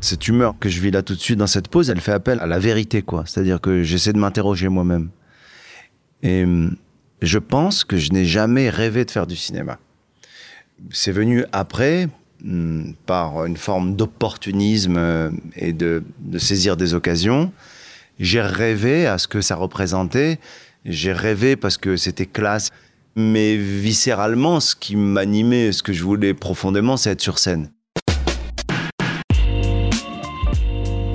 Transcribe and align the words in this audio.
Cette 0.00 0.28
humeur 0.28 0.54
que 0.58 0.68
je 0.68 0.80
vis 0.80 0.92
là 0.92 1.02
tout 1.02 1.14
de 1.14 1.20
suite 1.20 1.38
dans 1.38 1.48
cette 1.48 1.68
pause, 1.68 1.90
elle 1.90 2.00
fait 2.00 2.12
appel 2.12 2.38
à 2.40 2.46
la 2.46 2.58
vérité, 2.58 3.02
quoi. 3.02 3.24
C'est-à-dire 3.26 3.60
que 3.60 3.82
j'essaie 3.82 4.12
de 4.12 4.18
m'interroger 4.18 4.68
moi-même. 4.68 5.10
Et 6.22 6.44
hum, 6.44 6.76
je 7.20 7.38
pense 7.38 7.84
que 7.84 7.96
je 7.96 8.12
n'ai 8.12 8.24
jamais 8.24 8.70
rêvé 8.70 9.04
de 9.04 9.10
faire 9.10 9.26
du 9.26 9.36
cinéma. 9.36 9.78
C'est 10.90 11.10
venu 11.10 11.44
après, 11.52 12.08
hum, 12.44 12.94
par 13.06 13.44
une 13.44 13.56
forme 13.56 13.96
d'opportunisme 13.96 14.96
euh, 14.96 15.30
et 15.56 15.72
de, 15.72 16.04
de 16.20 16.38
saisir 16.38 16.76
des 16.76 16.94
occasions. 16.94 17.52
J'ai 18.20 18.40
rêvé 18.40 19.06
à 19.06 19.18
ce 19.18 19.26
que 19.26 19.40
ça 19.40 19.56
représentait. 19.56 20.38
J'ai 20.84 21.12
rêvé 21.12 21.56
parce 21.56 21.76
que 21.76 21.96
c'était 21.96 22.26
classe. 22.26 22.70
Mais 23.16 23.56
viscéralement, 23.56 24.60
ce 24.60 24.76
qui 24.76 24.94
m'animait, 24.94 25.72
ce 25.72 25.82
que 25.82 25.92
je 25.92 26.04
voulais 26.04 26.34
profondément, 26.34 26.96
c'est 26.96 27.10
être 27.10 27.20
sur 27.20 27.40
scène. 27.40 27.70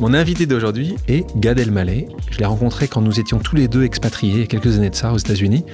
Mon 0.00 0.12
invité 0.12 0.46
d'aujourd'hui 0.46 0.96
est 1.06 1.24
Gad 1.36 1.58
Elmaleh. 1.58 2.08
Je 2.30 2.38
l'ai 2.38 2.44
rencontré 2.44 2.88
quand 2.88 3.00
nous 3.00 3.20
étions 3.20 3.38
tous 3.38 3.54
les 3.54 3.68
deux 3.68 3.84
expatriés 3.84 4.48
quelques 4.48 4.76
années 4.76 4.90
de 4.90 4.94
ça 4.94 5.12
aux 5.12 5.18
États-Unis. 5.18 5.64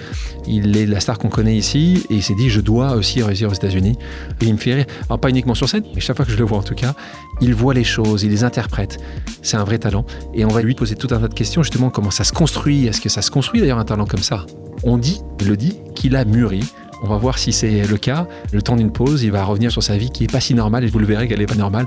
Il 0.47 0.77
est 0.77 0.85
la 0.85 1.01
star 1.01 1.19
qu'on 1.19 1.31
connaît 1.31 1.57
ici 1.57 2.05
et 2.11 2.17
il 2.17 2.23
s'est 2.23 2.35
dit 2.35 2.51
je 2.51 2.61
dois 2.61 2.93
aussi 2.93 3.23
réussir 3.23 3.49
aux 3.49 3.55
États-Unis. 3.55 3.97
Il 4.43 4.53
me 4.53 4.59
fait 4.59 4.75
rire. 4.75 4.87
Alors 5.09 5.21
pas 5.21 5.31
uniquement 5.31 5.55
sur 5.55 5.71
scène, 5.71 5.85
mais 5.95 6.01
chaque 6.01 6.17
fois 6.17 6.27
que 6.27 6.33
je 6.33 6.37
le 6.37 6.45
vois 6.45 6.59
en 6.59 6.63
tout 6.63 6.75
cas, 6.75 6.95
il 7.41 7.55
voit 7.55 7.73
les 7.73 7.83
choses, 7.83 8.23
il 8.23 8.31
les 8.31 8.45
interprète. 8.45 8.99
C'est 9.41 9.57
un 9.57 9.65
vrai 9.65 9.79
talent. 9.79 10.05
Et 10.35 10.45
on 10.45 10.49
va 10.49 10.61
lui 10.61 10.75
poser 10.75 10.97
tout 10.97 11.09
un 11.13 11.19
tas 11.19 11.29
de 11.29 11.35
questions 11.35 11.63
justement 11.63 11.89
comment 11.89 12.11
ça 12.11 12.25
se 12.25 12.33
construit? 12.33 12.87
Est-ce 12.87 13.01
que 13.01 13.09
ça 13.09 13.23
se 13.23 13.31
construit 13.31 13.61
d'ailleurs 13.61 13.79
un 13.79 13.87
talent 13.87 14.05
comme 14.05 14.23
ça? 14.23 14.45
On 14.83 14.99
dit, 14.99 15.23
il 15.41 15.49
le 15.49 15.57
dit, 15.57 15.79
qu'il 15.95 16.15
a 16.15 16.27
mûri 16.27 16.63
on 17.03 17.09
va 17.09 17.17
voir 17.17 17.39
si 17.39 17.53
c'est 17.53 17.87
le 17.87 17.97
cas. 17.97 18.27
Le 18.53 18.63
temps 18.63 18.77
d'une 18.77 18.93
pause, 18.93 19.23
il 19.23 19.31
va 19.31 19.45
revenir 19.45 19.71
sur 19.71 19.83
sa 19.83 19.97
vie 19.97 20.11
qui 20.11 20.23
n'est 20.23 20.29
pas 20.29 20.41
si 20.41 20.55
normale 20.55 20.85
et 20.85 20.89
vous 20.89 20.99
le 20.99 21.07
verrez 21.07 21.29
qu'elle 21.29 21.39
n'est 21.39 21.47
pas 21.47 21.55
normale. 21.55 21.87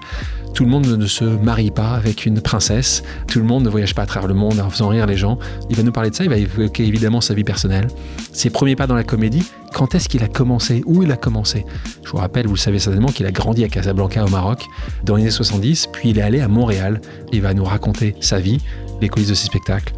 Tout 0.54 0.66
le 0.66 0.70
monde 0.70 0.86
ne 0.86 1.06
se 1.06 1.24
marie 1.24 1.72
pas 1.72 1.92
avec 1.92 2.26
une 2.26 2.42
princesse. 2.42 3.04
Tout 3.28 3.40
le 3.40 3.46
monde 3.46 3.64
ne 3.64 3.70
voyage 3.70 3.96
pas 3.96 4.04
à 4.04 4.06
travers 4.06 4.28
le 4.28 4.36
monde 4.36 4.60
en 4.60 4.70
faisant 4.70 4.88
rire 4.90 5.08
les 5.08 5.18
gens. 5.18 5.38
Il 5.70 5.76
va 5.76 5.84
nous 5.84 5.92
parler 5.92 6.10
de 6.10 6.16
ça. 6.16 6.24
Il 6.24 6.30
va 6.30 6.38
évoquer 6.38 6.86
évidemment 6.86 7.22
sa 7.22 7.34
vie 7.34 7.44
personnelle, 7.44 7.88
ses 8.32 8.50
premiers 8.50 8.76
pas 8.76 8.88
dans 8.88 8.96
la 8.96 9.04
comédie. 9.04 9.46
Quand 9.74 9.96
est-ce 9.96 10.08
qu'il 10.08 10.24
a 10.24 10.28
commencé? 10.28 10.84
Où 10.86 11.02
il 11.02 11.12
a 11.12 11.18
commencé? 11.18 11.66
Je 12.06 12.10
vous 12.12 12.18
rappelle, 12.18 12.46
vous 12.46 12.54
le 12.54 12.60
savez 12.60 12.78
certainement, 12.78 13.08
qu'il 13.08 13.26
a 13.26 13.32
grandi 13.32 13.64
à 13.64 13.70
Casablanca 13.70 14.24
au 14.24 14.30
Maroc 14.30 14.68
dans 15.04 15.16
les 15.16 15.24
années 15.24 15.32
70, 15.32 15.88
puis 15.88 16.12
il 16.12 16.20
est 16.20 16.22
allé 16.22 16.42
à 16.42 16.48
Montréal. 16.48 17.02
Il 17.32 17.42
va 17.42 17.56
nous 17.56 17.64
raconter 17.64 18.16
sa 18.20 18.40
vie, 18.40 18.62
les 19.02 19.10
coulisses 19.10 19.30
de 19.30 19.34
ses 19.34 19.48
spectacles. 19.48 19.94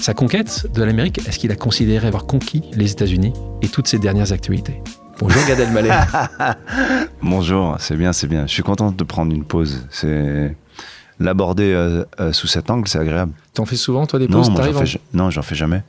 Sa 0.00 0.14
conquête 0.14 0.66
de 0.74 0.82
l'Amérique, 0.82 1.18
est-ce 1.28 1.38
qu'il 1.38 1.52
a 1.52 1.56
considéré 1.56 2.08
avoir 2.08 2.26
conquis 2.26 2.62
les 2.74 2.90
États-Unis 2.90 3.32
et 3.62 3.68
toutes 3.68 3.86
ses 3.86 4.00
dernières 4.00 4.32
actualités? 4.32 4.82
Bonjour 5.20 5.42
Gad 5.46 5.60
Elmaleh. 5.60 5.94
Bonjour, 7.22 7.76
c'est 7.78 7.96
bien, 7.96 8.12
c'est 8.12 8.26
bien. 8.26 8.48
Je 8.48 8.52
suis 8.52 8.64
content 8.64 8.90
de 8.90 9.04
prendre 9.04 9.32
une 9.32 9.44
pause. 9.44 9.86
C'est 9.90 10.56
l'aborder 11.20 11.72
euh, 11.72 12.04
euh, 12.18 12.32
sous 12.32 12.48
cet 12.48 12.68
angle, 12.68 12.88
c'est 12.88 12.98
agréable. 12.98 13.32
T'en 13.54 13.64
fais 13.64 13.76
souvent 13.76 14.06
toi 14.06 14.18
des 14.18 14.26
pauses? 14.26 14.48
Non, 14.48 14.54
moi, 14.56 14.72
j'en 14.72 14.84
fais, 14.84 15.00
non, 15.12 15.30
j'en 15.30 15.42
fais 15.42 15.54
jamais. 15.54 15.82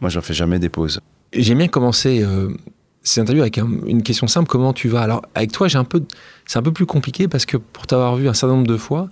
Moi, 0.00 0.10
j'en 0.10 0.22
fais 0.22 0.34
jamais 0.34 0.58
des 0.58 0.70
pauses. 0.70 1.00
J'aime 1.32 1.58
bien 1.58 1.68
commencer 1.68 2.22
euh, 2.22 2.50
ces 3.02 3.20
interviews 3.20 3.42
avec 3.42 3.56
une 3.58 4.02
question 4.02 4.26
simple 4.26 4.48
comment 4.48 4.72
tu 4.72 4.88
vas? 4.88 5.02
Alors 5.02 5.22
avec 5.34 5.52
toi, 5.52 5.68
j'ai 5.68 5.78
un 5.78 5.84
peu, 5.84 6.02
c'est 6.46 6.58
un 6.58 6.62
peu 6.62 6.72
plus 6.72 6.86
compliqué 6.86 7.28
parce 7.28 7.46
que 7.46 7.56
pour 7.56 7.86
t'avoir 7.86 8.16
vu 8.16 8.28
un 8.28 8.34
certain 8.34 8.54
nombre 8.54 8.66
de 8.66 8.76
fois, 8.76 9.08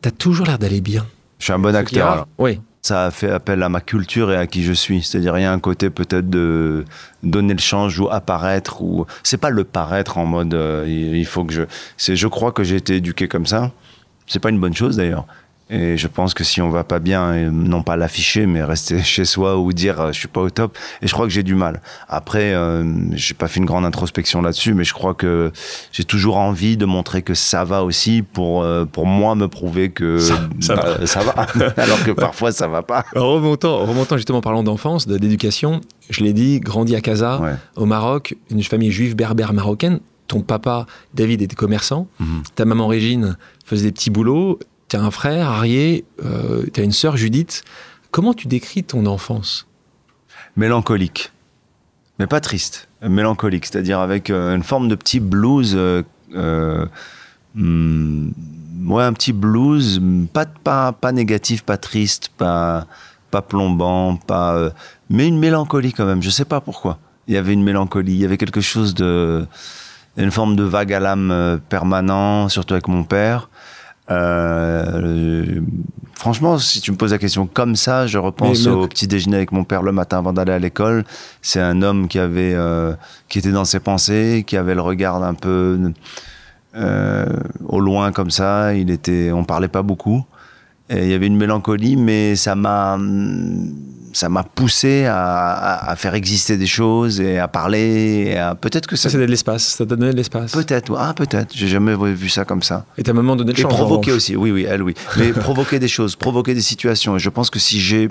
t'as 0.00 0.10
toujours 0.10 0.46
l'air 0.46 0.58
d'aller 0.58 0.80
bien. 0.80 1.06
Je 1.38 1.44
suis 1.44 1.52
un 1.52 1.58
bon 1.58 1.74
acteur. 1.74 2.28
Oui. 2.38 2.60
Ça 2.82 3.06
a 3.06 3.10
fait 3.12 3.30
appel 3.30 3.62
à 3.62 3.68
ma 3.68 3.80
culture 3.80 4.32
et 4.32 4.36
à 4.36 4.46
qui 4.48 4.64
je 4.64 4.72
suis. 4.72 5.02
C'est-à-dire, 5.02 5.38
il 5.38 5.42
y 5.42 5.44
a 5.44 5.52
un 5.52 5.60
côté 5.60 5.88
peut-être 5.88 6.28
de 6.28 6.84
donner 7.22 7.54
le 7.54 7.60
change 7.60 7.98
ou 8.00 8.08
apparaître. 8.08 8.82
ou 8.82 9.06
C'est 9.22 9.36
pas 9.36 9.50
le 9.50 9.62
paraître 9.62 10.18
en 10.18 10.26
mode 10.26 10.54
euh, 10.54 10.84
il 10.88 11.26
faut 11.26 11.44
que 11.44 11.52
je. 11.52 11.62
C'est, 11.96 12.16
je 12.16 12.26
crois 12.26 12.50
que 12.50 12.64
j'ai 12.64 12.76
été 12.76 12.96
éduqué 12.96 13.28
comme 13.28 13.46
ça. 13.46 13.70
C'est 14.26 14.40
pas 14.40 14.50
une 14.50 14.58
bonne 14.58 14.74
chose 14.74 14.96
d'ailleurs. 14.96 15.26
Et 15.74 15.96
je 15.96 16.06
pense 16.06 16.34
que 16.34 16.44
si 16.44 16.60
on 16.60 16.68
va 16.68 16.84
pas 16.84 16.98
bien, 16.98 17.50
non 17.50 17.82
pas 17.82 17.96
l'afficher, 17.96 18.46
mais 18.46 18.62
rester 18.62 19.02
chez 19.02 19.24
soi 19.24 19.56
ou 19.58 19.72
dire 19.72 20.00
euh, 20.00 20.12
je 20.12 20.18
suis 20.18 20.28
pas 20.28 20.42
au 20.42 20.50
top. 20.50 20.76
Et 21.00 21.06
je 21.08 21.12
crois 21.14 21.24
que 21.26 21.32
j'ai 21.32 21.42
du 21.42 21.54
mal. 21.54 21.80
Après, 22.08 22.52
euh, 22.52 22.84
j'ai 23.12 23.32
pas 23.34 23.48
fait 23.48 23.58
une 23.58 23.64
grande 23.66 23.84
introspection 23.86 24.42
là-dessus, 24.42 24.74
mais 24.74 24.84
je 24.84 24.92
crois 24.92 25.14
que 25.14 25.50
j'ai 25.90 26.04
toujours 26.04 26.36
envie 26.36 26.76
de 26.76 26.84
montrer 26.84 27.22
que 27.22 27.32
ça 27.34 27.64
va 27.64 27.84
aussi 27.84 28.22
pour 28.22 28.62
euh, 28.62 28.84
pour 28.84 29.06
moi 29.06 29.34
me 29.34 29.48
prouver 29.48 29.90
que 29.90 30.18
ça, 30.18 30.48
ça 30.60 30.76
bah, 30.76 30.96
va. 31.00 31.06
ça 31.06 31.20
va. 31.20 31.32
Alors 31.78 32.04
que 32.04 32.10
parfois 32.10 32.52
ça 32.52 32.68
va 32.68 32.82
pas. 32.82 33.04
Remontant, 33.14 33.78
remontant 33.86 34.16
justement 34.18 34.42
parlant 34.42 34.62
d'enfance, 34.62 35.08
d'éducation, 35.08 35.80
je 36.10 36.22
l'ai 36.22 36.32
dit, 36.34 36.60
grandi 36.60 36.94
à 36.94 37.00
Casa, 37.00 37.40
Ouais. 37.40 37.54
au 37.76 37.86
Maroc, 37.86 38.36
une 38.50 38.62
famille 38.62 38.90
juive 38.92 39.16
berbère 39.16 39.52
marocaine. 39.54 40.00
Ton 40.28 40.40
papa 40.40 40.86
David 41.14 41.42
était 41.42 41.56
commerçant, 41.56 42.08
Mhm. 42.20 42.42
ta 42.54 42.64
maman 42.64 42.86
Régine 42.88 43.36
faisait 43.64 43.86
des 43.86 43.92
petits 43.92 44.10
boulots, 44.10 44.58
tu 44.92 44.98
un 44.98 45.10
frère 45.10 45.48
Arié, 45.48 46.04
euh, 46.22 46.66
tu 46.72 46.80
as 46.80 46.84
une 46.84 46.92
sœur 46.92 47.16
Judith. 47.16 47.64
Comment 48.10 48.34
tu 48.34 48.46
décris 48.46 48.84
ton 48.84 49.06
enfance? 49.06 49.66
Mélancolique, 50.54 51.32
mais 52.18 52.26
pas 52.26 52.40
triste, 52.40 52.88
mélancolique, 53.00 53.64
c'est-à-dire 53.64 54.00
avec 54.00 54.28
euh, 54.28 54.54
une 54.54 54.62
forme 54.62 54.88
de 54.88 54.94
petit 54.94 55.18
blues, 55.18 55.72
euh, 55.74 56.02
euh, 56.34 56.84
hmm, 57.54 58.32
ouais, 58.86 59.02
un 59.02 59.14
petit 59.14 59.32
blues, 59.32 59.98
pas, 60.30 60.44
pas, 60.44 60.92
pas 60.92 61.12
négatif, 61.12 61.62
pas 61.62 61.78
triste, 61.78 62.28
pas, 62.36 62.86
pas 63.30 63.40
plombant, 63.40 64.16
pas, 64.16 64.72
mais 65.08 65.26
une 65.26 65.38
mélancolie 65.38 65.94
quand 65.94 66.04
même. 66.04 66.22
Je 66.22 66.28
sais 66.28 66.44
pas 66.44 66.60
pourquoi. 66.60 66.98
Il 67.28 67.34
y 67.34 67.38
avait 67.38 67.54
une 67.54 67.64
mélancolie, 67.64 68.12
il 68.12 68.20
y 68.20 68.24
avait 68.26 68.36
quelque 68.36 68.60
chose 68.60 68.92
de, 68.94 69.46
une 70.18 70.32
forme 70.32 70.54
de 70.54 70.64
vague 70.64 70.92
à 70.92 71.00
l'âme 71.00 71.60
permanent, 71.70 72.50
surtout 72.50 72.74
avec 72.74 72.88
mon 72.88 73.04
père. 73.04 73.48
Euh, 74.10 75.60
franchement, 76.14 76.58
si 76.58 76.80
tu 76.80 76.90
me 76.90 76.96
poses 76.96 77.12
la 77.12 77.18
question 77.18 77.46
comme 77.46 77.76
ça, 77.76 78.06
je 78.06 78.18
repense 78.18 78.66
Mais- 78.66 78.70
mais- 78.72 78.76
au 78.82 78.88
petit 78.88 79.06
déjeuner 79.06 79.36
avec 79.36 79.52
mon 79.52 79.64
père 79.64 79.82
le 79.82 79.92
matin 79.92 80.18
avant 80.18 80.32
d'aller 80.32 80.52
à 80.52 80.58
l'école. 80.58 81.04
C'est 81.40 81.60
un 81.60 81.82
homme 81.82 82.08
qui 82.08 82.18
avait, 82.18 82.54
euh, 82.54 82.94
qui 83.28 83.38
était 83.38 83.52
dans 83.52 83.64
ses 83.64 83.80
pensées, 83.80 84.44
qui 84.46 84.56
avait 84.56 84.74
le 84.74 84.80
regard 84.82 85.22
un 85.22 85.34
peu 85.34 85.92
euh, 86.74 87.26
au 87.68 87.80
loin 87.80 88.12
comme 88.12 88.30
ça. 88.30 88.74
Il 88.74 88.90
était, 88.90 89.30
on 89.32 89.44
parlait 89.44 89.68
pas 89.68 89.82
beaucoup. 89.82 90.24
Et 90.90 91.04
il 91.04 91.10
y 91.10 91.14
avait 91.14 91.26
une 91.28 91.36
mélancolie, 91.36 91.96
mais 91.96 92.34
ça 92.36 92.54
m'a, 92.54 92.98
ça 94.12 94.28
m'a 94.28 94.42
poussé 94.42 95.04
à, 95.06 95.16
à- 95.16 95.90
à 95.90 95.96
faire 95.96 96.14
exister 96.14 96.56
des 96.56 96.66
choses 96.66 97.20
et 97.20 97.38
à 97.38 97.48
parler. 97.48 98.36
Peut-être 98.60 98.86
que 98.86 98.96
Ça, 98.96 99.04
ça, 99.04 99.10
c'est 99.10 99.18
de 99.18 99.24
l'espace, 99.24 99.64
ça 99.64 99.86
t'a 99.86 99.96
donné 99.96 100.12
de 100.12 100.16
l'espace. 100.16 100.52
peut-être, 100.52 100.94
ah 100.98 101.14
peut-être. 101.14 101.52
J'ai 101.54 101.68
jamais 101.68 101.94
vu 102.12 102.28
ça 102.28 102.44
comme 102.44 102.62
ça. 102.62 102.84
Et 102.98 103.02
ta 103.02 103.12
maman 103.12 103.36
donnait 103.36 103.52
le 103.52 103.60
Et 103.60 103.62
provoquer 103.62 104.12
aussi, 104.12 104.36
oui, 104.36 104.50
oui, 104.50 104.66
elle, 104.68 104.82
oui. 104.82 104.94
Mais 105.18 105.32
provoquer 105.48 105.78
des 105.78 105.88
choses, 105.88 106.16
provoquer 106.16 106.54
des 106.54 106.60
situations. 106.62 107.16
Et 107.16 107.18
je 107.18 107.28
pense 107.30 107.50
que 107.50 107.58
si 107.58 107.80
j'ai 107.80 108.08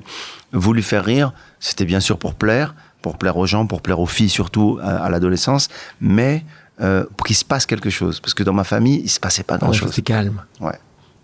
voulu 0.53 0.81
faire 0.81 1.05
rire, 1.05 1.33
c'était 1.59 1.85
bien 1.85 1.99
sûr 1.99 2.17
pour 2.17 2.33
plaire, 2.35 2.73
pour 3.01 3.17
plaire 3.17 3.37
aux 3.37 3.45
gens, 3.45 3.65
pour 3.67 3.81
plaire 3.81 3.99
aux 3.99 4.05
filles 4.07 4.29
surtout 4.29 4.79
à, 4.81 5.03
à 5.05 5.09
l'adolescence, 5.09 5.69
mais 5.99 6.43
euh, 6.81 7.03
pour 7.17 7.25
qu'il 7.27 7.35
se 7.35 7.45
passe 7.45 7.65
quelque 7.65 7.89
chose. 7.89 8.19
Parce 8.19 8.33
que 8.33 8.43
dans 8.43 8.53
ma 8.53 8.63
famille, 8.63 9.01
il 9.03 9.09
se 9.09 9.19
passait 9.19 9.43
pas 9.43 9.55
Ouais, 9.55 9.59
grand-chose. 9.61 9.91
C'est 9.93 10.01
calme. 10.01 10.41
Ouais. 10.59 10.73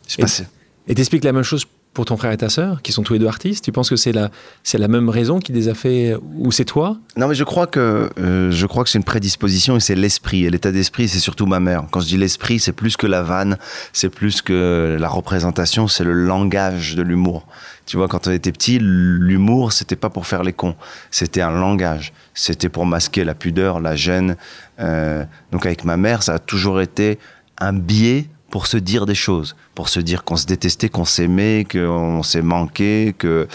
Il 0.08 0.12
se 0.12 0.18
Et- 0.20 0.22
passait. 0.22 0.48
Et 0.88 0.96
t'expliques 0.96 1.24
la 1.24 1.34
même 1.34 1.44
chose 1.44 1.66
pour 1.98 2.06
ton 2.06 2.16
frère 2.16 2.32
et 2.32 2.38
ta 2.38 2.50
sœur, 2.50 2.84
qui 2.84 2.92
sont 2.92 3.02
tous 3.02 3.14
les 3.14 3.20
deux 3.20 3.26
artistes. 3.26 3.66
Tu 3.66 3.72
penses 3.72 3.90
que 3.90 3.96
c'est 3.96 4.12
la, 4.12 4.30
c'est 4.62 4.78
la 4.78 4.88
même 4.88 5.10
raison 5.10 5.40
qui 5.40 5.52
les 5.52 5.68
a 5.68 5.74
fait, 5.74 6.16
ou 6.36 6.52
c'est 6.52 6.64
toi? 6.64 6.96
Non, 7.16 7.28
mais 7.28 7.34
je 7.34 7.44
crois 7.44 7.66
que 7.66 8.12
euh, 8.20 8.52
je 8.52 8.68
crois 8.68 8.84
que 8.84 8.92
c'est 8.92 9.00
une 9.00 9.04
prédisposition 9.04 9.78
et 9.78 9.80
c'est 9.80 9.96
l'esprit. 9.96 10.46
Et 10.46 10.52
l'état 10.52 10.72
d'esprit, 10.72 11.08
c'est 11.08 11.18
surtout 11.18 11.48
ma 11.48 11.60
mère. 11.60 11.86
Quand 11.90 12.00
je 12.00 12.06
dis 12.06 12.18
l'esprit, 12.18 12.60
c'est 12.60 12.72
plus 12.72 12.98
que 12.98 13.08
la 13.08 13.24
vanne, 13.24 13.58
c'est 13.94 14.10
plus 14.10 14.44
que 14.44 14.96
la 15.00 15.10
représentation, 15.10 15.88
c'est 15.88 16.04
le 16.04 16.14
langage 16.14 16.94
de 16.94 17.02
l'humour. 17.02 17.48
Tu 17.88 17.98
vois, 17.98 18.08
quand 18.08 18.28
on 18.28 18.32
était 18.32 18.52
petit, 18.52 18.78
l'humour, 18.80 19.74
c'était 19.74 19.96
pas 19.96 20.12
pour 20.12 20.28
faire 20.28 20.44
les 20.44 20.54
cons, 20.54 20.76
c'était 21.10 21.42
un 21.42 21.50
langage. 21.50 22.14
C'était 22.36 22.70
pour 22.70 22.86
masquer 22.86 23.24
la 23.24 23.34
pudeur, 23.34 23.80
la 23.80 23.96
gêne. 23.96 24.36
Euh, 24.80 25.26
donc 25.52 25.66
avec 25.66 25.84
ma 25.84 25.98
mère, 25.98 26.22
ça 26.22 26.36
a 26.36 26.40
toujours 26.40 26.80
été 26.80 27.18
un 27.58 27.74
biais 27.74 28.30
pour 28.58 28.66
se 28.66 28.78
dire 28.78 29.06
des 29.06 29.14
choses, 29.14 29.56
pour 29.76 29.88
se 29.88 30.00
dire 30.00 30.24
qu'on 30.24 30.36
se 30.36 30.48
détestait, 30.48 30.90
qu'on 30.90 31.06
s'aimait, 31.06 31.64
qu'on 31.72 32.24
s'est 32.24 32.42
manqué, 32.42 33.14
que 33.16 33.48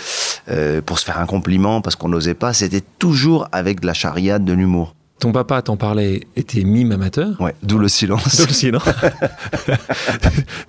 euh, 0.49 0.81
pour 0.81 1.01
se 1.01 1.05
faire 1.05 1.19
un 1.19 1.27
compliment 1.27 1.81
parce 1.81 1.97
qu'on 1.97 2.09
n'osait 2.09 2.35
pas, 2.35 2.53
c'était 2.53 2.85
toujours 3.01 3.49
avec 3.51 3.81
de 3.81 3.87
la 3.89 3.95
charia, 3.95 4.39
de 4.39 4.53
l'humour. 4.53 4.95
ton 5.19 5.33
papa 5.33 5.61
t'en 5.61 5.77
parlait, 5.77 6.21
était 6.37 6.63
mime 6.63 6.93
amateur. 6.93 7.31
Ouais, 7.41 7.57
d'où 7.65 7.79
le 7.79 7.89
silence. 7.89 8.37
D'où 8.37 8.47
le 8.47 8.53
silence. 8.53 8.85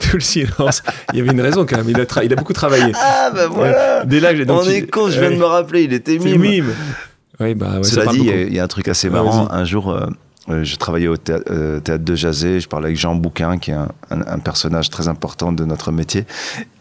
d'où 0.01 0.13
le 0.15 0.19
silence. 0.19 0.81
Il 1.13 1.19
y 1.19 1.21
avait 1.21 1.31
une 1.31 1.41
raison 1.41 1.63
quand 1.67 1.77
même. 1.77 1.89
Il 1.89 1.99
a, 1.99 2.05
tra- 2.05 2.25
il 2.25 2.33
a 2.33 2.35
beaucoup 2.35 2.53
travaillé. 2.53 2.91
Ah, 2.95 3.29
ben 3.35 3.47
voilà 3.49 4.03
Dès 4.05 4.19
là, 4.19 4.35
j'ai- 4.35 4.45
donc 4.45 4.61
On 4.61 4.65
tu- 4.65 4.71
est 4.71 4.87
con, 4.89 5.11
je 5.11 5.19
viens 5.19 5.29
ouais. 5.29 5.35
de 5.35 5.39
me 5.39 5.45
rappeler, 5.45 5.83
il 5.83 5.93
était 5.93 6.17
mime. 6.17 6.41
mime. 6.41 6.73
Oui, 7.39 7.53
bah 7.53 7.77
ouais, 7.77 7.83
ça 7.83 7.91
Cela 8.01 8.11
dit, 8.11 8.17
il 8.17 8.25
y, 8.25 8.29
a- 8.29 8.33
beaucoup. 8.33 8.47
il 8.47 8.53
y 8.55 8.59
a 8.59 8.63
un 8.63 8.67
truc 8.67 8.87
assez 8.87 9.09
Ouais, 9.09 9.13
marrant. 9.13 9.47
un 9.51 9.63
jour, 9.65 9.91
euh, 9.91 10.07
euh, 10.49 10.63
je 10.65 10.75
travaillais 10.75 11.07
au 11.07 11.15
euh, 11.29 11.79
théâtre 11.79 12.03
de 12.03 12.15
Jazé, 12.15 12.59
je 12.59 12.67
parlais 12.67 12.87
avec 12.87 12.97
Jean 12.97 13.15
Bouquin, 13.15 13.57
qui 13.57 13.71
est 13.71 13.75
un, 13.75 13.87
un- 14.11 14.27
un 14.27 14.39
personnage 14.39 14.89
très 14.89 15.07
important 15.07 15.51
de 15.53 15.63
notre 15.63 15.91
métier, 15.93 16.25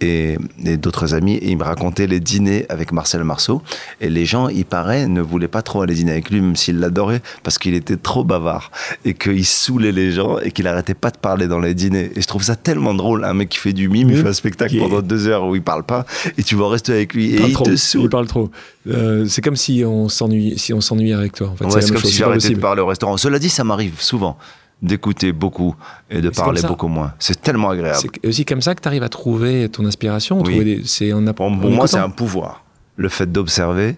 et, 0.00 0.36
et 0.64 0.76
d'autres 0.76 1.14
amis, 1.14 1.34
et 1.36 1.50
il 1.50 1.56
me 1.58 1.62
racontait 1.62 2.06
les 2.08 2.18
dîners 2.18 2.66
avec 2.68 2.90
Marcel 2.90 3.22
Marceau. 3.22 3.62
Et 4.00 4.08
les 4.10 4.26
gens, 4.26 4.48
il 4.48 4.64
paraît, 4.64 5.06
ne 5.06 5.20
voulaient 5.20 5.46
pas 5.48 5.62
trop 5.62 5.82
aller 5.82 5.94
dîner 5.94 6.10
avec 6.12 6.30
lui, 6.30 6.40
même 6.40 6.56
s'ils 6.56 6.80
l'adoraient, 6.80 7.22
parce 7.44 7.58
qu'il 7.58 7.74
était 7.74 7.96
trop 7.96 8.24
bavard, 8.24 8.72
et 9.04 9.14
qu'il 9.14 9.46
saoulait 9.46 9.92
les 9.92 10.10
gens, 10.10 10.38
et 10.38 10.50
qu'il 10.50 10.66
arrêtait 10.66 10.94
pas 10.94 11.10
de 11.10 11.18
parler 11.18 11.46
dans 11.46 11.60
les 11.60 11.74
dîners. 11.74 12.10
Et 12.16 12.20
je 12.20 12.26
trouve 12.26 12.42
ça 12.42 12.56
tellement 12.56 12.94
drôle, 12.94 13.24
un 13.24 13.34
mec 13.34 13.48
qui 13.50 13.58
fait 13.58 13.72
du 13.72 13.88
mime, 13.88 14.10
il 14.10 14.16
fait 14.16 14.28
un 14.28 14.32
spectacle 14.32 14.76
pendant 14.78 15.02
deux 15.02 15.28
heures 15.28 15.46
où 15.46 15.54
il 15.54 15.62
parle 15.62 15.84
pas, 15.84 16.04
et 16.36 16.42
tu 16.42 16.56
vas 16.56 16.68
rester 16.68 16.92
avec 16.92 17.14
lui, 17.14 17.28
Il 17.28 17.40
et 17.40 17.46
il 17.48 17.52
trop. 17.52 17.64
te 17.64 17.70
Il 17.70 17.78
saoule. 17.78 18.08
parle 18.10 18.26
trop. 18.26 18.50
Euh, 18.88 19.26
c'est 19.26 19.42
comme 19.42 19.56
si 19.56 19.84
on 19.86 20.08
s'ennuie, 20.08 20.58
si 20.58 20.72
on 20.72 20.80
s'ennuie 20.80 21.12
avec 21.12 21.32
toi. 21.34 21.48
En 21.50 21.56
fait, 21.56 21.64
Ouais, 21.66 21.80
c'est 21.82 21.92
comme 21.92 22.00
chose, 22.00 22.10
si 22.10 22.16
j'arrêtais 22.16 22.50
de 22.50 22.58
parler 22.58 22.82
au 22.82 22.86
restaurant. 22.86 23.16
Cela 23.16 23.38
dit, 23.38 23.48
ça 23.48 23.62
m'arrive 23.64 24.00
souvent 24.00 24.36
d'écouter 24.80 25.32
beaucoup 25.32 25.76
et 26.10 26.20
de 26.20 26.28
parler 26.30 26.60
beaucoup 26.62 26.88
moins. 26.88 27.14
C'est 27.20 27.40
tellement 27.40 27.70
agréable. 27.70 27.98
C'est 28.00 28.26
aussi 28.26 28.44
comme 28.44 28.60
ça 28.60 28.74
que 28.74 28.80
tu 28.80 28.88
arrives 28.88 29.04
à 29.04 29.08
trouver 29.08 29.68
ton 29.68 29.84
inspiration. 29.86 30.42
Oui. 30.42 30.64
des- 30.64 30.82
c'est 30.84 31.12
en, 31.12 31.24
Pour, 31.32 31.46
en 31.46 31.56
pour 31.58 31.70
moi, 31.70 31.86
c'est 31.86 31.98
un 31.98 32.10
pouvoir. 32.10 32.64
Le 32.96 33.08
fait 33.08 33.30
d'observer. 33.30 33.96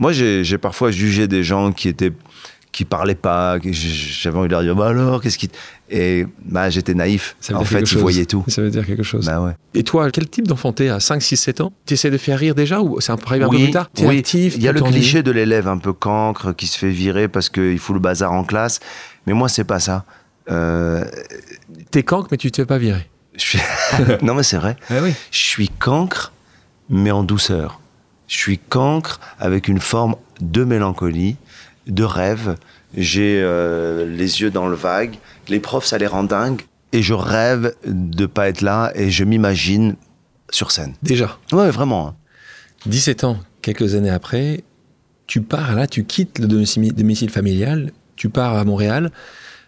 Moi, 0.00 0.12
j'ai 0.12 0.42
j'ai 0.42 0.58
parfois 0.58 0.90
jugé 0.90 1.28
des 1.28 1.44
gens 1.44 1.70
qui 1.70 1.88
étaient 1.88 2.12
qui 2.72 2.84
parlaient 2.84 3.14
pas. 3.14 3.60
qui- 3.60 3.72
J'avais 3.72 4.36
envie 4.36 4.48
de 4.48 4.52
leur 4.52 4.62
dire, 4.62 4.74
bah 4.74 4.88
alors, 4.88 5.22
qu'est-ce 5.22 5.38
qui. 5.38 5.48
Et 5.96 6.26
bah, 6.44 6.70
j'étais 6.70 6.92
naïf. 6.92 7.36
Ça 7.40 7.52
veut 7.52 7.60
En 7.60 7.62
dire 7.62 7.68
fait, 7.68 7.86
chose. 7.86 8.00
voyaient 8.02 8.26
tout. 8.26 8.42
Ça 8.48 8.62
veut 8.62 8.70
dire 8.70 8.84
quelque 8.84 9.04
chose. 9.04 9.26
Bah 9.26 9.40
ouais. 9.40 9.52
Et 9.74 9.84
toi, 9.84 10.10
quel 10.10 10.28
type 10.28 10.48
d'enfant 10.48 10.72
t'es 10.72 10.88
à 10.88 10.98
5, 10.98 11.22
6, 11.22 11.36
7 11.36 11.60
ans? 11.60 11.72
Tu 11.86 11.94
essaies 11.94 12.10
de 12.10 12.18
faire 12.18 12.36
rire 12.36 12.56
déjà 12.56 12.80
ou 12.80 13.00
c'est 13.00 13.12
un 13.12 13.16
peu 13.16 13.26
arrivé 13.28 13.44
un 13.44 13.48
peu 13.48 13.56
plus 13.58 13.70
tard? 13.70 13.88
Oui. 14.00 14.18
actif 14.18 14.54
Il 14.56 14.62
y 14.64 14.66
a 14.68 14.72
le 14.72 14.80
cliché 14.82 15.22
de 15.22 15.30
l'élève 15.30 15.68
un 15.68 15.78
peu 15.78 15.92
cancre 15.92 16.52
qui 16.52 16.66
se 16.66 16.76
fait 16.76 16.90
virer 16.90 17.28
parce 17.28 17.48
qu'il 17.48 17.78
fout 17.78 17.94
le 17.94 18.00
bazar 18.00 18.32
en 18.32 18.42
classe. 18.42 18.80
Mais 19.28 19.34
moi, 19.34 19.48
c'est 19.48 19.62
pas 19.62 19.78
ça. 19.78 20.04
Euh, 20.50 21.04
T'es 21.92 22.02
cancre, 22.02 22.26
mais 22.32 22.38
tu 22.38 22.50
te 22.50 22.56
fais 22.56 22.66
pas 22.66 22.78
virer. 22.78 23.08
je 23.36 23.40
suis... 23.42 23.60
non, 24.22 24.34
mais 24.34 24.42
c'est 24.42 24.56
vrai. 24.58 24.74
Ah 24.90 24.94
oui. 25.00 25.12
Je 25.30 25.38
suis 25.38 25.68
cancre, 25.68 26.32
mais 26.90 27.12
en 27.12 27.22
douceur. 27.22 27.80
Je 28.26 28.36
suis 28.36 28.58
cancre 28.58 29.20
avec 29.38 29.68
une 29.68 29.78
forme 29.80 30.16
de 30.40 30.64
mélancolie, 30.64 31.36
de 31.86 32.02
rêve. 32.02 32.56
J'ai 32.96 33.40
euh, 33.42 34.06
les 34.06 34.40
yeux 34.40 34.50
dans 34.50 34.66
le 34.68 34.76
vague. 34.76 35.16
Les 35.48 35.60
profs, 35.60 35.86
ça 35.86 35.98
les 35.98 36.06
rend 36.06 36.24
dingues. 36.24 36.62
Et 36.92 37.02
je 37.02 37.12
rêve 37.14 37.74
de 37.86 38.26
pas 38.26 38.48
être 38.48 38.60
là 38.60 38.92
et 38.94 39.10
je 39.10 39.24
m'imagine 39.24 39.96
sur 40.50 40.70
scène. 40.70 40.94
Déjà, 41.02 41.38
Ouais, 41.52 41.70
vraiment. 41.70 42.08
hein. 42.08 42.14
17 42.86 43.24
ans, 43.24 43.38
quelques 43.62 43.94
années 43.94 44.10
après, 44.10 44.62
tu 45.26 45.40
pars 45.40 45.74
là, 45.74 45.86
tu 45.86 46.04
quittes 46.04 46.38
le 46.38 46.46
domicile, 46.46 47.30
familial, 47.30 47.90
tu 48.14 48.28
pars 48.28 48.54
à 48.54 48.64
Montréal, 48.64 49.10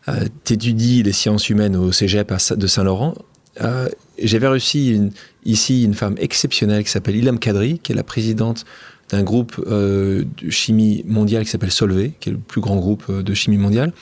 euh, 0.08 0.26
tu 0.44 0.52
étudies 0.52 1.02
les 1.02 1.12
sciences 1.12 1.48
humaines 1.48 1.74
au 1.76 1.90
cégep 1.92 2.32
de 2.56 2.66
Saint-Laurent. 2.66 3.14
Euh, 3.62 3.88
J'avais 4.22 4.46
reçu 4.48 4.94
une- 4.94 5.10
ici 5.44 5.82
une 5.84 5.94
femme 5.94 6.14
exceptionnelle 6.18 6.84
qui 6.84 6.90
s'appelle 6.90 7.16
Ilham 7.16 7.38
Kadri, 7.38 7.78
qui 7.80 7.92
est 7.92 7.94
la 7.94 8.02
présidente 8.04 8.64
d'un 9.10 9.22
groupe 9.22 9.62
euh, 9.68 10.24
de 10.42 10.50
chimie 10.50 11.04
mondiale 11.06 11.44
qui 11.44 11.50
s'appelle 11.50 11.70
Solvay, 11.70 12.12
qui 12.20 12.28
est 12.30 12.32
le 12.32 12.38
plus 12.38 12.60
grand 12.60 12.76
groupe 12.76 13.04
euh, 13.08 13.22
de 13.22 13.34
chimie 13.34 13.58
mondiale, 13.58 13.92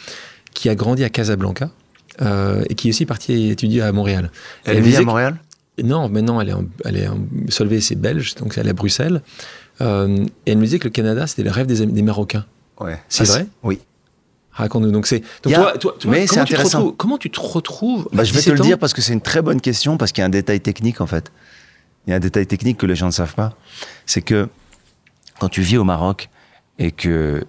qui 0.55 0.69
a 0.69 0.75
grandi 0.75 1.05
à 1.05 1.11
Casablanca 1.11 1.71
euh, 2.23 2.63
et 2.71 2.75
qui 2.75 2.89
est 2.89 2.91
aussi 2.91 3.05
partie 3.07 3.51
étudier 3.51 3.83
à 3.83 3.93
Montréal. 3.93 4.31
Elle 4.65 4.79
me 4.79 4.83
vit 4.83 4.97
à 4.97 5.01
que- 5.01 5.05
Montréal? 5.05 5.37
Non, 5.83 6.09
maintenant 6.09 6.41
elle 6.41 6.49
est, 6.51 6.53
en, 6.53 6.65
elle 6.85 6.97
est 6.97 7.09
en, 7.09 7.19
Solvay, 7.49 7.81
c'est 7.81 7.97
belge, 7.97 8.37
donc 8.37 8.57
elle 8.57 8.67
est 8.69 8.71
à 8.71 8.75
Bruxelles. 8.75 9.23
Euh, 9.81 10.25
et 10.47 10.53
elle 10.53 10.59
me 10.59 10.65
disait 10.65 10.79
que 10.79 10.85
le 10.85 10.91
Canada, 10.91 11.27
c'était 11.27 11.43
le 11.43 11.51
rêve 11.51 11.67
des, 11.67 11.85
des 11.85 12.03
Marocains. 12.03 12.45
Ouais. 12.81 12.99
C'est 13.09 13.25
vrai? 13.27 13.47
Oui. 13.65 13.81
Raconte-nous. 14.53 14.93
Donc 14.93 15.09
c'est. 15.09 15.21
Toi, 15.43 15.77
toi, 15.79 15.97
toi, 15.99 16.11
mais 16.13 16.29
c'est 16.29 16.35
comment 16.37 16.45
tu 16.45 16.55
retrouves- 16.55 16.95
comment 16.97 17.19
tu 17.19 17.29
te 17.31 17.41
retrouves 17.41 18.09
Bah, 18.13 18.23
je 18.23 18.33
vais 18.33 18.39
te 18.39 18.45
17 18.45 18.55
le 18.55 18.61
dire 18.61 18.79
parce 18.79 18.93
que 18.95 19.03
c'est 19.03 19.13
une 19.13 19.21
très 19.21 19.43
bonne 19.43 19.61
question, 19.61 19.97
parce 19.97 20.13
qu'il 20.13 20.23
y 20.23 20.23
a 20.23 20.27
un 20.27 20.31
détail 20.31 20.61
technique 20.61 21.01
en 21.01 21.09
fait. 21.09 21.33
Il 22.07 22.11
y 22.11 22.13
a 22.13 22.17
un 22.17 22.21
détail 22.21 22.47
technique 22.47 22.79
que 22.79 22.87
les 22.87 22.95
gens 22.95 23.07
ne 23.07 23.11
savent 23.11 23.35
pas. 23.35 23.57
C'est 24.07 24.23
que 24.23 24.49
quand 25.39 25.49
tu 25.49 25.63
vis 25.63 25.77
au 25.77 25.85
Maroc 25.85 26.29
et 26.79 26.91
que 26.91 27.45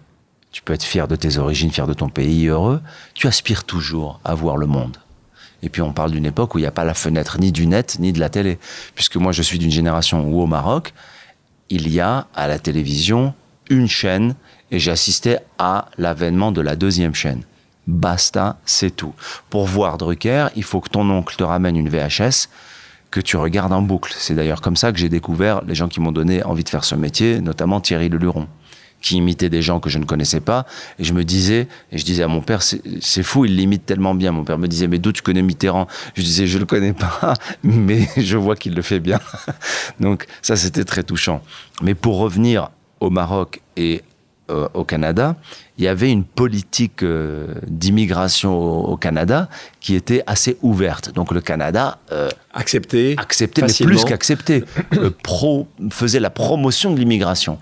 tu 0.52 0.62
peux 0.62 0.74
être 0.74 0.84
fier 0.84 1.08
de 1.08 1.16
tes 1.16 1.38
origines, 1.38 1.72
fier 1.72 1.88
de 1.88 1.94
ton 1.94 2.10
pays, 2.10 2.48
heureux, 2.48 2.82
tu 3.14 3.28
aspires 3.28 3.64
toujours 3.64 4.20
à 4.24 4.34
voir 4.36 4.58
le 4.58 4.68
monde. 4.68 4.98
Et 5.64 5.70
puis 5.70 5.82
on 5.82 5.94
parle 5.94 6.12
d'une 6.12 6.26
époque 6.26 6.56
où 6.56 6.60
il 6.60 6.62
n'y 6.62 6.68
a 6.68 6.72
pas 6.72 6.84
la 6.84 6.94
fenêtre 6.94 7.40
ni 7.40 7.52
du 7.52 7.68
net 7.68 7.98
ni 8.00 8.14
de 8.14 8.20
la 8.20 8.30
télé. 8.30 8.60
Puisque 8.94 9.16
moi 9.16 9.32
je 9.32 9.42
suis 9.42 9.60
d'une 9.60 9.72
génération 9.72 10.24
où 10.24 10.42
au 10.42 10.46
Maroc, 10.46 10.94
il 11.70 11.92
y 11.92 12.00
a 12.00 12.28
à 12.36 12.48
la 12.48 12.60
télévision 12.60 13.34
une 13.70 13.88
chaîne 13.88 14.36
et 14.72 14.80
j'ai 14.80 14.92
assisté 14.92 15.38
à 15.58 15.90
l'avènement 15.98 16.52
de 16.52 16.62
la 16.62 16.76
deuxième 16.76 17.16
chaîne. 17.16 17.42
Basta, 17.88 18.58
c'est 18.66 18.96
tout. 18.96 19.14
Pour 19.50 19.66
voir 19.66 19.98
Drucker, 19.98 20.48
il 20.56 20.64
faut 20.64 20.82
que 20.82 20.90
ton 20.90 21.10
oncle 21.10 21.36
te 21.36 21.44
ramène 21.44 21.76
une 21.76 21.90
VHS 21.90 22.48
que 23.16 23.22
tu 23.22 23.38
regardes 23.38 23.72
en 23.72 23.82
boucle. 23.82 24.14
C'est 24.18 24.36
d'ailleurs 24.36 24.60
comme 24.60 24.76
ça 24.76 24.92
que 24.92 25.00
j'ai 25.00 25.08
découvert 25.08 25.62
les 25.64 25.74
gens 25.74 25.88
qui 25.88 26.02
m'ont 26.02 26.12
donné 26.12 26.44
envie 26.44 26.66
de 26.66 26.70
faire 26.70 26.84
ce 26.84 26.96
métier, 26.96 27.40
notamment 27.40 27.80
Thierry 27.80 28.10
Leluron, 28.10 28.46
qui 29.00 29.16
imitait 29.16 29.48
des 29.48 29.62
gens 29.62 29.80
que 29.80 29.90
je 29.90 30.00
ne 30.00 30.04
connaissais 30.04 30.42
pas. 30.42 30.66
Et 31.00 31.06
je 31.06 31.14
me 31.14 31.24
disais, 31.24 31.70
et 31.94 31.98
je 31.98 32.04
disais 32.04 32.24
à 32.24 32.28
mon 32.28 32.42
père, 32.42 32.62
c'est 32.62 33.24
fou, 33.24 33.46
il 33.46 33.56
l'imite 33.56 33.86
tellement 33.86 34.16
bien. 34.16 34.34
Mon 34.34 34.44
père 34.44 34.58
me 34.58 34.68
disait, 34.68 34.90
mais 34.90 35.00
d'où 35.00 35.14
tu 35.14 35.22
connais 35.22 35.44
Mitterrand? 35.44 35.88
Je 36.14 36.24
disais, 36.24 36.46
je 36.46 36.58
le 36.58 36.66
connais 36.66 36.92
pas, 36.92 37.36
mais 37.64 38.06
je 38.18 38.36
vois 38.36 38.58
qu'il 38.58 38.76
le 38.76 38.82
fait 38.82 39.00
bien. 39.00 39.22
Donc 40.02 40.26
ça, 40.42 40.58
c'était 40.58 40.84
très 40.84 41.04
touchant. 41.04 41.42
Mais 41.82 41.94
pour 41.94 42.18
revenir 42.18 42.70
au 43.00 43.10
Maroc 43.10 43.62
et 43.78 44.04
euh, 44.52 44.68
au 44.74 44.84
Canada, 44.84 45.38
il 45.78 45.84
y 45.84 45.88
avait 45.88 46.10
une 46.12 46.24
politique 46.24 47.04
euh, 47.04 47.48
d'immigration 47.68 48.54
au, 48.58 48.94
au 48.94 48.98
Canada 48.98 49.50
qui 49.82 49.96
était 49.96 50.24
assez 50.26 50.58
ouverte. 50.62 51.14
Donc 51.14 51.32
le 51.32 51.42
Canada 51.42 52.00
euh, 52.12 52.30
Accepté. 52.54 53.16
acceptait, 53.18 53.62
mais 53.62 53.68
Facilement. 53.68 53.92
plus 53.94 54.06
qu'acceptait, 54.06 54.64
euh, 54.98 55.12
pro, 55.24 55.68
faisait 55.90 56.20
la 56.22 56.30
promotion 56.30 56.92
de 56.94 57.00
l'immigration. 57.00 57.60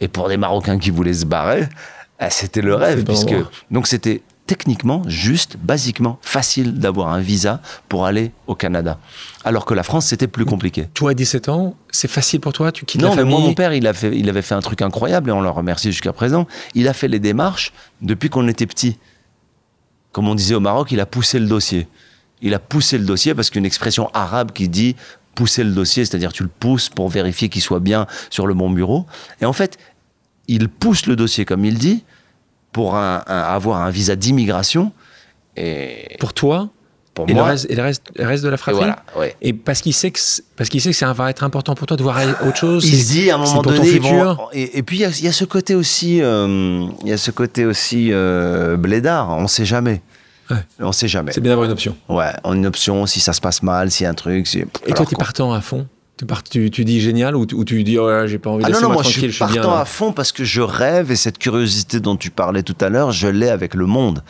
Et 0.00 0.08
pour 0.08 0.28
des 0.28 0.36
Marocains 0.36 0.78
qui 0.78 0.90
voulaient 0.90 1.14
se 1.14 1.26
barrer, 1.26 1.66
ah, 2.18 2.30
c'était 2.30 2.62
le 2.62 2.74
rêve. 2.74 3.04
Puisque, 3.04 3.34
donc 3.70 3.86
c'était 3.86 4.22
techniquement, 4.46 5.02
juste, 5.06 5.56
basiquement, 5.56 6.18
facile 6.22 6.74
d'avoir 6.74 7.08
un 7.08 7.20
visa 7.20 7.60
pour 7.88 8.06
aller 8.06 8.32
au 8.46 8.54
Canada. 8.54 8.98
Alors 9.44 9.64
que 9.64 9.74
la 9.74 9.82
France, 9.82 10.06
c'était 10.06 10.28
plus 10.28 10.44
compliqué. 10.44 10.88
Toi, 10.94 11.10
à 11.10 11.14
17 11.14 11.48
ans, 11.48 11.74
c'est 11.90 12.08
facile 12.08 12.40
pour 12.40 12.52
toi? 12.52 12.72
Tu 12.72 12.84
quittes 12.84 13.00
Non, 13.00 13.08
la 13.08 13.14
mais 13.16 13.22
famille 13.22 13.34
moi, 13.34 13.48
mon 13.48 13.54
père, 13.54 13.72
il, 13.72 13.86
a 13.86 13.92
fait, 13.92 14.16
il 14.16 14.28
avait 14.28 14.42
fait 14.42 14.54
un 14.54 14.60
truc 14.60 14.82
incroyable 14.82 15.30
et 15.30 15.32
on 15.32 15.40
le 15.40 15.50
remercie 15.50 15.90
jusqu'à 15.90 16.12
présent. 16.12 16.46
Il 16.74 16.88
a 16.88 16.92
fait 16.92 17.08
les 17.08 17.18
démarches 17.18 17.72
depuis 18.02 18.30
qu'on 18.30 18.46
était 18.48 18.66
petit. 18.66 18.98
Comme 20.12 20.28
on 20.28 20.34
disait 20.34 20.54
au 20.54 20.60
Maroc, 20.60 20.92
il 20.92 21.00
a 21.00 21.06
poussé 21.06 21.38
le 21.38 21.46
dossier. 21.46 21.88
Il 22.40 22.54
a 22.54 22.58
poussé 22.58 22.98
le 22.98 23.04
dossier 23.04 23.34
parce 23.34 23.50
qu'une 23.50 23.66
expression 23.66 24.10
arabe 24.14 24.52
qui 24.52 24.68
dit 24.68 24.96
pousser 25.34 25.64
le 25.64 25.72
dossier, 25.72 26.04
c'est-à-dire 26.04 26.32
tu 26.32 26.42
le 26.42 26.48
pousses 26.48 26.88
pour 26.88 27.08
vérifier 27.08 27.48
qu'il 27.48 27.62
soit 27.62 27.80
bien 27.80 28.06
sur 28.30 28.46
le 28.46 28.54
bon 28.54 28.70
bureau. 28.70 29.06
Et 29.40 29.44
en 29.44 29.52
fait, 29.52 29.78
il 30.48 30.68
pousse 30.68 31.06
le 31.06 31.16
dossier, 31.16 31.44
comme 31.44 31.64
il 31.64 31.78
dit, 31.78 32.04
pour 32.72 32.96
un- 32.96 33.22
un- 33.26 33.40
avoir 33.42 33.80
un 33.82 33.90
visa 33.90 34.16
d'immigration. 34.16 34.92
Et 35.56 36.16
Pour 36.20 36.34
toi 36.34 36.68
pour 37.14 37.24
et, 37.24 37.28
le 37.28 37.34
moi, 37.36 37.44
reste, 37.44 37.66
et 37.70 37.74
le, 37.74 37.82
reste, 37.82 38.02
le 38.14 38.26
reste 38.26 38.44
de 38.44 38.50
la 38.50 38.56
et 38.56 38.58
fratrie 38.58 38.78
voilà, 38.78 39.02
ouais. 39.16 39.34
Et 39.40 39.54
parce 39.54 39.80
qu'il 39.80 39.94
sait 39.94 40.10
que 40.10 40.20
parce 40.54 40.68
qu'il 40.68 40.82
sait 40.82 40.90
que 40.90 40.96
ça 40.96 41.14
va 41.14 41.30
être 41.30 41.44
important 41.44 41.74
pour 41.74 41.86
toi 41.86 41.96
de 41.96 42.02
voir 42.02 42.18
autre 42.46 42.56
chose. 42.58 42.84
Il 42.86 42.94
se 43.02 43.10
dit 43.10 43.30
à 43.30 43.36
un 43.36 43.38
moment 43.38 43.62
donné, 43.62 43.98
vont- 43.98 44.36
et, 44.52 44.76
et 44.76 44.82
puis 44.82 44.98
il 44.98 45.00
y 45.00 45.04
a, 45.06 45.08
il 45.08 45.24
y 45.24 45.28
a 45.28 45.32
ce 45.32 45.46
côté 45.46 45.74
aussi, 45.74 46.20
euh, 46.20 46.86
y 47.06 47.12
a 47.12 47.16
ce 47.16 47.30
côté 47.30 47.64
aussi 47.64 48.10
euh, 48.12 48.76
blédard. 48.76 49.30
On 49.30 49.48
sait 49.48 49.64
jamais. 49.64 50.02
Ouais. 50.50 50.58
On 50.78 50.92
sait 50.92 51.08
jamais. 51.08 51.32
C'est 51.32 51.40
bien 51.40 51.52
d'avoir 51.52 51.64
une 51.64 51.72
option. 51.72 51.96
Ouais, 52.10 52.32
on 52.44 52.52
a 52.52 52.56
une 52.56 52.66
option 52.66 53.06
si 53.06 53.20
ça 53.20 53.32
se 53.32 53.40
passe 53.40 53.62
mal, 53.62 53.90
s'il 53.90 54.04
y 54.04 54.06
a 54.06 54.10
un 54.10 54.14
truc. 54.14 54.46
si- 54.46 54.58
Et 54.58 54.62
Alors 54.62 54.68
toi, 54.84 54.94
tu 54.96 55.02
es 55.02 55.14
qu'on- 55.14 55.16
partant 55.24 55.52
à 55.54 55.62
fond 55.62 55.86
tu, 56.50 56.70
dis 56.84 57.00
génial 57.00 57.36
ou, 57.36 57.44
tu- 57.46 57.54
ou 57.54 57.64
tu 57.64 57.84
dis 57.84 57.98
oh, 57.98 58.26
j'ai 58.26 58.38
pas 58.38 58.50
envie 58.50 58.64
de 58.64 58.68
Ah 58.68 58.72
non, 58.72 58.80
non, 58.88 58.92
moi 58.94 59.02
je 59.02 59.08
suis 59.10 59.20
je 59.22 59.26
suis 59.28 59.44
bien. 59.44 59.54
partant 59.62 59.74
là. 59.74 59.80
à 59.80 59.84
fond 59.84 60.12
parce 60.12 60.32
que 60.32 60.44
je 60.44 60.62
rêve 60.62 61.10
et 61.10 61.16
cette 61.16 61.38
curiosité 61.38 62.00
dont 62.00 62.16
tu 62.16 62.30
parlais 62.30 62.62
tout 62.62 62.76
à 62.80 62.88
l'heure, 62.88 63.12
je 63.12 63.28
l'ai 63.28 63.48
avec 63.50 63.74
le 63.74 63.86
monde. 63.86 64.22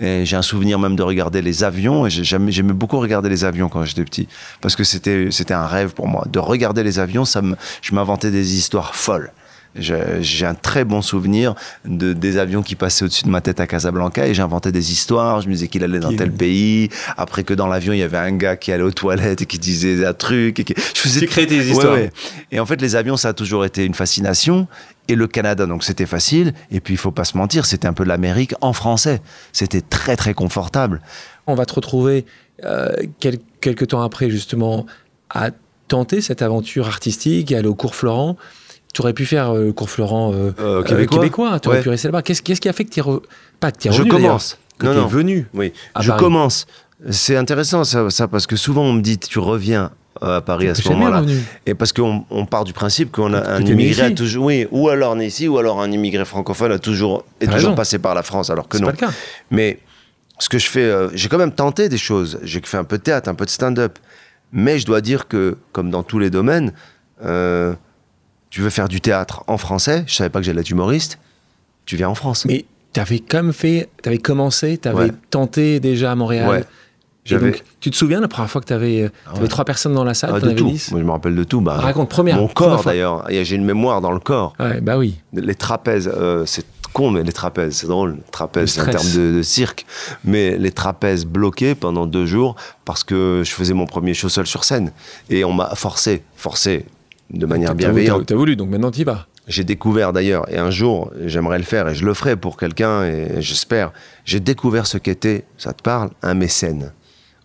Et 0.00 0.24
j'ai 0.24 0.36
un 0.36 0.42
souvenir 0.42 0.78
même 0.78 0.94
de 0.94 1.02
regarder 1.02 1.42
les 1.42 1.64
avions. 1.64 2.06
Et 2.06 2.10
j'aimais 2.10 2.72
beaucoup 2.72 2.98
regarder 3.00 3.28
les 3.28 3.44
avions 3.44 3.68
quand 3.68 3.84
j'étais 3.84 4.04
petit. 4.04 4.28
Parce 4.60 4.76
que 4.76 4.84
c'était, 4.84 5.28
c'était 5.32 5.54
un 5.54 5.66
rêve 5.66 5.92
pour 5.92 6.06
moi. 6.06 6.24
De 6.30 6.38
regarder 6.38 6.84
les 6.84 7.00
avions, 7.00 7.24
ça 7.24 7.42
me, 7.42 7.56
je 7.82 7.94
m'inventais 7.96 8.30
des 8.30 8.56
histoires 8.56 8.94
folles. 8.94 9.32
J'ai 9.74 10.44
un 10.46 10.54
très 10.54 10.84
bon 10.84 11.02
souvenir 11.02 11.54
de, 11.84 12.12
des 12.12 12.38
avions 12.38 12.62
qui 12.62 12.74
passaient 12.74 13.04
au-dessus 13.04 13.24
de 13.24 13.28
ma 13.30 13.40
tête 13.40 13.60
à 13.60 13.66
Casablanca 13.66 14.26
et 14.26 14.34
j'inventais 14.34 14.72
des 14.72 14.90
histoires. 14.92 15.40
Je 15.40 15.48
me 15.48 15.52
disais 15.52 15.68
qu'il 15.68 15.84
allait 15.84 16.00
dans 16.00 16.12
tel 16.12 16.32
pays. 16.32 16.88
Après 17.16 17.44
que 17.44 17.54
dans 17.54 17.66
l'avion, 17.68 17.92
il 17.92 17.98
y 17.98 18.02
avait 18.02 18.16
un 18.18 18.32
gars 18.32 18.56
qui 18.56 18.72
allait 18.72 18.82
aux 18.82 18.90
toilettes 18.90 19.42
et 19.42 19.46
qui 19.46 19.58
disait 19.58 20.04
un 20.04 20.14
truc. 20.14 20.58
Et 20.58 20.64
qui... 20.64 20.74
Je 20.76 21.00
faisais 21.00 21.20
Tu 21.20 21.26
crées 21.26 21.46
Ouais, 21.46 21.56
histoires. 21.58 21.92
ouais. 21.94 22.10
Et 22.50 22.58
en 22.60 22.66
fait, 22.66 22.80
les 22.80 22.96
avions, 22.96 23.16
ça 23.16 23.28
a 23.28 23.32
toujours 23.34 23.64
été 23.64 23.84
une 23.84 23.94
fascination. 23.94 24.66
Et 25.06 25.14
le 25.14 25.26
Canada, 25.26 25.66
donc 25.66 25.84
c'était 25.84 26.06
facile. 26.06 26.54
Et 26.70 26.80
puis, 26.80 26.94
il 26.94 26.98
faut 26.98 27.12
pas 27.12 27.24
se 27.24 27.36
mentir, 27.38 27.64
c'était 27.64 27.86
un 27.88 27.92
peu 27.94 28.04
l'Amérique 28.04 28.54
en 28.60 28.72
français. 28.72 29.22
C'était 29.52 29.80
très, 29.80 30.16
très 30.16 30.34
confortable. 30.34 31.00
On 31.46 31.54
va 31.54 31.64
te 31.66 31.74
retrouver 31.74 32.26
euh, 32.64 32.90
quel- 33.20 33.38
quelques 33.60 33.88
temps 33.88 34.02
après, 34.02 34.28
justement, 34.28 34.86
à 35.30 35.50
tenter 35.86 36.20
cette 36.20 36.42
aventure 36.42 36.88
artistique 36.88 37.52
et 37.52 37.56
aller 37.56 37.68
au 37.68 37.74
cours 37.74 37.94
Florent. 37.94 38.36
Tu 38.94 39.02
aurais 39.02 39.12
pu 39.12 39.26
faire 39.26 39.50
euh, 39.54 39.66
le 39.66 39.72
cours 39.72 39.90
Florent 39.90 40.32
euh, 40.34 40.50
Euh, 40.58 40.82
québécois. 40.82 41.60
Tu 41.60 41.68
aurais 41.68 41.78
Ouais. 41.78 41.82
pu 41.82 41.88
rester 41.90 42.08
là-bas. 42.08 42.22
Qu'est-ce 42.22 42.42
qu'est-ce 42.42 42.60
qui 42.60 42.68
a 42.68 42.72
fait 42.72 42.84
que 42.84 42.90
tu 42.90 43.00
es. 43.00 43.02
re- 43.02 43.22
Pas 43.60 43.70
que 43.70 43.88
es 43.88 43.92
Je 43.92 43.98
revenu, 43.98 44.10
d'ailleurs, 44.10 44.26
commence. 44.28 44.58
Que 44.78 44.86
Non, 44.86 44.92
es 44.92 44.96
non. 44.96 45.06
venu. 45.06 45.46
Oui, 45.54 45.72
je 46.00 46.08
Paris. 46.08 46.20
commence. 46.20 46.66
C'est 47.10 47.36
intéressant 47.36 47.84
ça, 47.84 48.10
ça, 48.10 48.26
parce 48.28 48.46
que 48.46 48.56
souvent 48.56 48.82
on 48.82 48.92
me 48.92 49.02
dit 49.02 49.18
tu 49.18 49.38
reviens 49.38 49.92
à 50.20 50.40
Paris 50.40 50.68
à 50.68 50.74
ce 50.74 50.88
moment-là. 50.88 51.22
Et 51.66 51.74
parce 51.74 51.92
qu'on 51.92 52.24
on 52.30 52.44
part 52.44 52.64
du 52.64 52.72
principe 52.72 53.12
qu'on 53.12 53.32
a 53.34 53.40
un 53.52 53.60
immigré 53.64 54.02
a 54.06 54.10
toujours, 54.10 54.46
oui, 54.46 54.66
ou 54.72 54.88
alors 54.88 55.14
né 55.14 55.26
ici, 55.26 55.46
ou 55.46 55.58
alors 55.58 55.80
un 55.80 55.92
immigré 55.92 56.24
francophone 56.24 56.72
a 56.72 56.78
toujours 56.80 57.24
est 57.40 57.44
toujours 57.46 57.56
raison. 57.56 57.74
passé 57.76 57.98
par 58.00 58.16
la 58.16 58.24
France, 58.24 58.50
alors 58.50 58.66
que 58.66 58.78
non. 58.78 58.86
pas 58.86 58.92
le 58.92 58.96
cas. 58.98 59.10
Mais 59.52 59.78
ce 60.40 60.48
que 60.48 60.58
je 60.58 60.68
fais, 60.68 60.82
euh, 60.82 61.08
j'ai 61.14 61.28
quand 61.28 61.38
même 61.38 61.52
tenté 61.52 61.88
des 61.88 61.98
choses. 61.98 62.40
J'ai 62.42 62.60
fait 62.64 62.78
un 62.78 62.84
peu 62.84 62.98
de 62.98 63.02
théâtre, 63.04 63.28
un 63.28 63.34
peu 63.36 63.44
de 63.44 63.50
stand-up. 63.50 63.98
Mais 64.50 64.78
je 64.80 64.86
dois 64.86 65.00
dire 65.00 65.28
que, 65.28 65.56
comme 65.72 65.90
dans 65.90 66.02
tous 66.02 66.18
les 66.18 66.30
domaines, 66.30 66.72
euh, 67.24 67.74
tu 68.50 68.60
veux 68.60 68.70
faire 68.70 68.88
du 68.88 69.00
théâtre 69.00 69.44
en 69.46 69.58
français. 69.58 70.04
Je 70.06 70.14
savais 70.14 70.30
pas 70.30 70.40
que 70.40 70.46
j'allais 70.46 70.60
être 70.60 70.70
humoriste. 70.70 71.18
Tu 71.86 71.96
viens 71.96 72.08
en 72.08 72.14
France. 72.14 72.44
Mais 72.44 72.64
tu 72.92 73.00
avais 73.00 73.18
quand 73.20 73.42
même 73.42 73.52
fait. 73.52 73.88
Tu 74.02 74.08
avais 74.08 74.18
commencé, 74.18 74.78
tu 74.78 74.88
avais 74.88 75.04
Ouais. 75.04 75.12
tenté 75.30 75.80
déjà 75.80 76.12
à 76.12 76.14
Montréal. 76.14 76.48
Ouais. 76.48 76.60
Et 76.60 77.30
J'avais 77.30 77.50
donc, 77.50 77.62
tu 77.80 77.90
te 77.90 77.96
souviens 77.96 78.20
la 78.20 78.28
première 78.28 78.50
fois 78.50 78.62
que 78.62 78.66
tu 78.66 78.72
avais, 78.72 79.10
Ah 79.26 79.38
ouais. 79.38 79.48
trois 79.48 79.66
personnes 79.66 79.92
dans 79.92 80.04
la 80.04 80.14
salle, 80.14 80.30
Ah, 80.34 80.40
de 80.40 80.46
avais 80.46 80.54
tout. 80.54 80.70
10 80.70 80.92
Moi, 80.92 81.00
je 81.00 81.04
me 81.04 81.10
rappelle 81.10 81.34
de 81.34 81.44
tout. 81.44 81.60
Bah, 81.60 81.74
Raconte, 81.74 82.08
première. 82.08 82.36
mon 82.38 82.48
corps 82.48 82.82
d'ailleurs. 82.84 83.26
J'ai 83.30 83.56
une 83.56 83.64
mémoire 83.66 84.00
dans 84.00 84.12
le 84.12 84.20
corps. 84.20 84.54
Ouais, 84.58 84.80
bah 84.80 84.96
oui. 84.96 85.18
Les 85.34 85.54
trapèzes, 85.54 86.10
euh, 86.14 86.46
c'est 86.46 86.64
con, 86.94 87.10
mais 87.10 87.22
les 87.22 87.32
trapèzes, 87.32 87.74
c'est 87.76 87.86
drôle. 87.86 88.16
Trapèzes, 88.32 88.70
c'est 88.72 88.80
un 88.80 88.86
terme 88.86 89.10
de, 89.14 89.36
de 89.36 89.42
cirque. 89.42 89.84
Mais 90.24 90.56
les 90.56 90.70
trapèzes 90.72 91.26
bloqués 91.26 91.74
pendant 91.74 92.06
deux 92.06 92.24
jours 92.24 92.56
parce 92.86 93.04
que 93.04 93.42
je 93.44 93.50
faisais 93.52 93.74
mon 93.74 93.84
premier 93.84 94.14
show 94.14 94.30
seul 94.30 94.46
sur 94.46 94.64
scène. 94.64 94.90
Et 95.28 95.44
on 95.44 95.52
m'a 95.52 95.74
forcé, 95.74 96.22
forcé 96.34 96.86
de 97.30 97.46
manière 97.46 97.70
T'as- 97.70 97.74
bienveillante. 97.74 98.20
T'as 98.20 98.34
t'as 98.34 98.38
voulu, 98.38 98.56
donc 98.56 98.70
maintenant 98.70 98.90
tu 98.90 99.00
y 99.00 99.04
vas. 99.04 99.26
J'ai 99.46 99.64
découvert 99.64 100.12
d'ailleurs, 100.12 100.46
et 100.52 100.58
un 100.58 100.70
jour, 100.70 101.10
j'aimerais 101.24 101.58
le 101.58 101.64
faire, 101.64 101.88
et 101.88 101.94
je 101.94 102.04
le 102.04 102.12
ferai 102.12 102.36
pour 102.36 102.56
quelqu'un, 102.58 103.04
et 103.04 103.40
j'espère, 103.40 103.92
j'ai 104.26 104.40
découvert 104.40 104.86
ce 104.86 104.98
qu'était, 104.98 105.46
ça 105.56 105.72
te 105.72 105.82
parle, 105.82 106.10
un 106.22 106.34
mécène. 106.34 106.92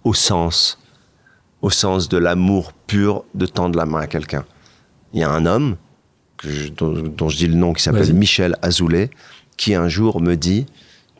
Au 0.03 0.13
sens, 0.13 0.79
au 1.61 1.69
sens 1.69 2.09
de 2.09 2.17
l'amour 2.17 2.73
pur 2.87 3.23
de 3.35 3.45
tendre 3.45 3.77
la 3.79 3.85
main 3.85 4.01
à 4.01 4.07
quelqu'un. 4.07 4.43
Il 5.13 5.21
y 5.21 5.23
a 5.23 5.29
un 5.29 5.45
homme, 5.45 5.77
que 6.37 6.49
je- 6.49 6.69
dont, 6.69 6.91
dont 6.91 7.29
je 7.29 7.37
dis 7.37 7.47
le 7.47 7.55
nom, 7.55 7.71
qui 7.71 7.81
s'appelle. 7.83 8.13
Michel 8.13 8.57
Azoulay, 8.61 9.09
qui 9.55 9.73
un 9.73 9.87
jour 9.87 10.19
me 10.21 10.35
dit, 10.35 10.65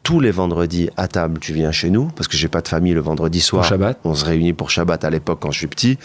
tous 0.02 0.20
les 0.20 0.32
vendredis 0.32 0.90
à 0.98 1.08
table, 1.08 1.40
tu 1.40 1.54
viens 1.54 1.72
chez 1.72 1.90
nous, 1.90 2.08
parce 2.10 2.28
que 2.28 2.36
j'ai 2.36 2.50
pas 2.50 2.60
de 2.62 2.68
famille 2.68 2.94
le 2.94 3.00
vendredi 3.00 3.40
soir. 3.40 3.64
Shabbat. 3.64 4.00
On 4.04 4.16
se 4.16 4.26
réunit 4.26 4.52
pour 4.52 4.70
Shabbat 4.70 5.06
à 5.06 5.10
l'époque 5.10 5.40
quand 5.42 5.52
je 5.52 5.60
suis 5.60 5.68
petit. 5.68 5.98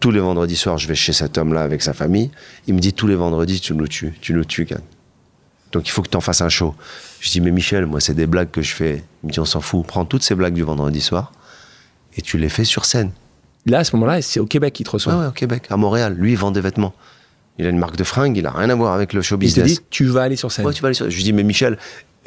Tous 0.00 0.10
les 0.12 0.20
vendredis 0.20 0.56
soirs, 0.56 0.78
je 0.78 0.86
vais 0.86 0.94
chez 0.94 1.12
cet 1.12 1.38
homme-là 1.38 1.62
avec 1.62 1.82
sa 1.82 1.92
famille. 1.92 2.30
Il 2.68 2.74
me 2.74 2.78
dit 2.80 2.92
tous 2.92 3.06
les 3.08 3.16
vendredis, 3.16 3.60
tu 3.60 3.74
nous 3.74 3.88
tues, 3.88 4.14
tu 4.20 4.32
nous 4.32 4.44
tues, 4.44 4.66
Yann. 4.70 4.80
Donc 5.72 5.86
il 5.86 5.90
faut 5.90 6.02
que 6.02 6.08
tu 6.08 6.16
en 6.16 6.20
fasses 6.20 6.40
un 6.40 6.48
show. 6.48 6.74
Je 7.20 7.30
dis, 7.30 7.40
mais 7.40 7.50
Michel, 7.50 7.84
moi, 7.86 8.00
c'est 8.00 8.14
des 8.14 8.26
blagues 8.26 8.50
que 8.50 8.62
je 8.62 8.72
fais. 8.74 9.02
Il 9.22 9.26
me 9.26 9.32
dit, 9.32 9.40
on 9.40 9.44
s'en 9.44 9.60
fout, 9.60 9.84
prends 9.86 10.04
toutes 10.04 10.22
ces 10.22 10.34
blagues 10.34 10.54
du 10.54 10.62
vendredi 10.62 11.00
soir 11.00 11.32
et 12.16 12.22
tu 12.22 12.38
les 12.38 12.48
fais 12.48 12.64
sur 12.64 12.84
scène. 12.84 13.10
Là, 13.66 13.80
à 13.80 13.84
ce 13.84 13.94
moment-là, 13.96 14.22
c'est 14.22 14.40
au 14.40 14.46
Québec 14.46 14.72
qu'il 14.72 14.86
te 14.86 14.90
reçoit. 14.92 15.14
Ouais, 15.14 15.20
ouais, 15.22 15.26
au 15.26 15.32
Québec, 15.32 15.64
à 15.68 15.76
Montréal. 15.76 16.14
Lui, 16.16 16.32
il 16.32 16.38
vend 16.38 16.52
des 16.52 16.60
vêtements. 16.60 16.94
Il 17.58 17.66
a 17.66 17.70
une 17.70 17.78
marque 17.78 17.96
de 17.96 18.04
fringues, 18.04 18.36
il 18.36 18.46
a 18.46 18.52
rien 18.52 18.70
à 18.70 18.74
voir 18.76 18.94
avec 18.94 19.12
le 19.12 19.20
show 19.20 19.34
Il 19.34 19.38
te 19.40 19.44
business. 19.44 19.66
dit, 19.66 19.80
tu 19.90 20.06
vas 20.06 20.22
aller 20.22 20.36
sur 20.36 20.52
scène. 20.52 20.64
Ouais, 20.64 20.72
tu 20.72 20.80
vas 20.80 20.86
aller 20.88 20.94
sur- 20.94 21.10
Je 21.10 21.16
lui 21.16 21.24
dis, 21.24 21.32
mais 21.32 21.42
Michel, 21.42 21.76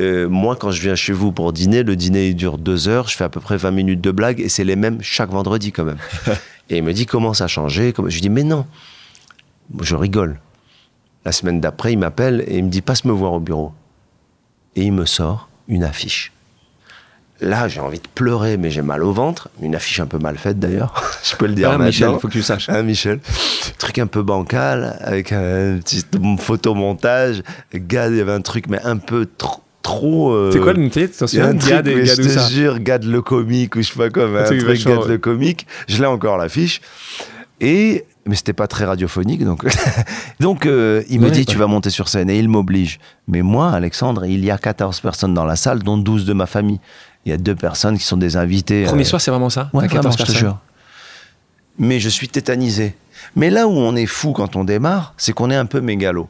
euh, 0.01 0.27
moi, 0.27 0.57
quand 0.57 0.71
je 0.71 0.81
viens 0.81 0.93
chez 0.95 1.13
vous 1.13 1.31
pour 1.31 1.53
dîner, 1.53 1.83
le 1.83 1.95
dîner 1.95 2.27
il 2.27 2.35
dure 2.35 2.57
deux 2.57 2.89
heures, 2.89 3.07
je 3.07 3.15
fais 3.15 3.23
à 3.23 3.29
peu 3.29 3.39
près 3.39 3.55
20 3.55 3.71
minutes 3.71 4.01
de 4.01 4.11
blagues 4.11 4.41
et 4.41 4.49
c'est 4.49 4.65
les 4.65 4.75
mêmes 4.75 4.97
chaque 5.01 5.29
vendredi 5.31 5.71
quand 5.71 5.85
même. 5.85 5.97
et 6.71 6.77
il 6.77 6.83
me 6.83 6.93
dit, 6.93 7.05
comment 7.05 7.33
ça 7.33 7.43
a 7.43 7.47
changé? 7.47 7.93
Je 7.97 8.01
lui 8.01 8.21
dis, 8.21 8.29
mais 8.29 8.43
non. 8.43 8.65
Je 9.81 9.93
rigole. 9.93 10.39
La 11.25 11.33
semaine 11.33 11.59
d'après, 11.59 11.91
il 11.91 11.99
m'appelle 11.99 12.45
et 12.47 12.59
il 12.59 12.63
me 12.63 12.69
dit, 12.69 12.81
passe 12.81 13.03
me 13.03 13.11
voir 13.11 13.33
au 13.33 13.41
bureau. 13.41 13.73
Et 14.77 14.83
il 14.83 14.93
me 14.93 15.05
sort 15.05 15.49
une 15.67 15.83
affiche. 15.83 16.31
Là, 17.41 17.67
j'ai 17.67 17.81
envie 17.81 17.99
de 17.99 18.07
pleurer, 18.15 18.55
mais 18.55 18.71
j'ai 18.71 18.83
mal 18.83 19.03
au 19.03 19.11
ventre. 19.11 19.49
Une 19.61 19.75
affiche 19.75 19.99
un 19.99 20.05
peu 20.05 20.17
mal 20.17 20.37
faite 20.37 20.59
d'ailleurs, 20.59 20.93
je 21.23 21.35
peux 21.35 21.47
le 21.47 21.55
dire 21.55 21.71
Ah, 21.71 21.77
Michel, 21.77 22.17
faut 22.21 22.29
que 22.29 22.33
tu 22.33 22.41
saches. 22.41 22.69
Hein, 22.69 22.83
Michel 22.83 23.19
Truc 23.77 23.99
un 23.99 24.07
peu 24.07 24.23
bancal, 24.23 24.97
avec 25.01 25.33
un 25.33 25.77
petit 25.79 26.05
photomontage. 26.37 27.43
Gars, 27.73 28.07
il 28.07 28.15
y 28.15 28.21
avait 28.21 28.31
un 28.31 28.41
truc, 28.41 28.67
mais 28.69 28.81
un 28.83 28.97
peu 28.97 29.27
trop. 29.37 29.61
Trop 29.81 30.31
euh, 30.31 30.51
C'est 30.51 30.59
quoi 30.59 30.73
le 30.73 30.79
métier 30.79 31.09
il 31.31 31.37
y 31.37 31.41
a 31.41 31.47
un 31.47 31.57
truc, 31.57 31.71
Gad 31.71 31.87
et 31.87 31.95
mais 31.95 32.03
Gad 32.03 32.21
je 32.21 32.23
te 32.23 32.51
jure, 32.51 32.79
Gad 32.79 33.03
le 33.03 33.21
comique, 33.21 33.75
ou 33.75 33.81
je 33.81 33.91
sais 33.91 33.97
pas 33.97 34.09
mais 34.27 34.39
Un 34.39 34.43
truc 34.43 34.61
Gad 34.63 34.97
ouais. 34.99 35.07
le 35.07 35.17
comique. 35.17 35.67
Je 35.87 35.97
l'ai 35.99 36.07
encore 36.07 36.37
l'affiche. 36.37 36.81
Et, 37.59 38.05
mais 38.25 38.35
c'était 38.35 38.53
pas 38.53 38.67
très 38.67 38.85
radiophonique, 38.85 39.43
donc, 39.43 39.65
donc 40.39 40.65
euh, 40.65 41.03
il 41.09 41.19
me 41.19 41.25
Ouais, 41.25 41.31
dit, 41.31 41.45
tu 41.45 41.57
vas 41.57 41.67
monter 41.67 41.91
sur 41.91 42.07
scène, 42.07 42.29
et 42.29 42.39
il 42.39 42.49
m'oblige. 42.49 42.99
Mais 43.27 43.43
moi, 43.43 43.71
Alexandre, 43.71 44.25
il 44.25 44.43
y 44.43 44.49
a 44.49 44.57
14 44.57 44.99
personnes 44.99 45.33
dans 45.33 45.45
la 45.45 45.55
salle, 45.55 45.83
dont 45.83 45.97
12 45.97 46.25
de 46.25 46.33
ma 46.33 46.47
famille. 46.47 46.79
Il 47.25 47.31
y 47.31 47.33
a 47.33 47.37
deux 47.37 47.55
personnes 47.55 47.97
qui 47.97 48.03
sont 48.03 48.17
des 48.17 48.35
invités. 48.37 48.83
Premier 48.85 49.03
euh, 49.03 49.05
soir, 49.05 49.21
c'est 49.21 49.29
vraiment 49.29 49.51
ça? 49.51 49.69
Ouais, 49.73 49.87
T'as 49.87 49.93
14 49.93 49.93
vraiment, 49.93 50.11
je 50.11 50.17
te 50.17 50.23
personnes 50.23 50.35
jure. 50.35 50.57
Mais 51.77 51.99
je 51.99 52.09
suis 52.09 52.27
tétanisé. 52.27 52.95
Mais 53.35 53.51
là 53.51 53.67
où 53.67 53.71
on 53.71 53.95
est 53.95 54.07
fou 54.07 54.33
quand 54.33 54.55
on 54.55 54.63
démarre, 54.63 55.13
c'est 55.17 55.33
qu'on 55.33 55.51
est 55.51 55.55
un 55.55 55.67
peu 55.67 55.81
mégalo. 55.81 56.29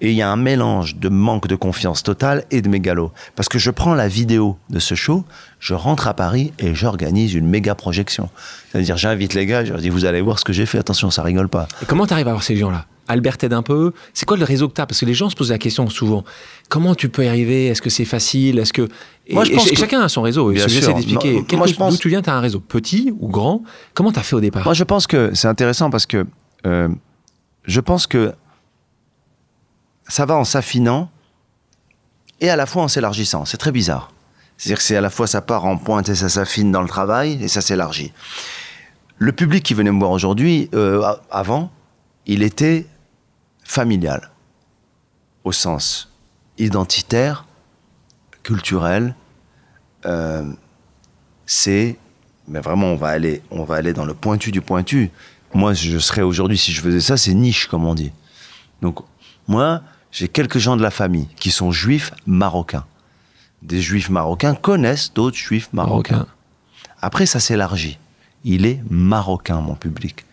Et 0.00 0.10
il 0.10 0.16
y 0.16 0.22
a 0.22 0.30
un 0.30 0.36
mélange 0.36 0.96
de 0.96 1.08
manque 1.08 1.48
de 1.48 1.56
confiance 1.56 2.02
totale 2.04 2.44
et 2.52 2.62
de 2.62 2.68
mégalo. 2.68 3.10
Parce 3.34 3.48
que 3.48 3.58
je 3.58 3.70
prends 3.70 3.94
la 3.94 4.06
vidéo 4.06 4.56
de 4.70 4.78
ce 4.78 4.94
show, 4.94 5.24
je 5.58 5.74
rentre 5.74 6.06
à 6.06 6.14
Paris 6.14 6.52
et 6.60 6.72
j'organise 6.74 7.34
une 7.34 7.48
méga 7.48 7.74
projection. 7.74 8.30
C'est-à-dire, 8.70 8.96
j'invite 8.96 9.34
les 9.34 9.44
gars, 9.46 9.64
je 9.64 9.72
leur 9.72 9.80
dis, 9.80 9.88
vous 9.88 10.04
allez 10.04 10.20
voir 10.20 10.38
ce 10.38 10.44
que 10.44 10.52
j'ai 10.52 10.66
fait, 10.66 10.78
attention, 10.78 11.10
ça 11.10 11.22
rigole 11.24 11.48
pas. 11.48 11.66
Et 11.82 11.86
comment 11.86 12.06
tu 12.06 12.12
arrives 12.12 12.28
à 12.28 12.30
avoir 12.30 12.44
ces 12.44 12.54
gens-là? 12.56 12.86
Albert 13.08 13.38
t'aide 13.38 13.54
un 13.54 13.62
peu 13.62 13.92
C'est 14.12 14.26
quoi 14.26 14.36
le 14.36 14.44
réseau 14.44 14.68
que 14.68 14.74
tu 14.74 14.86
Parce 14.86 15.00
que 15.00 15.06
les 15.06 15.14
gens 15.14 15.30
se 15.30 15.34
posent 15.34 15.50
la 15.50 15.58
question 15.58 15.88
souvent. 15.88 16.24
Comment 16.68 16.94
tu 16.94 17.08
peux 17.08 17.24
y 17.24 17.28
arriver? 17.28 17.66
Est-ce 17.66 17.80
que 17.82 17.88
c'est 17.90 18.04
facile? 18.04 18.58
Est-ce 18.58 18.72
que 18.74 18.86
et, 19.26 19.34
Moi, 19.34 19.44
je 19.44 19.52
pense 19.52 19.66
et 19.66 19.70
que- 19.70 19.76
chacun 19.80 20.00
a 20.02 20.08
son 20.08 20.22
réseau. 20.22 20.52
Bien 20.52 20.68
sûr. 20.68 20.94
d'expliquer. 20.94 21.42
Moi, 21.56 21.66
je 21.66 21.74
pense- 21.74 21.94
D'où 21.94 21.98
tu 21.98 22.08
viens, 22.10 22.20
tu 22.22 22.28
as 22.30 22.34
un 22.34 22.40
réseau 22.40 22.60
petit 22.60 23.12
ou 23.18 23.28
grand 23.28 23.62
Comment 23.94 24.12
tu 24.12 24.18
as 24.18 24.22
fait 24.22 24.36
au 24.36 24.40
départ? 24.40 24.62
Moi, 24.62 24.74
je 24.74 24.84
pense 24.84 25.06
que 25.06 25.30
c'est 25.34 25.48
intéressant 25.48 25.88
parce 25.90 26.04
que 26.06 26.26
euh, 26.66 26.88
je 27.64 27.80
pense 27.80 28.06
que 28.06 28.32
ça 30.08 30.26
va 30.26 30.36
en 30.36 30.44
s'affinant 30.44 31.10
et 32.40 32.50
à 32.50 32.56
la 32.56 32.66
fois 32.66 32.82
en 32.82 32.88
s'élargissant. 32.88 33.44
C'est 33.44 33.56
très 33.56 33.72
bizarre. 33.72 34.12
C'est-à-dire 34.56 34.78
que 34.78 34.84
c'est 34.84 34.96
à 34.96 35.00
la 35.00 35.10
fois 35.10 35.26
ça 35.26 35.40
part 35.40 35.64
en 35.64 35.76
pointe 35.76 36.08
et 36.08 36.14
ça 36.14 36.28
s'affine 36.28 36.72
dans 36.72 36.82
le 36.82 36.88
travail 36.88 37.42
et 37.42 37.48
ça 37.48 37.60
s'élargit. 37.60 38.12
Le 39.18 39.32
public 39.32 39.64
qui 39.64 39.74
venait 39.74 39.92
me 39.92 39.98
voir 39.98 40.10
aujourd'hui, 40.10 40.68
euh, 40.74 41.14
avant, 41.30 41.70
il 42.26 42.42
était 42.42 42.86
familial, 43.64 44.30
au 45.44 45.52
sens 45.52 46.08
identitaire, 46.58 47.46
culturel. 48.42 49.14
euh, 50.06 50.44
c'est, 51.46 51.96
mais 52.46 52.60
vraiment, 52.60 52.88
on 52.88 52.96
va 52.96 53.08
aller, 53.08 53.42
on 53.50 53.64
va 53.64 53.76
aller 53.76 53.92
dans 53.92 54.04
le 54.04 54.14
pointu 54.14 54.50
du 54.50 54.60
pointu. 54.60 55.10
Moi, 55.54 55.72
je 55.72 55.98
serais 55.98 56.22
aujourd'hui, 56.22 56.58
si 56.58 56.72
je 56.72 56.80
faisais 56.82 57.00
ça, 57.00 57.16
c'est 57.16 57.32
niche, 57.32 57.68
comme 57.68 57.86
on 57.86 57.94
dit. 57.94 58.12
Donc, 58.82 59.00
moi, 59.46 59.82
j'ai 60.18 60.26
quelques 60.26 60.58
gens 60.58 60.76
de 60.76 60.82
la 60.82 60.90
famille 60.90 61.28
qui 61.36 61.52
sont 61.52 61.70
juifs 61.70 62.12
marocains. 62.26 62.84
Des 63.62 63.80
juifs 63.80 64.10
marocains 64.10 64.56
connaissent 64.56 65.12
d'autres 65.14 65.36
juifs 65.36 65.68
marocains. 65.72 66.16
Marocain. 66.16 66.32
Après, 67.00 67.24
ça 67.24 67.38
s'élargit. 67.38 68.00
Il 68.42 68.66
est 68.66 68.80
marocain, 68.90 69.60
mon 69.60 69.76
public. 69.76 70.24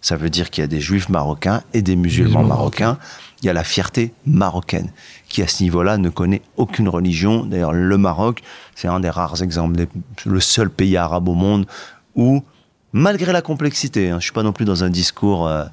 Ça 0.00 0.16
veut 0.16 0.30
dire 0.30 0.48
qu'il 0.48 0.62
y 0.62 0.64
a 0.64 0.66
des 0.66 0.80
juifs 0.80 1.10
marocains 1.10 1.62
et 1.74 1.82
des 1.82 1.94
musulmans 1.94 2.40
Musulmans 2.40 2.56
marocains. 2.56 2.98
Il 3.42 3.46
y 3.46 3.50
a 3.50 3.52
la 3.52 3.64
fierté 3.64 4.14
marocaine, 4.24 4.90
qui 5.28 5.42
à 5.42 5.46
ce 5.46 5.62
niveau-là 5.62 5.98
ne 5.98 6.08
connaît 6.08 6.40
aucune 6.56 6.88
religion. 6.88 7.44
D'ailleurs, 7.44 7.74
le 7.74 7.98
Maroc, 7.98 8.42
c'est 8.74 8.88
un 8.88 9.00
des 9.00 9.10
rares 9.10 9.42
exemples, 9.42 9.86
le 10.24 10.40
seul 10.40 10.70
pays 10.70 10.96
arabe 10.96 11.28
au 11.28 11.34
monde 11.34 11.66
où, 12.14 12.42
malgré 12.94 13.30
la 13.30 13.42
complexité, 13.42 14.08
hein, 14.08 14.20
je 14.20 14.24
suis 14.24 14.32
pas 14.32 14.42
non 14.42 14.54
plus 14.54 14.64
dans 14.64 14.84
un 14.84 14.90
discours, 14.90 15.46
euh, 15.46 15.66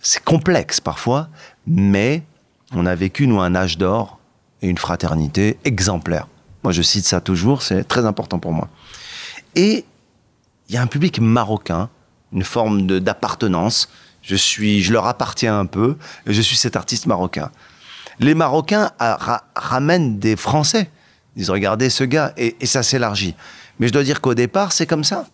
c'est 0.00 0.24
complexe 0.24 0.80
parfois, 0.80 1.28
mais 1.68 2.24
on 2.76 2.86
a 2.86 2.94
vécu, 2.94 3.26
nous, 3.26 3.40
un 3.40 3.54
âge 3.54 3.78
d'or 3.78 4.18
et 4.62 4.68
une 4.68 4.78
fraternité 4.78 5.58
exemplaire. 5.64 6.28
Moi, 6.62 6.72
je 6.72 6.82
cite 6.82 7.06
ça 7.06 7.20
toujours, 7.20 7.62
c'est 7.62 7.84
très 7.84 8.04
important 8.04 8.38
pour 8.38 8.52
moi. 8.52 8.68
Et 9.54 9.84
il 10.68 10.74
y 10.74 10.78
a 10.78 10.82
un 10.82 10.86
public 10.86 11.20
marocain, 11.20 11.88
une 12.32 12.44
forme 12.44 12.86
d'appartenance. 12.86 13.88
Je 14.22 14.36
suis, 14.36 14.82
je 14.82 14.92
leur 14.92 15.06
appartiens 15.06 15.58
un 15.58 15.66
peu. 15.66 15.96
et 16.26 16.32
Je 16.32 16.42
suis 16.42 16.56
cet 16.56 16.76
artiste 16.76 17.06
marocain. 17.06 17.50
Les 18.18 18.34
Marocains 18.34 18.90
ramènent 19.54 20.18
des 20.18 20.36
Français. 20.36 20.90
Ils 21.34 21.40
disent 21.40 21.50
regardez 21.50 21.90
ce 21.90 22.04
gars 22.04 22.32
et, 22.36 22.54
ça 22.64 22.82
s'élargit. 22.82 23.34
Mais 23.78 23.88
je 23.88 23.92
dois 23.92 24.04
dire 24.04 24.20
qu'au 24.20 24.34
départ, 24.34 24.72
c'est 24.72 24.86
comme 24.86 25.04
ça. 25.04 25.28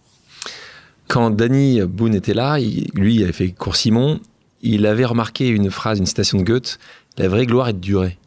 Quand 1.09 1.31
Danny 1.31 1.81
Boone 1.83 2.15
était 2.15 2.35
là, 2.35 2.59
lui, 2.59 3.17
il 3.17 3.23
avait 3.23 3.33
fait 3.33 3.51
Cours 3.51 3.77
Simon, 3.77 4.21
il 4.63 4.87
avait 4.87 5.05
remarqué 5.05 5.49
une 5.49 5.71
phrase, 5.71 5.99
une 5.99 6.07
citation 6.07 6.39
de 6.39 6.45
Goethe 6.45 6.79
La 7.19 7.29
vraie 7.29 7.47
gloire 7.47 7.69
est 7.69 7.75
de 7.75 7.79
durer. 7.79 8.19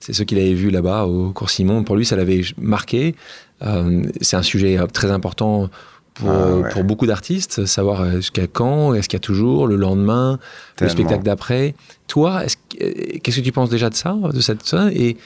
C'est 0.00 0.12
ce 0.12 0.22
qu'il 0.22 0.38
avait 0.38 0.54
vu 0.54 0.70
là-bas 0.70 1.04
au 1.04 1.32
Cours 1.32 1.50
Simon. 1.50 1.82
Pour 1.82 1.96
lui, 1.96 2.04
ça 2.04 2.16
l'avait 2.16 2.42
marqué. 2.58 3.14
Euh, 3.62 4.02
c'est 4.20 4.36
un 4.36 4.42
sujet 4.42 4.78
très 4.92 5.10
important 5.10 5.70
pour, 6.14 6.30
ah 6.30 6.68
pour 6.70 6.84
beaucoup 6.84 7.06
d'artistes, 7.06 7.66
savoir 7.66 8.02
euh, 8.02 8.16
jusqu'à 8.16 8.46
quand, 8.46 8.94
est-ce 8.94 9.08
qu'il 9.08 9.16
y 9.16 9.18
a 9.18 9.20
toujours, 9.20 9.66
le 9.66 9.76
lendemain, 9.76 10.38
le 10.80 10.88
spectacle 10.88 11.24
d'après. 11.24 11.74
Toi, 12.06 12.42
euh, 12.80 12.90
qu'est-ce 13.22 13.38
que 13.38 13.44
tu 13.44 13.52
penses 13.52 13.70
déjà 13.70 13.90
de 13.90 13.94
ça, 13.94 14.16
de 14.32 14.40
cette 14.40 14.64
ça 14.64 14.90
et, 14.92 15.16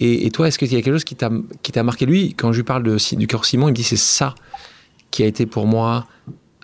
et, 0.00 0.30
toi, 0.32 0.48
est-ce 0.48 0.58
qu'il 0.58 0.72
y 0.72 0.76
a 0.76 0.82
quelque 0.82 0.94
chose 0.94 1.04
qui 1.04 1.14
t'a 1.14 1.82
marqué? 1.84 2.06
Lui 2.06 2.34
Quand 2.34 2.52
je 2.52 2.58
lui 2.58 2.64
parle 2.64 2.82
de, 2.82 2.96
du 3.16 3.28
Cours 3.28 3.44
Simon, 3.44 3.68
il 3.68 3.70
me 3.70 3.76
dit 3.76 3.84
c'est 3.84 3.96
ça 3.96 4.34
qui 5.12 5.22
a 5.22 5.26
été 5.26 5.46
pour 5.46 5.66
moi 5.66 6.06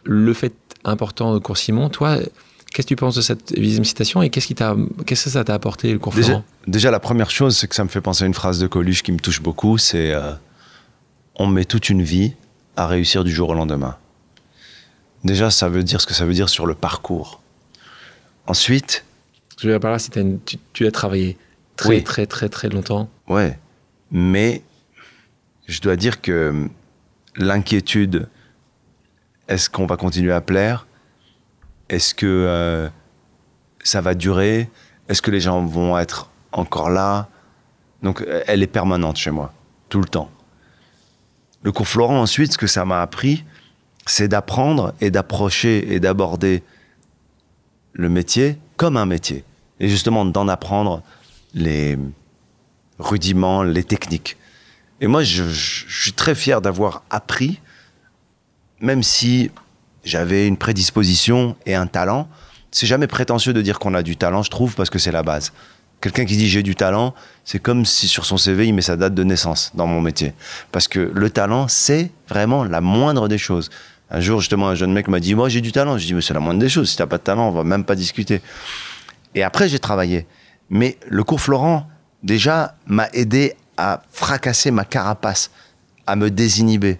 le 0.02 0.32
fait 0.32 0.54
important 0.84 1.34
de 1.34 1.38
Cours 1.38 1.56
Simon. 1.56 1.88
Toi, 1.88 2.18
qu'est-ce 2.72 2.86
que 2.86 2.88
tu 2.88 2.96
penses 2.96 3.14
de 3.14 3.22
cette 3.22 3.54
citation 3.84 4.22
et 4.22 4.30
qu'est-ce 4.30 4.46
qui 4.46 4.54
t'a, 4.54 4.76
qu'est-ce 5.06 5.24
que 5.24 5.30
ça 5.30 5.44
t'a 5.44 5.54
apporté 5.54 5.92
le 5.92 5.98
cours 5.98 6.14
déjà, 6.14 6.42
déjà, 6.66 6.90
la 6.90 7.00
première 7.00 7.30
chose, 7.30 7.56
c'est 7.56 7.68
que 7.68 7.74
ça 7.74 7.84
me 7.84 7.88
fait 7.88 8.00
penser 8.00 8.24
à 8.24 8.26
une 8.26 8.34
phrase 8.34 8.58
de 8.58 8.66
Coluche 8.66 9.02
qui 9.02 9.12
me 9.12 9.18
touche 9.18 9.40
beaucoup. 9.40 9.78
C'est 9.78 10.14
on 11.38 11.46
met 11.46 11.64
toute 11.64 11.88
une 11.88 12.02
vie 12.02 12.34
à 12.76 12.86
réussir 12.86 13.24
du 13.24 13.30
jour 13.30 13.50
au 13.50 13.54
lendemain. 13.54 13.96
Déjà, 15.24 15.50
ça 15.50 15.68
veut 15.68 15.82
dire 15.82 16.00
ce 16.00 16.06
que 16.06 16.14
ça 16.14 16.24
veut 16.24 16.34
dire 16.34 16.48
sur 16.48 16.66
le 16.66 16.74
parcours. 16.74 17.40
Ensuite. 18.46 19.04
Je 19.60 19.68
vais 19.68 19.78
par 19.78 19.92
là, 19.92 19.98
si 19.98 20.10
tu, 20.10 20.58
tu, 20.72 20.86
as 20.86 20.90
travaillé 20.90 21.36
très, 21.76 22.02
très, 22.02 22.26
très, 22.26 22.48
très 22.48 22.68
longtemps. 22.68 23.08
Ouais. 23.28 23.58
Mais 24.10 24.62
je 25.66 25.80
dois 25.80 25.96
dire 25.96 26.20
que 26.20 26.68
l'inquiétude, 27.36 28.28
est-ce 29.48 29.68
qu'on 29.68 29.86
va 29.86 29.96
continuer 29.96 30.32
à 30.32 30.40
plaire? 30.40 30.86
Est-ce 31.88 32.14
que 32.14 32.26
euh, 32.26 32.88
ça 33.82 34.00
va 34.00 34.14
durer? 34.14 34.68
Est-ce 35.08 35.22
que 35.22 35.30
les 35.30 35.40
gens 35.40 35.64
vont 35.64 35.98
être 35.98 36.30
encore 36.52 36.90
là? 36.90 37.28
Donc, 38.02 38.24
elle 38.46 38.62
est 38.62 38.68
permanente 38.68 39.16
chez 39.16 39.30
moi, 39.30 39.52
tout 39.88 40.00
le 40.00 40.06
temps. 40.06 40.30
Le 41.62 41.72
cours 41.72 41.88
Florent, 41.88 42.20
ensuite, 42.20 42.52
ce 42.52 42.58
que 42.58 42.66
ça 42.66 42.84
m'a 42.84 43.02
appris, 43.02 43.44
c'est 44.06 44.28
d'apprendre 44.28 44.94
et 45.00 45.10
d'approcher 45.10 45.92
et 45.92 46.00
d'aborder 46.00 46.62
le 47.92 48.08
métier 48.08 48.58
comme 48.76 48.96
un 48.96 49.06
métier. 49.06 49.44
Et 49.80 49.88
justement, 49.88 50.24
d'en 50.24 50.48
apprendre 50.48 51.02
les 51.54 51.98
rudiments, 52.98 53.62
les 53.62 53.84
techniques. 53.84 54.36
Et 55.00 55.06
moi, 55.06 55.22
je, 55.22 55.44
suis 55.44 56.12
très 56.12 56.34
fier 56.34 56.60
d'avoir 56.60 57.02
appris, 57.10 57.60
même 58.80 59.02
si 59.02 59.50
j'avais 60.04 60.46
une 60.46 60.56
prédisposition 60.56 61.56
et 61.66 61.74
un 61.74 61.86
talent. 61.86 62.28
C'est 62.70 62.86
jamais 62.86 63.06
prétentieux 63.06 63.52
de 63.52 63.62
dire 63.62 63.78
qu'on 63.78 63.94
a 63.94 64.02
du 64.02 64.16
talent, 64.16 64.42
je 64.42 64.50
trouve, 64.50 64.74
parce 64.74 64.90
que 64.90 64.98
c'est 64.98 65.12
la 65.12 65.22
base. 65.22 65.52
Quelqu'un 66.00 66.24
qui 66.24 66.36
dit 66.36 66.48
j'ai 66.48 66.62
du 66.62 66.76
talent, 66.76 67.14
c'est 67.44 67.58
comme 67.58 67.84
si 67.84 68.06
sur 68.06 68.24
son 68.24 68.36
CV 68.36 68.68
il 68.68 68.72
met 68.72 68.82
sa 68.82 68.96
date 68.96 69.14
de 69.14 69.24
naissance 69.24 69.72
dans 69.74 69.86
mon 69.86 70.00
métier. 70.00 70.32
Parce 70.70 70.86
que 70.86 71.10
le 71.12 71.30
talent, 71.30 71.66
c'est 71.66 72.12
vraiment 72.28 72.62
la 72.64 72.80
moindre 72.80 73.26
des 73.26 73.38
choses. 73.38 73.70
Un 74.10 74.20
jour, 74.20 74.40
justement, 74.40 74.68
un 74.68 74.74
jeune 74.74 74.92
mec 74.92 75.08
m'a 75.08 75.20
dit 75.20 75.34
Moi, 75.34 75.48
j'ai 75.48 75.60
du 75.60 75.72
talent. 75.72 75.98
Je 75.98 76.06
dis 76.06 76.14
Mais 76.14 76.22
c'est 76.22 76.34
la 76.34 76.40
moindre 76.40 76.60
des 76.60 76.68
choses. 76.68 76.90
Si 76.90 76.96
t'as 76.96 77.06
pas 77.06 77.18
de 77.18 77.22
talent, 77.22 77.48
on 77.48 77.52
va 77.52 77.64
même 77.64 77.84
pas 77.84 77.96
discuter. 77.96 78.40
Et 79.34 79.42
après, 79.42 79.68
j'ai 79.68 79.78
travaillé. 79.78 80.26
Mais 80.70 80.98
le 81.08 81.24
cours 81.24 81.40
Florent, 81.40 81.88
déjà, 82.22 82.76
m'a 82.86 83.08
aidé 83.12 83.54
à 83.76 84.02
fracasser 84.10 84.70
ma 84.70 84.84
carapace, 84.84 85.50
à 86.06 86.16
me 86.16 86.30
désinhiber. 86.30 86.98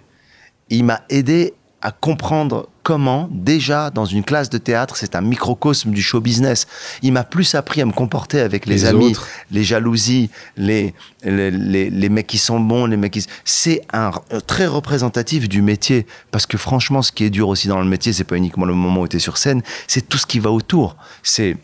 Il 0.69 0.83
m'a 0.83 1.01
aidé 1.09 1.53
à 1.81 1.91
comprendre 1.91 2.67
comment, 2.83 3.29
déjà, 3.31 3.89
dans 3.89 4.05
une 4.05 4.23
classe 4.23 4.49
de 4.49 4.57
théâtre, 4.57 4.97
c'est 4.97 5.15
un 5.15 5.21
microcosme 5.21 5.91
du 5.91 6.01
show 6.01 6.19
business. 6.19 6.67
Il 7.01 7.13
m'a 7.13 7.23
plus 7.23 7.55
appris 7.55 7.81
à 7.81 7.85
me 7.85 7.91
comporter 7.91 8.41
avec 8.41 8.65
les, 8.65 8.85
amis, 8.85 9.15
les 9.51 9.63
jalousies, 9.63 10.29
les, 10.57 10.93
les, 11.23 11.51
les, 11.51 12.09
mecs 12.09 12.27
qui 12.27 12.37
sont 12.37 12.59
bons, 12.59 12.85
les 12.85 12.97
mecs 12.97 13.13
qui... 13.13 13.25
C'est 13.45 13.81
un 13.93 14.11
très 14.47 14.65
représentatif 14.65 15.47
du 15.47 15.61
métier. 15.61 16.05
Parce 16.31 16.45
que 16.45 16.57
franchement, 16.57 17.01
ce 17.01 17.11
qui 17.11 17.23
est 17.23 17.29
dur 17.29 17.47
aussi 17.47 17.67
dans 17.67 17.79
le 17.79 17.87
métier, 17.87 18.11
c'est 18.11 18.23
pas 18.23 18.37
uniquement 18.37 18.65
le 18.65 18.73
moment 18.73 19.01
où 19.01 19.07
tu 19.07 19.17
es 19.17 19.19
sur 19.19 19.37
scène, 19.37 19.61
c'est 19.87 20.09
tout 20.09 20.17
ce 20.17 20.25
qui 20.25 20.39
va 20.39 20.51
autour. 20.51 20.97
C'est 21.23 21.57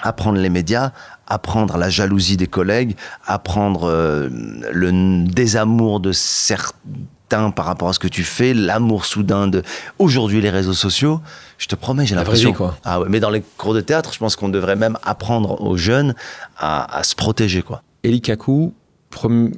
apprendre 0.00 0.38
les 0.38 0.50
médias, 0.50 0.92
apprendre 1.26 1.78
la 1.78 1.88
jalousie 1.88 2.36
des 2.36 2.46
collègues, 2.46 2.96
apprendre 3.26 3.88
euh, 3.88 4.28
le 4.72 5.24
désamour 5.26 6.00
de 6.00 6.12
certains 6.12 6.76
par 7.28 7.64
rapport 7.64 7.88
à 7.88 7.92
ce 7.92 7.98
que 7.98 8.08
tu 8.08 8.24
fais, 8.24 8.54
l'amour 8.54 9.04
soudain 9.04 9.48
de 9.48 9.62
aujourd'hui 9.98 10.40
les 10.40 10.50
réseaux 10.50 10.72
sociaux. 10.72 11.20
Je 11.58 11.66
te 11.66 11.74
promets, 11.74 12.06
j'ai 12.06 12.14
l'impression. 12.14 12.52
quoi. 12.52 12.76
Ah 12.84 13.00
ouais, 13.00 13.06
mais 13.08 13.20
dans 13.20 13.30
les 13.30 13.42
cours 13.56 13.74
de 13.74 13.80
théâtre, 13.80 14.12
je 14.12 14.18
pense 14.18 14.36
qu'on 14.36 14.48
devrait 14.48 14.76
même 14.76 14.98
apprendre 15.02 15.60
aux 15.60 15.76
jeunes 15.76 16.14
à, 16.58 17.02
se 17.02 17.14
protéger, 17.14 17.62
quoi. 17.62 17.82
Eli 18.04 18.20
Kaku, 18.20 18.72
premier 19.10 19.50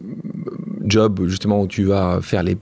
job 0.85 1.27
justement 1.27 1.61
où 1.61 1.67
tu 1.67 1.85
vas 1.85 2.21
faire 2.23 2.43
les 2.43 2.57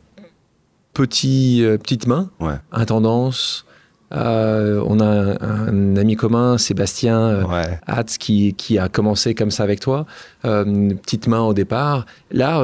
petits 0.95 1.63
euh, 1.63 1.79
petites 1.79 2.07
mains, 2.07 2.31
ouais. 2.41 2.55
intendance. 2.73 3.66
Euh, 4.13 4.83
on 4.87 5.01
a 5.01 5.37
un, 5.45 5.97
ami 5.97 6.15
commun, 6.15 6.59
Sébastien 6.59 7.19
euh, 7.19 7.65
Hatz, 7.87 8.19
qui, 8.19 8.55
qui, 8.55 8.79
a 8.79 8.89
commencé 8.89 9.35
comme 9.35 9.51
ça 9.51 9.65
avec 9.65 9.81
toi. 9.81 10.07
Euh, 10.45 10.95
petite 10.95 11.27
main 11.27 11.41
au 11.41 11.55
départ. 11.55 12.07
Là, 12.31 12.63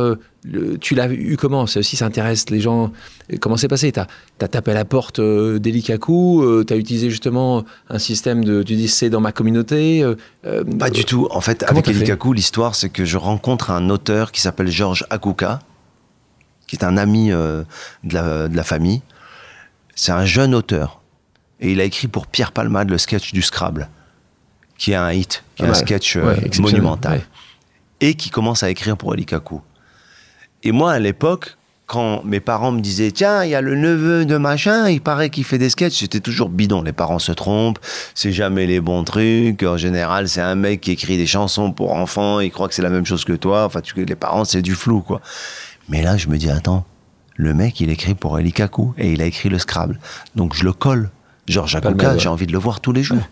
tu 0.81 0.95
l'as 0.95 1.11
eu 1.11 1.37
comment? 1.37 1.67
Ça 1.67 1.81
aussi, 1.81 1.97
ça 1.97 2.07
intéresse 2.07 2.49
les 2.51 2.61
gens. 2.61 2.93
Comment 3.41 3.57
c'est 3.57 3.69
passé? 3.69 3.91
Tu 3.91 4.01
as, 4.01 4.49
tapé 4.49 4.71
à 4.71 4.75
la 4.75 4.85
porte 4.85 5.21
d'Elikaku 5.21 6.43
euh, 6.43 6.65
Tu 6.65 6.75
as 6.75 6.77
utilisé 6.77 7.11
justement 7.11 7.65
un 7.89 7.99
système 7.99 8.45
de. 8.45 8.63
Tu 8.63 8.77
dis 8.77 8.89
c'est 8.89 9.11
dans 9.11 9.21
ma 9.21 9.33
communauté 9.33 10.05
Pas 10.79 10.91
du 10.91 11.05
tout. 11.05 11.27
En 11.33 11.41
fait, 11.41 11.65
avec 11.65 11.89
Elikaku, 11.89 12.33
l'histoire, 12.33 12.77
c'est 12.77 12.89
que 12.89 13.05
je 13.05 13.19
rencontre 13.19 13.71
un 13.71 13.91
auteur 13.91 14.31
qui 14.31 14.41
s'appelle 14.41 14.69
Georges 14.69 15.05
Akuka, 15.11 15.59
qui 16.69 16.77
est 16.77 16.85
un 16.85 16.97
ami 16.97 17.31
de 17.31 17.65
la, 18.05 18.47
de, 18.47 18.57
la, 18.57 18.65
famille. 18.65 19.03
C'est 19.97 20.13
un 20.13 20.25
jeune 20.25 20.55
auteur. 20.55 21.02
Et 21.63 21.73
il 21.73 21.81
a 21.81 21.85
écrit 21.85 22.09
pour 22.09 22.27
Pierre 22.27 22.53
Palmade 22.53 22.91
le 22.91 22.99
sketch 22.99 23.33
du 23.33 23.41
Scrabble, 23.41 23.89
qui 24.77 24.93
est 24.93 24.97
un 24.97 25.13
hit, 25.13 25.45
qui 25.55 25.63
est 25.63 25.69
un 25.69 25.75
sketch 25.75 26.19
monumental. 26.59 27.23
Et 28.01 28.15
qui 28.15 28.31
commence 28.31 28.65
à 28.65 28.69
écrire 28.69 28.97
pour 28.97 29.15
Elikaku. 29.15 29.61
Et 30.65 30.73
moi, 30.73 30.93
à 30.93 30.99
l'époque, 30.99 31.57
quand 31.87 32.25
mes 32.25 32.41
parents 32.41 32.73
me 32.73 32.81
disaient 32.81 33.11
tiens 33.11 33.45
il 33.45 33.51
y 33.51 33.55
a 33.55 33.61
le 33.61 33.75
neveu 33.75 34.25
de 34.25 34.39
machin 34.39 34.89
il 34.89 35.03
paraît 35.03 35.29
qu'il 35.29 35.45
fait 35.45 35.59
des 35.59 35.69
sketchs 35.69 35.99
j'étais 35.99 36.21
toujours 36.21 36.49
bidon. 36.49 36.81
Les 36.83 36.93
parents 36.93 37.19
se 37.19 37.33
trompent 37.33 37.81
c'est 38.15 38.33
jamais 38.33 38.67
les 38.67 38.81
bons 38.81 39.05
trucs. 39.05 39.63
En 39.63 39.77
général 39.77 40.27
c'est 40.29 40.41
un 40.41 40.55
mec 40.55 40.81
qui 40.81 40.93
écrit 40.93 41.19
des 41.19 41.27
chansons 41.27 41.71
pour 41.73 41.93
enfants 41.93 42.41
il 42.41 42.51
croit 42.51 42.69
que 42.69 42.75
c'est 42.75 42.83
la 42.83 42.89
même 42.89 43.05
chose 43.05 43.25
que 43.27 43.35
toi. 43.35 43.65
Enfin 43.67 43.83
tu, 43.83 44.03
les 44.05 44.15
parents 44.15 44.47
c'est 44.47 44.63
du 44.63 44.75
flou 44.75 45.03
quoi. 45.03 45.21
Mais 45.91 46.03
là 46.03 46.17
je 46.17 46.29
me 46.29 46.39
dis 46.39 46.49
attends 46.49 46.87
le 47.37 47.53
mec 47.53 47.79
il 47.81 47.91
écrit 47.91 48.15
pour 48.15 48.39
Eli 48.39 48.53
Kaku 48.53 48.95
et 48.97 49.13
il 49.13 49.21
a 49.21 49.27
écrit 49.27 49.51
le 49.51 49.59
Scrabble. 49.59 49.99
Donc 50.35 50.55
je 50.55 50.65
le 50.65 50.73
colle 50.73 51.11
Georges 51.49 51.77
Akuka 51.77 52.19
j'ai 52.19 52.29
envie 52.29 52.47
de 52.47 52.53
le 52.53 52.59
voir 52.59 52.81
tous 52.81 52.93
les 52.93 53.03
jours 53.03 53.29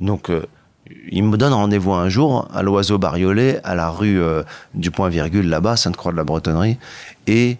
donc 0.00 0.30
euh, 0.30 0.46
il 1.10 1.24
me 1.24 1.36
donne 1.36 1.52
rendez-vous 1.52 1.92
un 1.92 2.08
jour 2.08 2.48
à 2.54 2.62
l'Oiseau 2.62 2.98
Bariolé, 2.98 3.58
à 3.64 3.74
la 3.74 3.90
rue 3.90 4.20
euh, 4.20 4.42
du 4.74 4.90
Point 4.90 5.08
Virgule, 5.08 5.48
là-bas, 5.48 5.76
Sainte-Croix 5.76 6.12
de 6.12 6.16
la 6.16 6.24
Bretonnerie. 6.24 6.78
Et 7.26 7.56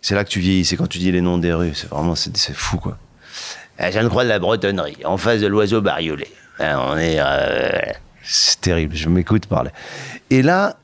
c'est 0.00 0.14
là 0.14 0.24
que 0.24 0.30
tu 0.30 0.40
vieillis, 0.40 0.64
c'est 0.64 0.76
quand 0.76 0.88
tu 0.88 0.98
dis 0.98 1.12
les 1.12 1.20
noms 1.20 1.38
des 1.38 1.52
rues. 1.52 1.72
C'est 1.74 1.90
vraiment, 1.90 2.14
c'est, 2.14 2.54
fou, 2.54 2.78
quoi. 2.78 2.96
À 3.78 3.92
Sainte-Croix 3.92 4.24
de 4.24 4.28
la 4.28 4.38
Bretonnerie, 4.38 4.98
en 5.04 5.16
face 5.16 5.40
de 5.40 5.46
l'Oiseau 5.46 5.80
Bariolé. 5.80 6.28
Hein, 6.58 6.78
on 6.88 6.96
est. 6.96 7.16
Euh, 7.18 7.80
c'est 8.22 8.60
terrible, 8.60 8.94
je 8.94 9.08
m'écoute 9.08 9.46
parler. 9.46 9.70
Et 10.30 10.42
là, 10.42 10.76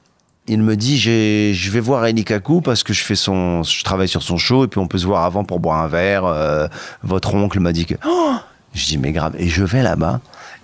il 0.49 0.63
me 0.63 0.77
dit 0.77 0.99
je 0.99 1.71
vais 1.71 1.81
voir 1.81 2.07
Eli 2.07 2.25
Kaku 2.25 2.61
parce 2.61 2.83
que 2.83 2.93
je 2.93 3.03
fais 3.03 3.17
son 3.17 3.63
je 3.63 3.83
travaille 3.85 4.09
sur 4.09 4.23
son 4.23 4.37
show 4.37 4.65
et 4.65 4.69
puis 4.69 4.79
on 4.79 4.87
peut 4.87 4.99
se 4.99 5.07
voir 5.07 5.25
avant 5.25 5.45
pour 5.45 5.61
boire 5.61 5.83
un 5.83 5.89
verre 5.89 6.25
euh, 6.25 6.69
votre 7.03 7.35
oncle 7.35 7.59
m'a 7.59 7.73
dit 7.73 7.87
que 7.87 7.95
oh 8.07 8.37
je 8.75 8.87
dis 8.87 8.99
mais 8.99 9.13
grave 9.13 9.35
et 9.39 9.49
je 9.49 9.65
vais 9.65 9.83
là-bas 9.83 10.21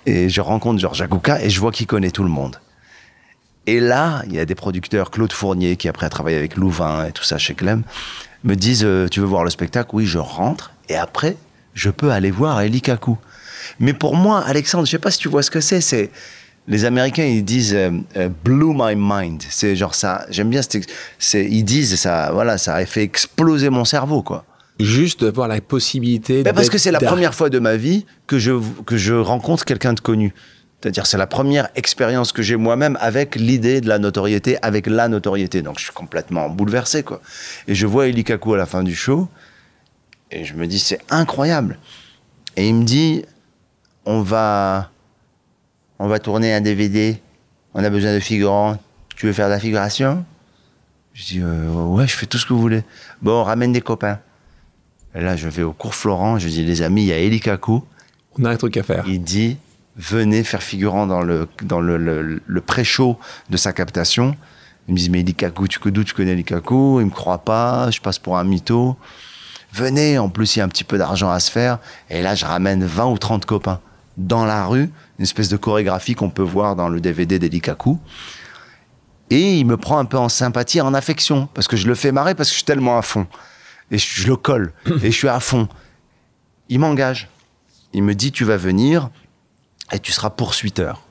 et 0.06 0.28
je 0.28 0.40
rencontre 0.40 0.80
Georges 0.80 1.02
Akouka 1.02 1.42
et 1.42 1.50
je 1.50 1.60
vois 1.60 1.72
qu'il 1.72 1.86
connaît 1.86 2.10
tout 2.10 2.22
le 2.22 2.28
monde. 2.28 2.56
Et 3.66 3.78
là, 3.78 4.22
il 4.26 4.34
y 4.34 4.40
a 4.40 4.44
des 4.44 4.54
producteurs, 4.54 5.10
Claude 5.10 5.32
Fournier, 5.32 5.76
qui 5.76 5.88
après 5.88 6.06
a 6.06 6.08
travaillé 6.08 6.36
avec 6.36 6.56
Louvain 6.56 7.06
et 7.06 7.12
tout 7.12 7.22
ça 7.22 7.38
chez 7.38 7.54
Clem, 7.54 7.84
me 8.42 8.56
disent 8.56 8.84
euh, 8.84 9.06
Tu 9.08 9.20
veux 9.20 9.26
voir 9.26 9.44
le 9.44 9.50
spectacle? 9.50 9.90
Oui, 9.92 10.06
je 10.06 10.18
rentre. 10.18 10.72
Et 10.88 10.96
après, 10.96 11.36
je 11.74 11.90
peux 11.90 12.10
aller 12.10 12.32
voir 12.32 12.60
Eli 12.60 12.82
Kaku. 12.82 13.16
Mais 13.78 13.92
pour 13.92 14.16
moi, 14.16 14.40
Alexandre, 14.40 14.84
je 14.86 14.90
sais 14.90 14.98
pas 14.98 15.12
si 15.12 15.18
tu 15.18 15.28
vois 15.28 15.44
ce 15.44 15.50
que 15.50 15.60
c'est. 15.60 15.80
C'est 15.80 16.10
les 16.68 16.84
Américains, 16.84 17.24
ils 17.24 17.44
disent 17.44 17.74
euh, 17.74 17.90
euh, 18.16 18.28
blew 18.44 18.72
my 18.74 18.94
mind. 18.96 19.42
C'est 19.50 19.74
genre 19.74 19.94
ça. 19.94 20.26
J'aime 20.30 20.50
bien. 20.50 20.60
C'est 21.18 21.44
ils 21.44 21.64
disent 21.64 21.96
ça. 21.96 22.30
Voilà, 22.32 22.58
ça 22.58 22.74
a 22.74 22.86
fait 22.86 23.02
exploser 23.02 23.70
mon 23.70 23.84
cerveau, 23.84 24.22
quoi 24.22 24.44
juste 24.80 25.22
d'avoir 25.22 25.48
la 25.48 25.60
possibilité. 25.60 26.42
parce 26.42 26.70
que 26.70 26.78
c'est 26.78 26.90
la 26.90 26.98
première 26.98 27.34
fois 27.34 27.50
de 27.50 27.58
ma 27.58 27.76
vie 27.76 28.04
que 28.26 28.38
je, 28.38 28.52
que 28.84 28.96
je 28.96 29.14
rencontre 29.14 29.64
quelqu'un 29.64 29.92
de 29.92 30.00
connu. 30.00 30.34
C'est-à-dire, 30.80 31.06
c'est 31.06 31.18
la 31.18 31.28
première 31.28 31.68
expérience 31.76 32.32
que 32.32 32.42
j'ai 32.42 32.56
moi-même 32.56 32.98
avec 33.00 33.36
l'idée 33.36 33.80
de 33.80 33.88
la 33.88 34.00
notoriété, 34.00 34.58
avec 34.62 34.88
la 34.88 35.06
notoriété. 35.06 35.62
Donc, 35.62 35.78
je 35.78 35.84
suis 35.84 35.92
complètement 35.92 36.48
bouleversé, 36.48 37.04
quoi. 37.04 37.20
Et 37.68 37.74
je 37.76 37.86
vois 37.86 38.08
Eli 38.08 38.24
Kaku 38.24 38.54
à 38.54 38.56
la 38.56 38.66
fin 38.66 38.82
du 38.82 38.94
show, 38.94 39.28
et 40.32 40.44
je 40.44 40.54
me 40.54 40.66
dis, 40.66 40.80
c'est 40.80 40.98
incroyable. 41.08 41.78
Et 42.56 42.66
il 42.66 42.74
me 42.74 42.84
dit, 42.84 43.24
on 44.06 44.22
va, 44.22 44.90
on 46.02 46.08
va 46.08 46.18
tourner 46.18 46.52
un 46.52 46.60
DVD, 46.60 47.22
on 47.74 47.84
a 47.84 47.88
besoin 47.88 48.12
de 48.12 48.18
figurants, 48.18 48.76
tu 49.14 49.26
veux 49.26 49.32
faire 49.32 49.46
de 49.46 49.52
la 49.52 49.60
figuration? 49.60 50.24
Je 51.14 51.24
dis, 51.24 51.40
euh, 51.40 51.70
ouais, 51.70 52.08
je 52.08 52.16
fais 52.16 52.26
tout 52.26 52.38
ce 52.38 52.44
que 52.44 52.52
vous 52.52 52.60
voulez. 52.60 52.82
Bon, 53.20 53.40
on 53.40 53.44
ramène 53.44 53.72
des 53.72 53.82
copains. 53.82 54.18
Et 55.14 55.20
là, 55.20 55.36
je 55.36 55.48
vais 55.48 55.62
au 55.62 55.72
cours 55.72 55.94
Florent, 55.94 56.40
je 56.40 56.48
dis, 56.48 56.64
les 56.64 56.82
amis, 56.82 57.02
il 57.02 57.06
y 57.06 57.12
a 57.12 57.18
Eli 57.18 57.38
Kaku. 57.38 57.84
On 58.36 58.44
a 58.44 58.50
un 58.50 58.56
truc 58.56 58.76
à 58.78 58.82
faire. 58.82 59.04
Il 59.06 59.22
dit, 59.22 59.58
venez 59.96 60.42
faire 60.42 60.64
figurant 60.64 61.06
dans 61.06 61.22
le, 61.22 61.46
dans 61.62 61.80
le, 61.80 61.96
le, 61.96 62.42
le 62.44 62.60
pré-show 62.60 63.16
de 63.48 63.56
sa 63.56 63.72
captation. 63.72 64.34
Ils 64.88 64.94
me 64.94 64.98
disent, 64.98 65.10
mais 65.10 65.20
Eli 65.20 65.34
Kaku, 65.34 65.68
tu 65.68 65.78
d'où 65.92 66.02
tu 66.02 66.14
connais 66.14 66.32
Eli 66.32 66.42
Kaku? 66.42 66.98
Il 66.98 67.06
me 67.06 67.10
croit 67.10 67.44
pas, 67.44 67.92
je 67.92 68.00
passe 68.00 68.18
pour 68.18 68.38
un 68.38 68.44
mytho. 68.44 68.96
Venez, 69.72 70.18
en 70.18 70.28
plus, 70.28 70.56
il 70.56 70.58
y 70.58 70.62
a 70.62 70.64
un 70.64 70.68
petit 70.68 70.82
peu 70.82 70.98
d'argent 70.98 71.30
à 71.30 71.38
se 71.38 71.52
faire. 71.52 71.78
Et 72.10 72.22
là, 72.22 72.34
je 72.34 72.44
ramène 72.44 72.84
20 72.84 73.06
ou 73.06 73.18
30 73.18 73.46
copains 73.46 73.80
dans 74.16 74.44
la 74.44 74.66
rue, 74.66 74.90
une 75.18 75.22
espèce 75.22 75.48
de 75.48 75.56
chorégraphie 75.56 76.14
qu'on 76.14 76.30
peut 76.30 76.42
voir 76.42 76.76
dans 76.76 76.88
le 76.88 77.00
DVD 77.00 77.38
d'Eli 77.38 77.60
Kaku. 77.60 77.98
Et 79.30 79.58
il 79.58 79.64
me 79.64 79.76
prend 79.76 79.98
un 79.98 80.04
peu 80.04 80.18
en 80.18 80.28
sympathie, 80.28 80.80
en 80.80 80.92
affection, 80.94 81.48
parce 81.54 81.66
que 81.66 81.76
je 81.76 81.86
le 81.86 81.94
fais 81.94 82.12
marrer, 82.12 82.34
parce 82.34 82.48
que 82.48 82.52
je 82.52 82.58
suis 82.58 82.64
tellement 82.64 82.98
à 82.98 83.02
fond. 83.02 83.26
Et 83.90 83.98
je, 83.98 84.22
je 84.22 84.26
le 84.26 84.36
colle, 84.36 84.72
et 85.02 85.10
je 85.10 85.16
suis 85.16 85.28
à 85.28 85.40
fond. 85.40 85.68
Il 86.68 86.80
m'engage. 86.80 87.28
Il 87.94 88.02
me 88.02 88.14
dit, 88.14 88.32
tu 88.32 88.44
vas 88.44 88.56
venir, 88.56 89.10
et 89.92 89.98
tu 89.98 90.12
seras 90.12 90.30
poursuiteur. 90.30 91.02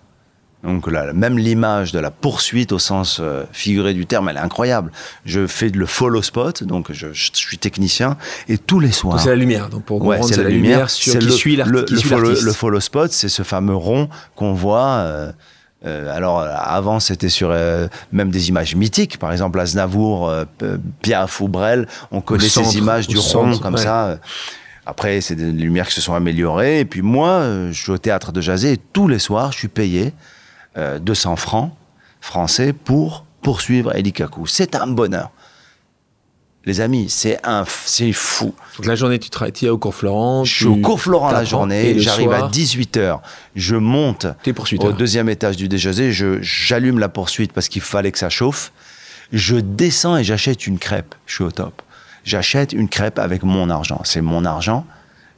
Donc 0.63 0.85
là, 0.91 1.11
même 1.13 1.39
l'image 1.39 1.91
de 1.91 1.97
la 1.97 2.11
poursuite 2.11 2.71
au 2.71 2.77
sens 2.77 3.17
euh, 3.19 3.43
figuré 3.51 3.95
du 3.95 4.05
terme, 4.05 4.29
elle 4.29 4.37
est 4.37 4.41
incroyable. 4.41 4.91
Je 5.25 5.47
fais 5.47 5.69
le 5.69 5.85
follow 5.87 6.21
spot, 6.21 6.63
donc 6.63 6.91
je, 6.91 7.07
je 7.13 7.31
suis 7.33 7.57
technicien, 7.57 8.15
et 8.47 8.59
tous 8.59 8.79
les 8.79 8.91
soirs. 8.91 9.19
C'est 9.19 9.29
la 9.29 9.35
lumière. 9.35 9.69
Donc 9.69 9.83
pour 9.85 10.03
Ouais, 10.05 10.21
c'est 10.21 10.37
la 10.37 10.43
la 10.43 10.49
lumière. 10.49 10.89
sur 10.91 11.17
qui 11.17 11.25
le, 11.25 11.31
suit 11.31 11.55
l'art- 11.55 11.67
le, 11.67 11.83
qui 11.83 11.95
le 11.95 12.09
l'artiste. 12.21 12.43
le 12.43 12.53
follow 12.53 12.79
spot, 12.79 13.11
c'est 13.11 13.27
ce 13.29 13.41
fameux 13.41 13.75
rond 13.75 14.07
qu'on 14.35 14.53
voit. 14.53 14.85
euh, 14.87 15.31
euh, 15.83 16.15
alors 16.15 16.41
avant, 16.41 16.99
c'était 16.99 17.29
sur 17.29 17.49
euh, 17.51 17.87
même 18.11 18.29
des 18.29 18.49
images 18.49 18.75
mythiques, 18.75 19.17
par 19.17 19.31
exemple 19.31 19.59
Aznavour, 19.59 20.29
euh, 20.29 20.45
Piaf 21.01 21.41
ou 21.41 21.47
Brel. 21.47 21.87
On 22.11 22.21
connaît 22.21 22.47
centre, 22.47 22.69
ces 22.69 22.77
images 22.77 23.07
du 23.07 23.17
rond 23.17 23.57
comme 23.57 23.73
ouais. 23.73 23.81
ça. 23.81 24.19
Après, 24.85 25.21
c'est 25.21 25.35
des 25.35 25.51
lumières 25.51 25.87
qui 25.87 25.95
se 25.95 26.01
sont 26.01 26.13
améliorées. 26.13 26.81
Et 26.81 26.85
puis 26.85 27.01
moi, 27.01 27.43
je 27.71 27.81
suis 27.81 27.91
au 27.91 27.97
théâtre 27.97 28.31
de 28.31 28.41
Jazé 28.41 28.73
et 28.73 28.77
tous 28.77 29.07
les 29.07 29.17
soirs, 29.19 29.51
je 29.53 29.57
suis 29.57 29.67
payé 29.69 30.13
euh, 30.77 30.99
200 30.99 31.35
francs 31.35 31.71
français 32.21 32.73
pour 32.73 33.25
poursuivre 33.41 33.95
Eli 33.95 34.13
Kaku. 34.13 34.47
C'est 34.47 34.75
un 34.75 34.87
bonheur. 34.87 35.31
Les 36.63 36.79
amis, 36.79 37.09
c'est 37.09 37.39
un, 37.43 37.65
c'est 37.85 38.13
fou. 38.13 38.53
Donc 38.77 38.85
la 38.85 38.93
journée, 38.93 39.17
tu 39.17 39.31
travailles 39.31 39.69
au 39.69 39.79
cours 39.79 39.95
Florent. 39.95 40.43
Je 40.43 40.55
suis 40.55 40.65
au 40.67 40.75
cours 40.75 41.01
Florent 41.01 41.31
la 41.31 41.43
journée, 41.43 41.97
j'arrive 41.97 42.31
à 42.31 42.39
soir, 42.39 42.51
18h, 42.51 43.19
je 43.55 43.75
monte 43.75 44.27
au 44.79 44.91
deuxième 44.91 45.27
étage 45.27 45.57
du 45.57 45.67
déjeuner, 45.67 46.11
je 46.11 46.39
j'allume 46.41 46.99
la 46.99 47.09
poursuite 47.09 47.51
parce 47.51 47.67
qu'il 47.67 47.81
fallait 47.81 48.11
que 48.11 48.19
ça 48.19 48.29
chauffe. 48.29 48.71
Je 49.31 49.55
descends 49.55 50.17
et 50.17 50.23
j'achète 50.23 50.67
une 50.67 50.77
crêpe. 50.77 51.15
Je 51.25 51.35
suis 51.35 51.43
au 51.43 51.51
top. 51.51 51.81
J'achète 52.25 52.73
une 52.73 52.89
crêpe 52.89 53.17
avec 53.17 53.41
mon 53.43 53.69
argent. 53.69 54.01
C'est 54.03 54.21
mon 54.21 54.45
argent. 54.45 54.85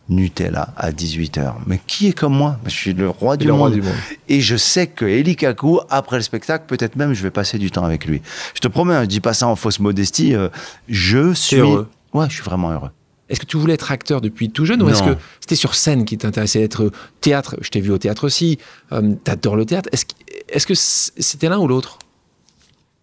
Nutella 0.09 0.73
à 0.75 0.91
18h. 0.91 1.53
Mais 1.65 1.79
qui 1.87 2.07
est 2.07 2.13
comme 2.13 2.33
moi? 2.35 2.57
Je 2.65 2.71
suis 2.71 2.93
le 2.93 3.09
roi 3.09 3.37
du 3.37 3.45
le 3.45 3.51
monde. 3.53 3.59
roi 3.61 3.69
du 3.71 3.81
monde. 3.81 3.93
Et 4.29 4.41
je 4.41 4.55
sais 4.57 4.87
que 4.87 5.05
Eli 5.05 5.35
Kaku, 5.35 5.79
après 5.89 6.17
le 6.17 6.21
spectacle, 6.23 6.65
peut-être 6.67 6.95
même 6.97 7.13
je 7.13 7.23
vais 7.23 7.31
passer 7.31 7.57
du 7.57 7.71
temps 7.71 7.85
avec 7.85 8.05
lui. 8.05 8.21
Je 8.53 8.59
te 8.59 8.67
promets, 8.67 8.95
hein, 8.95 9.03
je 9.03 9.07
dis 9.07 9.21
pas 9.21 9.33
ça 9.33 9.47
en 9.47 9.55
fausse 9.55 9.79
modestie. 9.79 10.35
euh, 10.35 10.49
je 10.89 11.33
suis 11.33 11.55
heureux? 11.57 11.87
Ouais, 12.13 12.25
je 12.29 12.33
suis 12.35 12.43
vraiment 12.43 12.71
heureux. 12.71 12.89
Est-ce 13.29 13.39
que 13.39 13.45
tu 13.45 13.55
voulais 13.57 13.73
être 13.75 13.91
acteur 13.91 14.19
depuis 14.21 14.51
tout 14.51 14.65
jeune 14.65 14.83
ou 14.83 14.89
est-ce 14.89 15.01
que 15.01 15.15
c'était 15.39 15.55
sur 15.55 15.73
scène 15.73 16.03
qui 16.05 16.17
t'intéressait 16.17 16.61
être 16.61 16.91
théâtre? 17.21 17.55
Je 17.61 17.69
t'ai 17.69 17.79
vu 17.79 17.89
au 17.91 17.97
théâtre 17.97 18.25
aussi. 18.25 18.59
Euh, 18.91 19.13
T'adores 19.23 19.55
le 19.55 19.65
théâtre. 19.65 19.89
Est-ce 20.49 20.67
que- 20.67 20.73
c'était 20.75 21.47
l'un 21.49 21.57
ou 21.57 21.67
l'autre? 21.67 21.97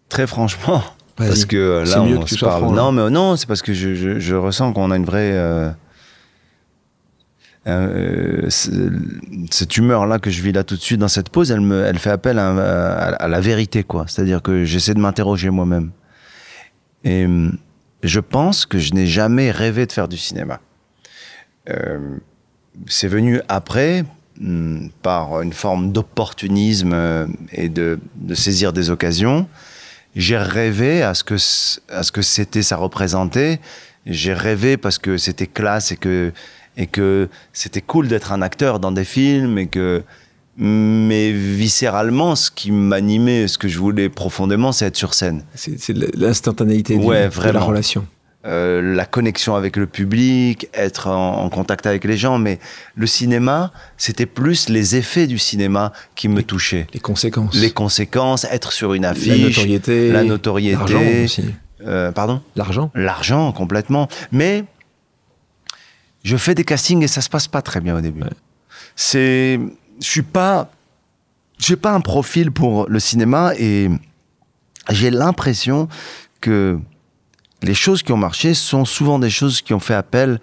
Très 0.09 0.27
franchement, 0.27 0.83
parce 1.15 1.45
que 1.45 1.55
euh, 1.57 1.85
là, 1.85 2.01
on 2.03 2.19
que 2.23 2.29
se 2.35 2.45
parle. 2.45 2.61
franc, 2.63 2.73
là. 2.73 2.81
non, 2.81 2.91
mais 2.91 3.09
non, 3.09 3.35
c'est 3.35 3.47
parce 3.47 3.61
que 3.61 3.73
je, 3.73 3.95
je- 3.95 4.19
je 4.19 4.35
ressens 4.35 4.71
qu'on 4.73 4.91
a 4.91 4.95
une 4.97 5.05
vraie. 5.05 5.31
euh, 5.33 5.71
euh, 7.67 8.49
cette 8.49 9.77
humeur 9.77 10.07
là 10.07 10.17
que 10.17 10.31
je 10.31 10.41
vis 10.41 10.51
là 10.51 10.63
tout 10.63 10.75
de 10.75 10.81
suite 10.81 10.99
dans 10.99 11.07
cette 11.07 11.29
pause, 11.29 11.51
elle 11.51 11.61
me, 11.61 11.83
elle 11.83 11.99
fait 11.99 12.09
appel 12.09 12.39
à, 12.39 13.27
la 13.27 13.39
vérité 13.39 13.83
quoi. 13.83 14.05
C'est-à-dire 14.07 14.41
que 14.41 14.65
j'essaie 14.65 14.93
de 14.93 14.99
m'interroger 14.99 15.49
moi-même. 15.49 15.91
Et 17.03 17.27
je 18.03 18.19
pense 18.19 18.65
que 18.65 18.79
je 18.79 18.93
n'ai 18.93 19.07
jamais 19.07 19.51
rêvé 19.51 19.85
de 19.85 19.91
faire 19.91 20.07
du 20.07 20.17
cinéma. 20.17 20.59
Euh, 21.69 22.17
c'est 22.87 23.07
venu 23.07 23.41
après, 23.47 24.05
hum, 24.39 24.89
par 25.03 25.41
une 25.41 25.53
forme 25.53 25.91
d'opportunisme 25.91 26.93
euh, 26.93 27.27
et 27.51 27.69
de, 27.69 27.99
de 28.15 28.33
saisir 28.33 28.73
des 28.73 28.89
occasions. 28.89 29.47
J'ai 30.15 30.37
rêvé 30.37 31.03
à 31.03 31.13
ce 31.13 31.23
que 31.23 31.35
à 31.89 32.03
ce 32.03 32.11
que 32.11 32.21
c'était, 32.21 32.63
ça 32.63 32.75
représentait. 32.75 33.59
J'ai 34.05 34.33
rêvé 34.33 34.77
parce 34.77 34.97
que 34.97 35.17
c'était 35.17 35.47
classe 35.47 35.91
et 35.91 35.97
que 35.97 36.33
et 36.77 36.87
que 36.87 37.27
c'était 37.53 37.81
cool 37.81 38.07
d'être 38.07 38.31
un 38.31 38.41
acteur 38.41 38.79
dans 38.79 38.91
des 38.91 39.03
films 39.05 39.57
et 39.57 39.67
que 39.67 40.03
mais 40.57 41.31
viscéralement, 41.31 42.35
ce 42.35 42.51
qui 42.51 42.71
m'animait, 42.71 43.47
ce 43.47 43.57
que 43.57 43.67
je 43.67 43.79
voulais 43.79 44.09
profondément, 44.09 44.71
c'est 44.71 44.85
être 44.85 44.97
sur 44.97 45.13
scène. 45.13 45.43
C'est 45.55 45.93
l'instantanéité 46.15 46.95
Ouais, 46.97 47.29
de 47.29 47.49
la 47.51 47.59
relation. 47.61 48.05
Euh, 48.45 48.81
la 48.95 49.05
connexion 49.05 49.55
avec 49.55 49.75
le 49.77 49.85
public, 49.85 50.67
être 50.73 51.07
en, 51.07 51.43
en 51.43 51.49
contact 51.49 51.85
avec 51.85 52.03
les 52.03 52.17
gens, 52.17 52.39
mais 52.39 52.59
le 52.95 53.05
cinéma, 53.07 53.71
c'était 53.97 54.25
plus 54.25 54.67
les 54.67 54.95
effets 54.95 55.27
du 55.27 55.37
cinéma 55.37 55.93
qui 56.15 56.27
me 56.27 56.41
touchaient. 56.41 56.87
Les 56.93 56.99
conséquences. 56.99 57.53
Les 57.55 57.69
conséquences, 57.71 58.45
être 58.45 58.71
sur 58.71 58.93
une 58.95 59.03
la 59.03 59.09
affiche, 59.11 59.57
notoriété. 59.57 60.11
la 60.11 60.23
notoriété. 60.23 60.75
L'argent 60.77 61.23
aussi. 61.23 61.43
euh, 61.85 62.11
pardon, 62.11 62.41
L'argent. 62.55 62.91
l'argent 62.95 63.51
complètement. 63.51 64.07
Mais 64.31 64.63
je 66.23 66.37
fais 66.37 66.55
des 66.55 66.63
castings 66.63 67.03
et 67.03 67.07
ça 67.07 67.21
se 67.21 67.29
passe 67.29 67.47
pas 67.47 67.61
très 67.61 67.79
bien 67.81 67.97
au 67.97 68.01
début. 68.01 68.21
Ouais. 68.23 68.29
C'est, 68.95 69.59
je 70.01 70.05
suis 70.07 70.21
pas, 70.21 70.71
j'ai 71.57 71.75
pas 71.75 71.91
un 71.93 72.01
profil 72.01 72.51
pour 72.51 72.87
le 72.89 72.99
cinéma 72.99 73.53
et 73.57 73.89
j'ai 74.89 75.09
l'impression 75.11 75.87
que 76.41 76.79
les 77.63 77.73
choses 77.73 78.01
qui 78.03 78.11
ont 78.11 78.17
marché 78.17 78.53
sont 78.53 78.85
souvent 78.85 79.19
des 79.19 79.29
choses 79.29 79.61
qui 79.61 79.73
ont 79.73 79.79
fait 79.79 79.93
appel 79.93 80.39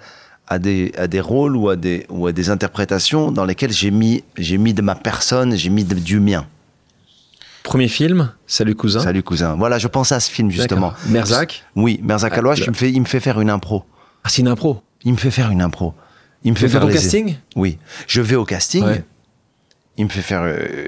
à 0.46 0.58
des, 0.58 0.92
à 0.96 1.06
des 1.08 1.20
rôles 1.20 1.56
ou 1.56 1.68
à 1.68 1.76
des, 1.76 2.06
ou 2.08 2.26
à 2.26 2.32
des 2.32 2.48
interprétations 2.50 3.30
dans 3.32 3.44
lesquelles 3.44 3.72
j'ai 3.72 3.90
mis, 3.90 4.24
j'ai 4.36 4.56
mis 4.58 4.72
de 4.72 4.80
ma 4.82 4.94
personne, 4.94 5.54
j'ai 5.56 5.68
mis 5.70 5.84
de- 5.84 5.94
du 5.94 6.20
mien. 6.20 6.46
Premier 7.64 7.88
film, 7.88 8.32
Salut 8.46 8.74
cousin. 8.74 9.00
Salut 9.00 9.22
cousin. 9.22 9.54
Voilà, 9.56 9.78
je 9.78 9.88
pense 9.88 10.10
à 10.12 10.20
ce 10.20 10.30
film 10.30 10.50
justement. 10.50 10.94
Merzac. 11.08 11.64
Oui, 11.76 12.00
Merzak 12.02 12.32
Ah, 12.34 12.38
Alouache, 12.38 12.60
le- 12.60 12.64
il 12.66 12.70
me 12.70 12.74
fait, 12.74 12.90
il 12.90 13.00
me 13.00 13.04
fait 13.06 13.20
faire 13.20 13.40
une 13.40 13.50
impro. 13.50 13.84
Ah, 14.24 14.28
c'est 14.30 14.40
une 14.40 14.48
impro. 14.48 14.82
Il 15.04 15.12
me 15.12 15.16
fait 15.18 15.30
faire 15.30 15.50
une 15.50 15.62
impro. 15.62 15.94
Il 16.44 16.52
me 16.52 16.56
fait 16.56 16.68
faire 16.68 16.84
au 16.84 16.88
les- 16.88 16.94
casting? 16.94 17.36
Oui, 17.56 17.78
je 18.06 18.20
vais 18.20 18.36
au 18.36 18.44
casting. 18.44 18.84
Ouais. 18.84 19.04
Il 19.96 20.04
me 20.04 20.10
fait 20.10 20.22
faire, 20.22 20.42
euh, 20.42 20.86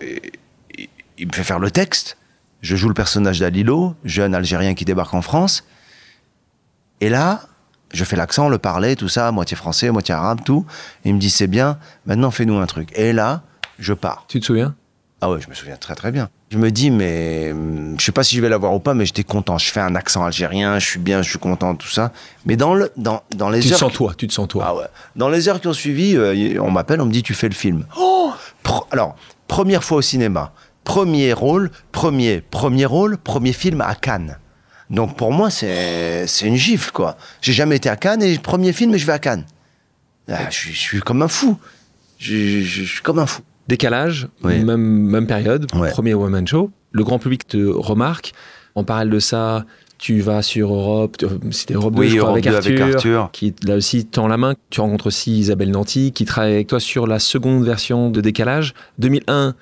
il 1.19 1.27
me 1.27 1.33
fait 1.33 1.43
faire 1.45 1.59
le 1.59 1.71
texte. 1.71 2.17
Je 2.61 2.77
joue 2.77 2.89
le 2.89 2.95
personnage 2.95 3.41
d'Alilo, 3.41 3.95
jeune 4.05 4.35
Algérien 4.35 4.75
qui 4.75 4.85
débarque 4.85 5.15
en 5.15 5.23
France. 5.23 5.65
Et 7.01 7.09
là, 7.09 7.43
je 7.93 8.05
fais 8.05 8.17
l'accent, 8.17 8.49
le 8.49 8.59
parler, 8.59 8.95
tout 8.97 9.09
ça, 9.09 9.33
moitié 9.33 9.57
français, 9.57 9.91
moitié 9.91 10.15
arabe, 10.15 10.41
tout. 10.45 10.67
Et 11.05 11.09
il 11.09 11.15
me 11.15 11.19
dit 11.21 11.31
c'est 11.31 11.47
bien. 11.49 11.79
Maintenant, 12.07 12.31
fais-nous 12.31 12.59
un 12.59 12.67
truc. 12.67 12.93
Et 12.97 13.13
là, 13.13 13.43
je 13.79 13.93
pars. 13.95 14.27
Tu 14.29 14.39
te 14.41 14.45
souviens? 14.45 14.75
Ah 15.21 15.31
ouais, 15.31 15.41
je 15.41 15.49
me 15.49 15.55
souviens 15.55 15.77
très 15.77 15.95
très 15.95 16.13
bien. 16.13 16.29
Je 16.51 16.59
me 16.59 16.71
dis, 16.73 16.91
mais 16.91 17.51
hum, 17.53 17.95
je 17.99 18.05
sais 18.05 18.11
pas 18.13 18.25
si 18.25 18.35
je 18.35 18.41
vais 18.41 18.49
l'avoir 18.49 18.75
ou 18.75 18.81
pas, 18.81 18.93
mais 18.93 19.07
j'étais 19.07 19.23
content. 19.23 19.57
Je 19.57 19.71
fais 19.71 19.79
un 19.81 19.95
accent 19.95 20.25
algérien, 20.25 20.81
je 20.81 20.87
suis 20.87 20.99
bien, 20.99 21.23
je 21.23 21.31
suis 21.31 21.39
content, 21.39 21.77
tout 21.77 21.89
ça. 21.89 22.13
Mais 22.45 22.57
dans, 22.57 22.75
le, 22.75 22.91
dans, 22.97 23.23
dans 23.37 23.51
les 23.51 23.61
Tu 23.61 23.69
te 23.69 23.75
heures. 23.75 23.79
sens 23.79 23.93
toi, 23.93 24.15
tu 24.17 24.27
te 24.27 24.33
sens 24.33 24.49
toi. 24.49 24.65
Ah 24.67 24.75
ouais. 24.75 24.87
Dans 25.15 25.29
les 25.29 25.49
heures 25.49 25.61
qui 25.61 25.69
ont 25.69 25.73
suivi, 25.73 26.17
euh, 26.17 26.61
on 26.61 26.73
m'appelle, 26.73 27.01
on 27.01 27.07
me 27.07 27.13
dit, 27.13 27.23
tu 27.23 27.35
fais 27.35 27.49
le 27.49 27.55
film. 27.55 27.87
Oh 27.97 28.33
Pro- 28.65 28.85
Alors, 28.91 29.15
première 29.47 29.85
fois 29.85 29.99
au 29.99 30.03
cinéma, 30.03 30.53
premier 30.83 31.33
rôle, 31.33 31.71
premier, 31.93 32.41
premier 32.41 32.85
rôle, 32.85 33.17
premier 33.17 33.53
film 33.53 33.81
à 33.81 33.95
Cannes. 33.95 34.37
Donc 34.91 35.17
pour 35.17 35.33
moi, 35.33 35.51
c'est 35.51 36.27
c'est 36.27 36.47
une 36.47 36.57
gifle, 36.57 36.91
quoi. 36.91 37.17
J'ai 37.41 37.53
jamais 37.53 37.77
été 37.77 37.89
à 37.89 37.95
Cannes 37.95 38.23
et 38.25 38.37
premier 38.41 38.73
film 38.73 38.93
et 38.93 38.99
je 38.99 39.07
vais 39.07 39.13
à 39.13 39.21
Cannes. 39.21 39.45
Ah, 40.29 40.51
je, 40.51 40.57
suis- 40.57 40.73
je 40.73 40.79
suis 40.81 41.01
comme 41.01 41.23
un 41.23 41.29
fou. 41.29 41.57
Je, 42.19 42.35
je- 42.61 42.63
je 42.63 42.83
suis 42.95 43.03
comme 43.03 43.21
un 43.21 43.27
fou. 43.27 43.43
Décalage, 43.71 44.29
Oui. 44.45 44.63
même, 44.65 44.81
même 44.83 45.27
période, 45.27 45.67
Ouais. 45.75 45.91
premier 45.91 46.13
One 46.15 46.31
Man 46.33 46.47
Show. 46.47 46.71
Le 46.93 47.05
grand 47.05 47.19
public 47.19 47.47
te 47.47 47.57
remarque. 47.57 48.33
En 48.75 48.85
parallèle 48.85 49.11
de 49.13 49.19
ça, 49.21 49.65
tu 49.99 50.21
vas 50.21 50.43
sur 50.43 50.73
Europe, 50.73 51.17
c'était 51.51 51.75
Europe 51.75 51.95
2, 51.95 52.01
Oui, 52.01 52.09
je 52.09 52.17
crois, 52.19 52.31
Europe 52.31 52.33
avec, 52.39 52.45
2 52.51 52.55
Arthur, 52.57 52.83
avec 52.85 52.95
Arthur. 52.97 53.29
qui 53.33 53.55
là 53.65 53.77
aussi 53.77 54.05
tend 54.07 54.29
la 54.29 54.37
main. 54.37 54.55
Tu 54.71 54.81
rencontres 54.81 55.07
aussi 55.07 55.39
Isabelle 55.39 55.71
Nanty, 55.71 56.13
qui 56.13 56.25
travaille 56.25 56.55
avec 56.55 56.67
toi 56.69 56.81
sur 56.81 57.07
la 57.07 57.19
seconde 57.19 57.65
version 57.65 58.11
de 58.11 58.21
Décalage. 58.21 58.75
2001, 58.99 59.55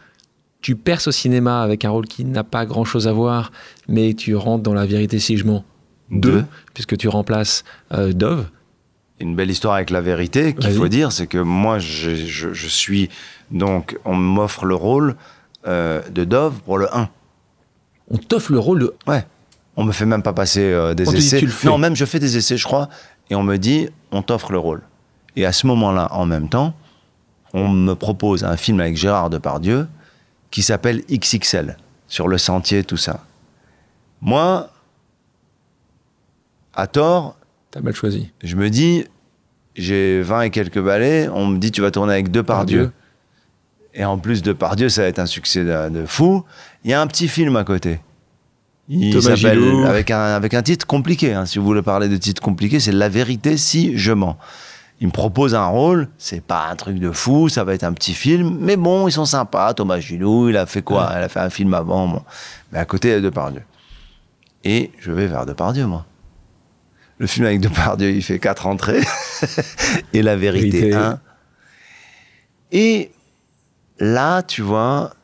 tu 0.60 0.74
perces 0.74 1.08
au 1.08 1.12
cinéma 1.12 1.62
avec 1.62 1.84
un 1.84 1.90
rôle 1.90 2.06
qui 2.06 2.24
n'a 2.24 2.44
pas 2.44 2.66
grand-chose 2.66 3.06
à 3.08 3.12
voir, 3.12 3.52
mais 3.88 4.14
tu 4.14 4.34
rentres 4.36 4.62
dans 4.62 4.74
la 4.74 4.86
vérité 4.86 5.18
si 5.18 5.36
je 5.36 5.44
mens. 5.44 5.64
Deux, 6.10 6.44
puisque 6.74 6.96
tu 6.96 7.08
remplaces 7.08 7.64
euh, 7.92 8.12
Dove. 8.12 8.46
Une 9.20 9.34
belle 9.34 9.50
histoire 9.50 9.74
avec 9.74 9.90
la 9.90 10.00
vérité 10.00 10.54
qu'il 10.54 10.70
faut 10.70 10.88
dire, 10.88 11.10
c'est 11.12 11.26
que 11.26 11.38
moi, 11.38 11.78
je, 11.80 12.14
je- 12.14 12.52
je 12.54 12.68
suis. 12.68 13.08
Donc, 13.50 13.98
on 14.04 14.14
m'offre 14.14 14.64
le 14.66 14.74
rôle 14.74 15.16
euh, 15.66 16.02
de 16.10 16.24
Dove 16.24 16.60
pour 16.64 16.78
le 16.78 16.94
1. 16.94 17.08
On 18.10 18.16
t'offre 18.18 18.52
le 18.52 18.58
rôle 18.58 18.80
de. 18.80 18.94
Ouais. 19.06 19.24
On 19.76 19.84
me 19.84 19.92
fait 19.92 20.06
même 20.06 20.22
pas 20.22 20.32
passer 20.32 20.62
euh, 20.62 20.94
des 20.94 21.06
On 21.08 21.12
te 21.12 21.16
dit, 21.16 21.24
essais. 21.26 21.38
tu 21.38 21.46
le 21.46 21.52
fais. 21.52 21.66
Non, 21.68 21.78
même 21.78 21.94
je 21.94 22.04
fais 22.04 22.18
des 22.18 22.36
essais, 22.36 22.56
je 22.56 22.64
crois, 22.64 22.88
et 23.30 23.34
on 23.34 23.42
me 23.42 23.56
dit, 23.56 23.88
on 24.10 24.22
t'offre 24.22 24.50
le 24.52 24.58
rôle. 24.58 24.82
Et 25.36 25.46
à 25.46 25.52
ce 25.52 25.66
moment-là, 25.68 26.08
en 26.12 26.26
même 26.26 26.48
temps, 26.48 26.74
on 27.52 27.68
me 27.68 27.94
propose 27.94 28.44
un 28.44 28.56
film 28.56 28.80
avec 28.80 28.96
Gérard 28.96 29.30
Depardieu 29.30 29.86
qui 30.50 30.62
s'appelle 30.62 31.02
XXL, 31.10 31.76
sur 32.08 32.28
le 32.28 32.38
sentier, 32.38 32.82
tout 32.82 32.96
ça. 32.96 33.24
Moi, 34.20 34.68
à 36.74 36.86
tort, 36.86 37.36
T'as 37.70 37.80
mal 37.80 37.94
choisi. 37.94 38.32
je 38.42 38.56
me 38.56 38.70
dis, 38.70 39.04
j'ai 39.76 40.22
20 40.22 40.42
et 40.42 40.50
quelques 40.50 40.80
balais, 40.82 41.28
on 41.28 41.46
me 41.46 41.58
dit, 41.58 41.70
tu 41.70 41.82
vas 41.82 41.90
tourner 41.90 42.14
avec 42.14 42.30
Depardieu. 42.30 42.78
Pardieu. 42.86 42.92
Et 43.98 44.04
en 44.04 44.16
plus, 44.16 44.42
Depardieu, 44.42 44.88
ça 44.88 45.02
va 45.02 45.08
être 45.08 45.18
un 45.18 45.26
succès 45.26 45.64
de, 45.64 45.88
de 45.90 46.06
fou. 46.06 46.44
Il 46.84 46.90
y 46.90 46.94
a 46.94 47.00
un 47.00 47.06
petit 47.08 47.28
film 47.28 47.56
à 47.56 47.64
côté. 47.64 47.98
Il 48.88 49.20
s'appelle, 49.20 49.84
avec 49.84 50.10
un, 50.10 50.18
avec 50.18 50.54
un 50.54 50.62
titre 50.62 50.86
compliqué, 50.86 51.34
hein. 51.34 51.44
si 51.44 51.58
vous 51.58 51.64
voulez 51.66 51.82
parler 51.82 52.08
de 52.08 52.16
titre 52.16 52.40
compliqué, 52.40 52.80
c'est 52.80 52.92
La 52.92 53.10
vérité 53.10 53.58
si 53.58 53.98
je 53.98 54.12
mens. 54.12 54.38
Il 55.00 55.08
me 55.08 55.12
propose 55.12 55.54
un 55.54 55.66
rôle, 55.66 56.08
c'est 56.16 56.40
pas 56.40 56.68
un 56.70 56.74
truc 56.74 56.98
de 56.98 57.10
fou, 57.10 57.48
ça 57.50 57.64
va 57.64 57.74
être 57.74 57.84
un 57.84 57.92
petit 57.92 58.14
film, 58.14 58.56
mais 58.60 58.76
bon, 58.76 59.06
ils 59.06 59.12
sont 59.12 59.26
sympas. 59.26 59.74
Thomas 59.74 60.00
Gilou, 60.00 60.48
il 60.48 60.56
a 60.56 60.64
fait 60.64 60.82
quoi? 60.82 61.12
Il 61.16 61.22
a 61.22 61.28
fait 61.28 61.40
un 61.40 61.50
film 61.50 61.74
avant, 61.74 62.08
bon. 62.08 62.22
mais 62.72 62.78
à 62.78 62.84
côté, 62.86 63.08
il 63.08 63.10
y 63.12 63.14
a 63.14 63.20
Depardieu. 63.20 63.62
Et 64.64 64.90
je 64.98 65.12
vais 65.12 65.26
vers 65.26 65.44
Depardieu, 65.44 65.86
moi. 65.86 66.06
Le 67.18 67.26
film 67.26 67.46
avec 67.46 67.60
Depardieu, 67.60 68.10
il 68.10 68.22
fait 68.22 68.38
quatre 68.38 68.66
entrées. 68.66 69.02
Et 70.14 70.22
la 70.22 70.36
vérité, 70.36 70.80
Vérité. 70.80 70.94
un. 70.96 71.20
Et 72.72 73.10
là, 73.98 74.42
tu 74.42 74.62
vois, 74.62 75.14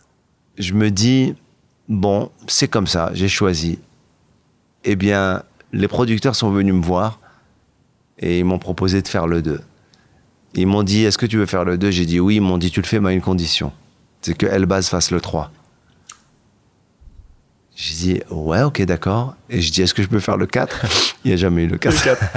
je 0.58 0.72
me 0.74 0.90
dis, 0.90 1.34
bon, 1.88 2.30
c'est 2.46 2.68
comme 2.68 2.86
ça, 2.86 3.10
j'ai 3.14 3.28
choisi. 3.28 3.78
Eh 4.84 4.96
bien, 4.96 5.42
les 5.72 5.88
producteurs 5.88 6.36
sont 6.36 6.50
venus 6.50 6.74
me 6.74 6.82
voir 6.82 7.20
et 8.18 8.38
ils 8.38 8.44
m'ont 8.44 8.58
proposé 8.58 9.02
de 9.02 9.08
faire 9.08 9.26
le 9.26 9.42
2. 9.42 9.60
Ils 10.54 10.66
m'ont 10.66 10.82
dit, 10.82 11.04
est-ce 11.04 11.18
que 11.18 11.26
tu 11.26 11.36
veux 11.36 11.46
faire 11.46 11.64
le 11.64 11.78
2 11.78 11.90
J'ai 11.90 12.06
dit 12.06 12.20
oui, 12.20 12.36
ils 12.36 12.40
m'ont 12.40 12.58
dit, 12.58 12.70
tu 12.70 12.80
le 12.80 12.86
fais, 12.86 13.00
mais 13.00 13.10
à 13.10 13.12
une 13.12 13.20
condition. 13.20 13.72
C'est 14.20 14.36
que 14.36 14.46
Elbaz 14.46 14.88
fasse 14.88 15.10
le 15.10 15.20
3. 15.20 15.50
J'ai 17.76 17.94
dit, 17.94 18.20
ouais, 18.30 18.62
ok, 18.62 18.82
d'accord. 18.82 19.34
Et 19.50 19.60
je 19.60 19.72
dis, 19.72 19.82
est-ce 19.82 19.94
que 19.94 20.02
je 20.02 20.06
peux 20.08 20.20
faire 20.20 20.36
le 20.36 20.46
4 20.46 20.86
Il 21.24 21.28
n'y 21.28 21.34
a 21.34 21.36
jamais 21.36 21.64
eu 21.64 21.66
le 21.66 21.76
4. 21.76 21.94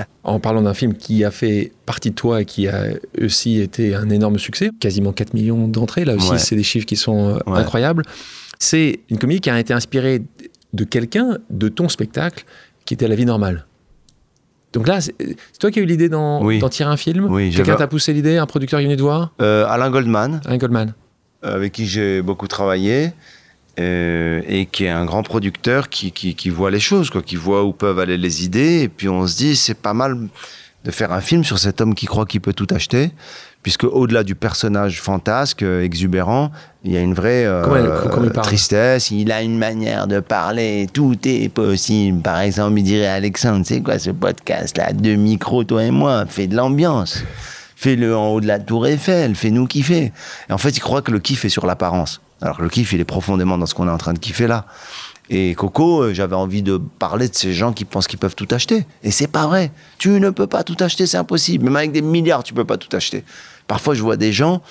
En 0.23 0.39
parlant 0.39 0.61
d'un 0.63 0.73
film 0.73 0.93
qui 0.95 1.23
a 1.23 1.29
fait 1.31 1.71
partie 1.85 2.09
de 2.09 2.15
toi 2.15 2.41
et 2.41 2.45
qui 2.45 2.67
a 2.67 2.85
aussi 3.21 3.59
été 3.61 3.93
un 3.95 4.09
énorme 4.09 4.39
succès, 4.39 4.71
quasiment 4.79 5.13
4 5.13 5.33
millions 5.35 5.67
d'entrées, 5.67 6.05
là 6.05 6.15
aussi, 6.15 6.31
Ouais. 6.31 6.37
c'est 6.39 6.55
des 6.55 6.63
chiffres 6.63 6.85
qui 6.87 6.95
sont 6.95 7.29
euh, 7.35 7.37
Ouais. 7.51 7.59
incroyables. 7.59 8.03
C'est 8.59 9.01
une 9.09 9.19
comédie 9.19 9.39
qui 9.39 9.49
a 9.51 9.59
été 9.59 9.73
inspirée 9.73 10.23
de 10.73 10.83
quelqu'un, 10.83 11.37
de 11.51 11.69
ton 11.69 11.87
spectacle, 11.87 12.43
qui 12.85 12.95
était 12.95 13.07
La 13.07 13.15
vie 13.15 13.25
normale. 13.25 13.65
Donc 14.73 14.87
là, 14.87 14.99
c'est 15.01 15.13
toi 15.59 15.69
qui 15.71 15.79
as 15.79 15.83
eu 15.83 15.85
l'idée 15.85 16.09
d'en 16.09 16.43
Oui. 16.43 16.61
tirer 16.71 16.89
un 16.89 16.97
film? 16.97 17.27
Oui, 17.29 17.51
Quelqu'un 17.55 17.75
t'a 17.75 17.87
poussé 17.87 18.11
l'idée, 18.11 18.37
un 18.37 18.45
producteur 18.47 18.79
est 18.79 18.83
venu 18.83 18.97
te 18.97 19.01
voir? 19.01 19.33
Euh, 19.41 19.65
Alain 19.67 19.89
Goldman, 19.91 20.41
Alain 20.45 20.57
Goldman. 20.57 20.93
avec 21.43 21.71
qui 21.73 21.85
j'ai 21.85 22.21
beaucoup 22.21 22.47
travaillé, 22.47 23.11
euh, 23.79 24.41
et 24.47 24.65
qui 24.65 24.85
est 24.85 24.89
un 24.89 25.05
grand 25.05 25.23
producteur 25.23 25.89
qui, 25.89 26.11
qui, 26.11 26.35
qui 26.35 26.49
voit 26.49 26.71
les 26.71 26.79
choses, 26.79 27.09
quoi, 27.09 27.21
qui 27.21 27.35
voit 27.35 27.63
où 27.63 27.73
peuvent 27.73 27.99
aller 27.99 28.17
les 28.17 28.43
idées. 28.45 28.81
Et 28.83 28.89
puis 28.89 29.07
on 29.09 29.27
se 29.27 29.37
dit, 29.37 29.55
c'est 29.55 29.77
pas 29.77 29.93
mal 29.93 30.17
de 30.83 30.91
faire 30.91 31.11
un 31.11 31.21
film 31.21 31.43
sur 31.43 31.59
cet 31.59 31.81
homme 31.81 31.95
qui 31.95 32.05
croit 32.05 32.25
qu'il 32.25 32.39
peut 32.41 32.53
tout 32.53 32.67
acheter, 32.71 33.11
puisque 33.61 33.83
au-delà 33.83 34.23
du 34.23 34.35
personnage 34.35 35.01
fantasque, 35.01 35.61
euh, 35.63 35.83
exubérant, 35.83 36.51
il 36.85 36.93
y 36.93 36.97
a 36.97 37.01
une 37.01 37.13
vraie 37.13 37.45
euh, 37.45 37.61
Comment 37.63 37.75
elle- 37.75 38.09
comment 38.09 38.23
il 38.25 38.31
parle 38.31 38.45
tristesse. 38.47 39.11
Il 39.11 39.31
a 39.31 39.41
une 39.41 39.57
manière 39.57 40.07
de 40.07 40.21
parler, 40.21 40.87
tout 40.93 41.17
est 41.25 41.49
possible. 41.49 42.21
Par 42.21 42.39
exemple, 42.39 42.79
il 42.79 42.83
dirait 42.83 43.07
Alexandre, 43.07 43.65
c'est 43.65 43.81
quoi 43.81 43.99
ce 43.99 44.11
podcast-là 44.11 44.93
Deux 44.93 45.15
micros, 45.15 45.63
toi 45.65 45.83
et 45.83 45.91
moi, 45.91 46.25
fais 46.25 46.47
de 46.47 46.55
l'ambiance. 46.55 47.23
Fais-le 47.75 48.15
en 48.15 48.29
haut 48.29 48.41
de 48.41 48.47
la 48.47 48.57
tour 48.59 48.87
Eiffel, 48.87 49.35
fais-nous 49.35 49.67
kiffer. 49.67 50.11
Et 50.49 50.53
en 50.53 50.57
fait, 50.57 50.69
il 50.69 50.79
croit 50.79 51.01
que 51.01 51.11
le 51.11 51.19
kiff 51.19 51.43
est 51.45 51.49
sur 51.49 51.65
l'apparence. 51.67 52.21
Alors 52.41 52.57
que 52.57 52.63
le 52.63 52.69
kiff, 52.69 52.93
il 52.93 52.99
est 52.99 53.05
profondément 53.05 53.57
dans 53.57 53.65
ce 53.65 53.73
qu'on 53.73 53.87
est 53.87 53.91
en 53.91 53.97
train 53.97 54.13
de 54.13 54.19
kiffer 54.19 54.47
là. 54.47 54.65
Et 55.29 55.55
Coco, 55.55 56.03
euh, 56.03 56.13
j'avais 56.13 56.35
envie 56.35 56.61
de 56.61 56.77
parler 56.77 57.27
de 57.27 57.35
ces 57.35 57.53
gens 57.53 57.73
qui 57.73 57.83
pensent 57.83 58.07
qu'ils 58.07 58.19
peuvent 58.19 58.35
tout 58.35 58.47
acheter. 58.51 58.85
Et 59.03 59.11
c'est 59.11 59.27
pas 59.27 59.47
vrai. 59.47 59.71
Tu 59.97 60.09
ne 60.09 60.29
peux 60.29 60.47
pas 60.47 60.63
tout 60.63 60.77
acheter, 60.79 61.05
c'est 61.05 61.17
impossible. 61.17 61.65
Même 61.65 61.75
avec 61.75 61.91
des 61.91 62.01
milliards, 62.01 62.43
tu 62.43 62.53
peux 62.53 62.63
pas 62.63 62.77
tout 62.77 62.95
acheter. 62.95 63.25
Parfois, 63.67 63.93
je 63.93 64.01
vois 64.01 64.15
des 64.15 64.31
gens, 64.31 64.61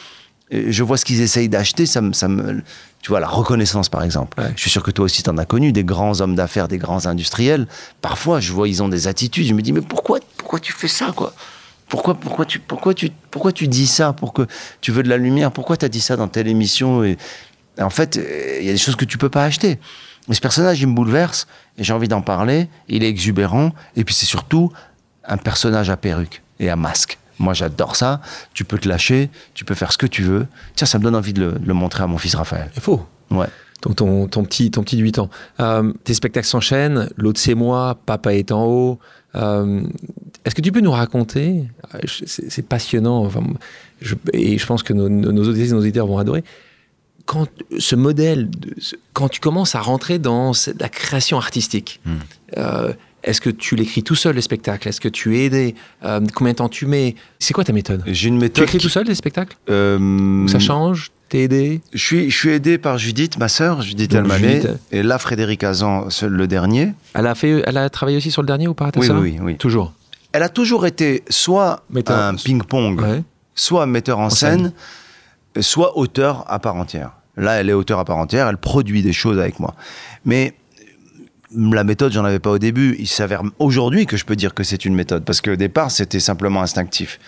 euh, 0.55 0.67
je 0.69 0.83
vois 0.83 0.97
ce 0.97 1.05
qu'ils 1.05 1.21
essayent 1.21 1.51
d'acheter, 1.51 1.85
ça 1.85 2.01
me, 2.01 2.15
ça 2.15 2.29
me, 2.29 2.63
tu 3.03 3.11
vois, 3.11 3.21
la 3.21 3.29
reconnaissance, 3.29 3.91
par 3.91 4.03
exemple. 4.03 4.41
Ouais. 4.41 4.53
Je 4.57 4.63
suis 4.63 4.71
sûr 4.71 4.83
que 4.83 4.91
toi 4.91 5.05
aussi, 5.05 5.23
tu 5.23 5.29
en 5.29 5.37
as 5.37 5.45
connu, 5.45 5.73
des 5.73 5.85
grands 5.85 6.21
hommes 6.23 6.35
d'affaires, 6.35 6.69
des 6.69 6.79
grands 6.79 7.05
industriels. 7.07 7.67
Parfois, 8.01 8.41
je 8.41 8.53
vois, 8.53 8.69
ils 8.69 8.83
ont 8.83 8.89
des 8.89 9.09
attitudes. 9.09 9.47
Je 9.47 9.53
me 9.53 9.61
dis, 9.61 9.73
mais 9.73 9.83
pourquoi, 9.83 10.21
pourquoi 10.39 10.61
tu 10.61 10.73
fais 10.73 10.89
ça, 10.89 11.13
quoi? 11.15 11.35
Pourquoi, 11.89 12.15
pourquoi, 12.15 12.47
tu, 12.47 12.59
pourquoi, 12.59 12.95
tu, 12.95 13.11
pourquoi 13.31 13.53
tu 13.53 13.69
dis 13.69 13.87
ça 13.87 14.13
Pourquoi 14.13 14.47
tu 14.81 14.91
veux 14.91 15.03
de 15.03 15.09
la 15.09 15.19
lumière? 15.19 15.53
Pourquoi 15.53 15.77
tu 15.77 15.85
as 15.85 15.89
dit 15.89 16.01
ça 16.01 16.17
dans 16.17 16.27
telle 16.27 16.49
émission 16.49 17.05
et 17.05 17.17
en 17.81 17.91
fait, 17.91 18.17
euh, 18.17 18.59
il 18.61 18.67
y 18.67 18.71
a 18.71 18.73
des 18.73 18.79
choses 18.79 18.97
que 18.97 19.05
tu 19.05 19.19
peux 19.19 19.29
pas 19.29 19.45
acheter. 19.45 19.79
Mais 20.29 20.35
ce 20.35 20.41
personnage, 20.41 20.81
il 20.81 20.89
me 20.89 20.95
bouleverse 20.95 21.47
et 21.79 21.85
j'ai 21.85 21.93
envie 21.93 22.09
d'en 22.09 22.23
parler. 22.23 22.69
Il 22.89 23.05
est 23.05 23.09
exubérant 23.09 23.73
et 23.95 24.05
puis 24.05 24.15
c'est 24.15 24.27
surtout 24.27 24.73
un 25.25 25.37
personnage 25.37 25.91
à 25.91 25.97
perruque 25.97 26.43
et 26.59 26.69
à 26.69 26.77
masque. 26.77 27.19
Moi, 27.39 27.53
j'adore 27.55 27.97
ça. 27.97 28.21
Tu 28.55 28.65
peux 28.65 28.79
te 28.79 28.89
lâcher, 28.89 29.31
tu 29.55 29.65
peux 29.65 29.75
faire 29.75 29.93
ce 29.93 29.99
que 29.99 30.07
tu 30.07 30.23
veux. 30.23 30.47
Tiens, 30.75 30.87
ça 30.87 30.99
me 30.99 31.05
donne 31.05 31.15
envie 31.15 31.33
de 31.33 31.41
le, 31.45 31.53
de 31.53 31.67
le 31.67 31.75
montrer 31.75 32.03
à 32.03 32.07
mon 32.07 32.19
fils 32.19 32.35
Raphaël. 32.35 32.71
Il 32.75 32.81
faut. 32.81 33.07
Ouais. 33.31 33.47
ton, 33.83 33.93
ton, 33.93 34.27
ton 34.27 34.45
petit, 34.45 34.71
ton 34.71 34.83
petit 34.83 34.97
de 34.97 35.03
8 35.03 35.19
ans. 35.19 35.31
Euh, 35.61 35.93
tes 36.05 36.15
spectacles 36.15 36.47
s'enchaînent, 36.47 37.11
l'autre 37.17 37.39
c'est 37.39 37.55
moi, 37.55 37.99
papa 38.07 38.35
est 38.35 38.53
en 38.53 38.65
haut. 38.65 38.99
Euh, 39.35 39.83
Est-ce 40.45 40.55
que 40.55 40.63
tu 40.63 40.73
peux 40.73 40.81
nous 40.81 40.93
raconter 40.93 41.65
C'est 42.07 42.67
passionnant, 42.67 43.25
enfin, 43.25 43.43
je, 44.01 44.15
et 44.33 44.57
je 44.57 44.67
pense 44.67 44.83
que 44.83 44.95
nos, 44.95 45.09
nos, 45.09 45.33
nos 45.33 45.75
auditeurs 45.79 46.07
vont 46.07 46.19
adorer. 46.19 46.43
Quand 47.27 47.47
ce 47.79 47.97
modèle, 47.97 48.49
de- 48.51 48.75
quand 49.13 49.29
tu 49.29 49.41
commences 49.41 49.75
à 49.75 49.81
rentrer 49.81 50.19
dans 50.19 50.53
la 50.81 50.89
création 50.89 51.37
artistique, 51.39 52.01
Hmm. 52.07 52.13
euh, 52.57 52.93
est-ce 53.25 53.41
que 53.41 53.51
tu 53.51 53.75
l'écris 53.75 54.05
tout 54.05 54.15
seul 54.15 54.37
les 54.37 54.41
spectacles? 54.43 54.89
Est-ce 54.89 55.01
que 55.01 55.09
tu 55.09 55.37
es 55.37 55.47
aidé? 55.47 55.75
Euh, 56.05 56.21
Combien 56.35 56.53
de 56.53 56.59
temps 56.59 56.69
tu 56.69 56.87
mets? 56.87 57.17
C'est 57.41 57.53
quoi 57.53 57.65
ta 57.65 57.73
méthode? 57.73 58.05
J'ai 58.07 58.29
une 58.29 58.37
Tu 58.37 58.41
méthode. 58.43 58.65
écris 58.65 58.79
qui- 58.79 58.85
tout 58.85 58.89
seul 58.91 59.07
les 59.07 59.15
spectacles? 59.17 59.57
Euh, 59.69 60.47
ça 60.47 60.61
change? 60.61 61.11
T'es 61.29 61.41
aidé? 61.41 61.81
Je 61.93 61.99
suis, 61.99 62.31
je 62.31 62.37
suis 62.39 62.51
aidé 62.51 62.79
par 62.79 62.99
Judith, 62.99 63.37
ma 63.39 63.49
sœur, 63.49 63.83
Judith 63.83 64.13
Donc, 64.13 64.21
Almanet, 64.21 64.61
Judith. 64.63 64.79
et 64.93 65.03
là 65.03 65.19
Frédéric 65.19 65.65
Azan, 65.65 66.07
le 66.23 66.47
dernier. 66.47 66.95
elle 67.15 67.27
a, 67.27 67.35
fait, 67.35 67.65
elle 67.67 67.77
a 67.79 67.91
travaillé 67.91 68.17
aussi 68.19 68.31
sur 68.31 68.43
le 68.43 68.47
dernier 68.47 68.69
ou 68.69 68.75
pas 68.75 68.93
ta 68.93 69.01
Oui, 69.01 69.07
sœur? 69.09 69.19
oui, 69.21 69.37
oui. 69.43 69.57
Toujours. 69.57 69.93
Elle 70.31 70.45
a 70.45 70.49
toujours 70.49 70.87
été 70.87 71.25
soit 71.29 71.83
Metteur- 71.91 72.17
un 72.17 72.35
ping-pong, 72.37 73.01
Ouais. 73.01 73.23
soit 73.57 73.87
metteur 73.87 74.21
en, 74.21 74.27
En 74.27 74.31
scène, 74.31 74.73
soit 75.61 75.99
auteur 75.99 76.45
à 76.47 76.61
part 76.61 76.77
entière. 76.77 77.11
Là, 77.37 77.55
elle 77.55 77.69
est 77.69 77.75
auteur 77.75 77.99
à 77.99 78.05
part 78.05 78.17
entière, 78.17 78.49
elle 78.49 78.57
produit 78.57 79.03
des 79.03 79.13
choses 79.13 79.39
avec 79.39 79.61
moi. 79.61 79.75
Mais 80.25 80.55
euh, 81.57 81.75
la 81.75 81.85
méthode, 81.85 82.13
j'en 82.13 82.25
avais 82.25 82.39
pas 82.39 82.51
au 82.51 82.59
début. 82.59 82.97
Il 82.99 83.07
s'avère 83.07 83.43
aujourd'hui 83.59 84.07
que 84.07 84.17
je 84.17 84.25
peux 84.25 84.37
dire 84.37 84.55
que 84.55 84.63
c'est 84.63 84.85
une 84.85 84.95
méthode, 84.95 85.25
parce 85.25 85.41
qu'au 85.41 85.57
départ, 85.57 85.91
c'était 85.91 86.21
simplement 86.21 86.63
instinctif. 86.63 87.19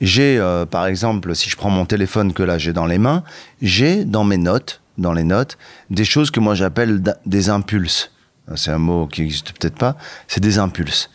J'ai, 0.00 0.38
euh, 0.38 0.66
par 0.66 0.86
exemple, 0.86 1.34
si 1.36 1.48
je 1.48 1.56
prends 1.56 1.70
mon 1.70 1.86
téléphone 1.86 2.32
que 2.32 2.42
là 2.42 2.58
j'ai 2.58 2.72
dans 2.72 2.86
les 2.86 2.98
mains, 2.98 3.22
j'ai 3.60 4.04
dans 4.04 4.24
mes 4.24 4.36
notes, 4.36 4.80
dans 4.98 5.12
les 5.12 5.22
notes, 5.22 5.58
des 5.90 6.04
choses 6.04 6.32
que 6.32 6.40
moi 6.40 6.56
j'appelle 6.56 7.02
des 7.24 7.48
impulses. 7.50 8.10
C'est 8.56 8.72
un 8.72 8.78
mot 8.78 9.06
qui 9.06 9.22
n'existe 9.22 9.52
peut-être 9.52 9.76
pas. 9.76 9.96
C'est 10.26 10.40
des 10.40 10.58
impulses. 10.58 11.08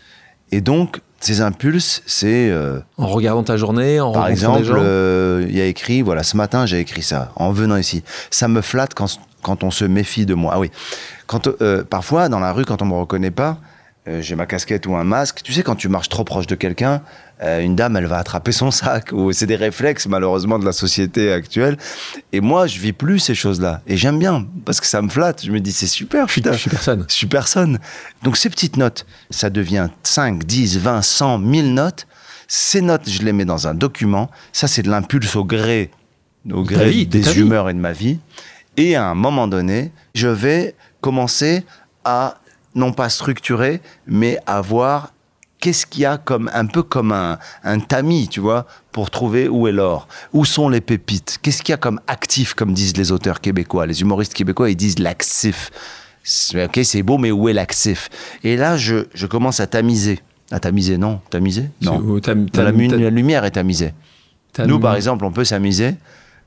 Et 0.51 0.61
donc, 0.61 1.01
ces 1.19 1.41
impulses, 1.41 2.03
c'est 2.05 2.49
euh, 2.49 2.79
En 2.97 3.07
regardant 3.07 3.43
ta 3.43 3.57
journée, 3.57 3.99
en 3.99 4.11
par 4.11 4.27
exemple, 4.27 4.63
euh, 4.69 5.45
il 5.49 5.55
y 5.55 5.61
a 5.61 5.65
écrit, 5.65 6.01
voilà, 6.01 6.23
ce 6.23 6.37
matin 6.37 6.65
j'ai 6.65 6.79
écrit 6.79 7.01
ça, 7.01 7.31
en 7.35 7.51
venant 7.51 7.75
ici. 7.75 8.03
Ça 8.29 8.47
me 8.47 8.61
flatte 8.61 8.93
quand, 8.93 9.19
quand 9.41 9.63
on 9.63 9.71
se 9.71 9.83
méfie 9.83 10.25
de 10.25 10.35
moi. 10.35 10.53
Ah 10.55 10.59
oui, 10.59 10.71
quand, 11.25 11.47
euh, 11.47 11.83
parfois 11.83 12.29
dans 12.29 12.39
la 12.39 12.53
rue, 12.53 12.65
quand 12.65 12.81
on 12.81 12.85
me 12.85 12.93
reconnaît 12.93 13.31
pas, 13.31 13.57
j'ai 14.21 14.35
ma 14.35 14.45
casquette 14.45 14.87
ou 14.87 14.95
un 14.95 15.03
masque. 15.03 15.41
Tu 15.43 15.51
sais, 15.51 15.63
quand 15.63 15.75
tu 15.75 15.89
marches 15.89 16.07
trop 16.07 16.23
proche 16.23 16.47
de 16.47 16.55
quelqu'un, 16.55 17.01
euh, 17.43 17.61
une 17.61 17.75
dame, 17.75 17.95
elle 17.97 18.07
va 18.07 18.17
attraper 18.17 18.51
son 18.51 18.71
sac. 18.71 19.11
Ou 19.11 19.31
c'est 19.31 19.45
des 19.45 19.55
réflexes, 19.55 20.07
malheureusement, 20.07 20.57
de 20.57 20.65
la 20.65 20.71
société 20.71 21.31
actuelle. 21.31 21.77
Et 22.31 22.41
moi, 22.41 22.67
je 22.67 22.79
vis 22.79 22.93
plus 22.93 23.19
ces 23.19 23.35
choses-là. 23.35 23.81
Et 23.87 23.97
j'aime 23.97 24.17
bien, 24.17 24.47
parce 24.65 24.79
que 24.79 24.87
ça 24.87 25.01
me 25.01 25.09
flatte. 25.09 25.45
Je 25.45 25.51
me 25.51 25.59
dis, 25.59 25.71
c'est 25.71 25.87
super, 25.87 26.25
putain. 26.27 26.53
Je 26.53 26.57
suis 26.57 26.69
personne. 26.69 27.05
Je 27.07 27.13
suis 27.13 27.27
personne. 27.27 27.79
Donc 28.23 28.37
ces 28.37 28.49
petites 28.49 28.77
notes, 28.77 29.05
ça 29.29 29.49
devient 29.49 29.89
5, 30.03 30.43
10, 30.43 30.79
20, 30.79 31.01
100, 31.01 31.37
1000 31.39 31.73
notes. 31.73 32.07
Ces 32.47 32.81
notes, 32.81 33.09
je 33.09 33.21
les 33.23 33.33
mets 33.33 33.45
dans 33.45 33.67
un 33.67 33.73
document. 33.73 34.31
Ça, 34.53 34.67
c'est 34.67 34.81
de 34.81 34.89
l'impulse 34.89 35.35
au 35.35 35.43
gré, 35.43 35.91
au 36.51 36.63
gré 36.63 36.89
vie, 36.89 37.05
de 37.05 37.11
des 37.11 37.31
vie. 37.31 37.41
humeurs 37.41 37.69
et 37.69 37.73
de 37.73 37.79
ma 37.79 37.91
vie. 37.91 38.19
Et 38.77 38.95
à 38.95 39.05
un 39.05 39.15
moment 39.15 39.47
donné, 39.47 39.91
je 40.15 40.27
vais 40.27 40.75
commencer 41.01 41.65
à 42.05 42.37
non 42.73 42.93
pas 42.93 43.09
structurer, 43.09 43.81
mais 44.05 44.39
à 44.45 44.61
voir 44.61 45.11
qu'est-ce 45.59 45.85
qu'il 45.85 46.01
y 46.01 46.05
a 46.05 46.17
comme 46.17 46.49
un 46.53 46.65
peu 46.65 46.83
comme 46.83 47.11
un, 47.11 47.39
un 47.63 47.79
tamis, 47.79 48.27
tu 48.27 48.39
vois, 48.39 48.67
pour 48.91 49.09
trouver 49.09 49.47
où 49.47 49.67
est 49.67 49.71
l'or, 49.71 50.07
où 50.33 50.45
sont 50.45 50.69
les 50.69 50.81
pépites, 50.81 51.39
qu'est-ce 51.41 51.63
qu'il 51.63 51.71
y 51.71 51.73
a 51.73 51.77
comme 51.77 51.99
actif, 52.07 52.53
comme 52.53 52.73
disent 52.73 52.95
les 52.97 53.11
auteurs 53.11 53.41
québécois, 53.41 53.85
les 53.85 54.01
humoristes 54.01 54.33
québécois, 54.33 54.69
ils 54.69 54.75
disent 54.75 54.99
l'actif. 54.99 55.71
C'est- 56.23 56.65
Ok, 56.65 56.79
c'est 56.83 57.03
beau, 57.03 57.17
mais 57.17 57.31
où 57.31 57.47
est 57.49 57.53
l'actif? 57.53 58.09
Et 58.43 58.57
là, 58.57 58.75
je, 58.77 59.07
je 59.13 59.25
commence 59.27 59.59
à 59.59 59.67
tamiser. 59.67 60.19
À 60.51 60.59
tamiser, 60.59 60.97
non? 60.97 61.21
Tamiser? 61.29 61.69
Non. 61.81 62.19
La, 62.53 62.71
lumière 63.09 63.43
est 63.45 63.51
tamisée. 63.51 63.93
Nous, 64.65 64.79
par 64.79 64.95
exemple, 64.95 65.23
on 65.25 65.31
peut 65.31 65.43
s'amuser, 65.45 65.95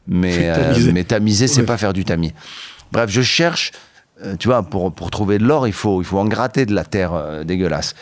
mais, 0.07 0.49
euh, 0.51 0.55
Tamiser. 0.73 0.92
mais 0.92 1.05
tamiser, 1.05 1.49
c'est 1.49 1.61
Ouais. 1.61 1.66
pas 1.66 1.77
faire 1.79 1.92
du 1.92 2.05
tamis. 2.05 2.33
Bref, 2.92 3.09
je 3.11 3.23
cherche, 3.23 3.73
euh, 4.25 4.37
tu 4.37 4.49
vois, 4.49 4.62
pour, 4.62 4.92
pour 4.92 5.11
trouver 5.11 5.38
de 5.38 5.44
l'or, 5.44 5.66
il 5.66 5.73
faut, 5.73 6.01
il 6.03 6.05
faut 6.05 6.18
en 6.18 6.25
gratter 6.27 6.66
de 6.66 6.75
la 6.75 6.85
terre 6.85 7.12
euh, 7.14 7.44
dégueulasse. 7.44 7.94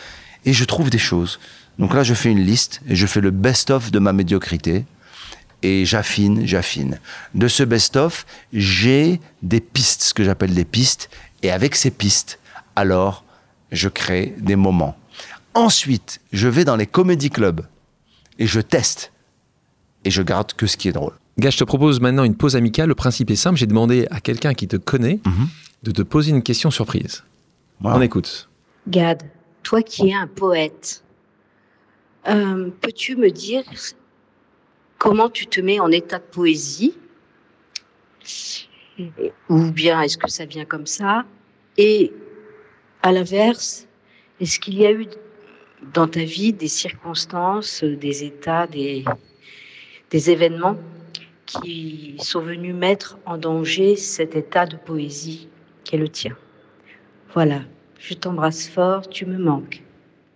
Et 0.44 0.52
je 0.52 0.64
trouve 0.64 0.90
des 0.90 0.98
choses. 0.98 1.38
Donc 1.78 1.94
là, 1.94 2.02
je 2.02 2.14
fais 2.14 2.30
une 2.30 2.40
liste 2.44 2.80
et 2.88 2.96
je 2.96 3.06
fais 3.06 3.20
le 3.20 3.30
best-of 3.30 3.90
de 3.90 3.98
ma 3.98 4.12
médiocrité. 4.12 4.84
Et 5.62 5.84
j'affine, 5.84 6.46
j'affine. 6.46 7.00
De 7.34 7.48
ce 7.48 7.62
best-of, 7.64 8.24
j'ai 8.52 9.20
des 9.42 9.60
pistes, 9.60 10.02
ce 10.02 10.14
que 10.14 10.22
j'appelle 10.24 10.54
des 10.54 10.64
pistes. 10.64 11.10
Et 11.42 11.50
avec 11.50 11.74
ces 11.74 11.90
pistes, 11.90 12.38
alors, 12.76 13.24
je 13.72 13.88
crée 13.88 14.34
des 14.38 14.56
moments. 14.56 14.96
Ensuite, 15.54 16.20
je 16.32 16.46
vais 16.48 16.64
dans 16.64 16.76
les 16.76 16.86
comédie 16.86 17.30
clubs 17.30 17.66
et 18.38 18.46
je 18.46 18.60
teste. 18.60 19.12
Et 20.04 20.10
je 20.10 20.22
garde 20.22 20.52
que 20.52 20.66
ce 20.68 20.76
qui 20.76 20.88
est 20.88 20.92
drôle. 20.92 21.12
Gars, 21.38 21.50
je 21.50 21.58
te 21.58 21.64
propose 21.64 22.00
maintenant 22.00 22.24
une 22.24 22.36
pause 22.36 22.54
amicale. 22.56 22.88
Le 22.88 22.94
principe 22.94 23.30
est 23.30 23.36
simple. 23.36 23.56
J'ai 23.58 23.66
demandé 23.66 24.06
à 24.10 24.20
quelqu'un 24.20 24.54
qui 24.54 24.68
te 24.68 24.76
connaît 24.76 25.20
Mhm. 25.26 25.48
de 25.82 25.90
te 25.90 26.02
poser 26.02 26.30
une 26.30 26.42
question 26.42 26.70
surprise. 26.70 27.24
On 27.82 28.00
écoute. 28.00 28.48
Gad, 28.88 29.22
toi 29.68 29.82
qui 29.82 30.08
es 30.08 30.14
un 30.14 30.26
poète, 30.26 31.04
euh, 32.26 32.70
peux-tu 32.80 33.16
me 33.16 33.30
dire 33.30 33.64
comment 34.96 35.28
tu 35.28 35.46
te 35.46 35.60
mets 35.60 35.78
en 35.78 35.90
état 35.90 36.18
de 36.18 36.24
poésie? 36.24 36.96
Ou 39.50 39.70
bien 39.70 40.00
est-ce 40.00 40.16
que 40.16 40.30
ça 40.30 40.46
vient 40.46 40.64
comme 40.64 40.86
ça? 40.86 41.26
Et 41.76 42.14
à 43.02 43.12
l'inverse, 43.12 43.86
est-ce 44.40 44.58
qu'il 44.58 44.78
y 44.78 44.86
a 44.86 44.90
eu 44.90 45.06
dans 45.92 46.08
ta 46.08 46.24
vie 46.24 46.54
des 46.54 46.68
circonstances, 46.68 47.84
des 47.84 48.24
états, 48.24 48.66
des, 48.66 49.04
des 50.08 50.30
événements 50.30 50.78
qui 51.44 52.16
sont 52.20 52.40
venus 52.40 52.74
mettre 52.74 53.18
en 53.26 53.36
danger 53.36 53.96
cet 53.96 54.34
état 54.34 54.64
de 54.64 54.76
poésie 54.76 55.50
qui 55.84 55.96
est 55.96 55.98
le 55.98 56.08
tien? 56.08 56.34
Voilà, 57.34 57.60
je 57.98 58.14
t'embrasse 58.14 58.68
fort, 58.68 59.08
tu 59.08 59.26
me 59.26 59.38
manques. 59.38 59.82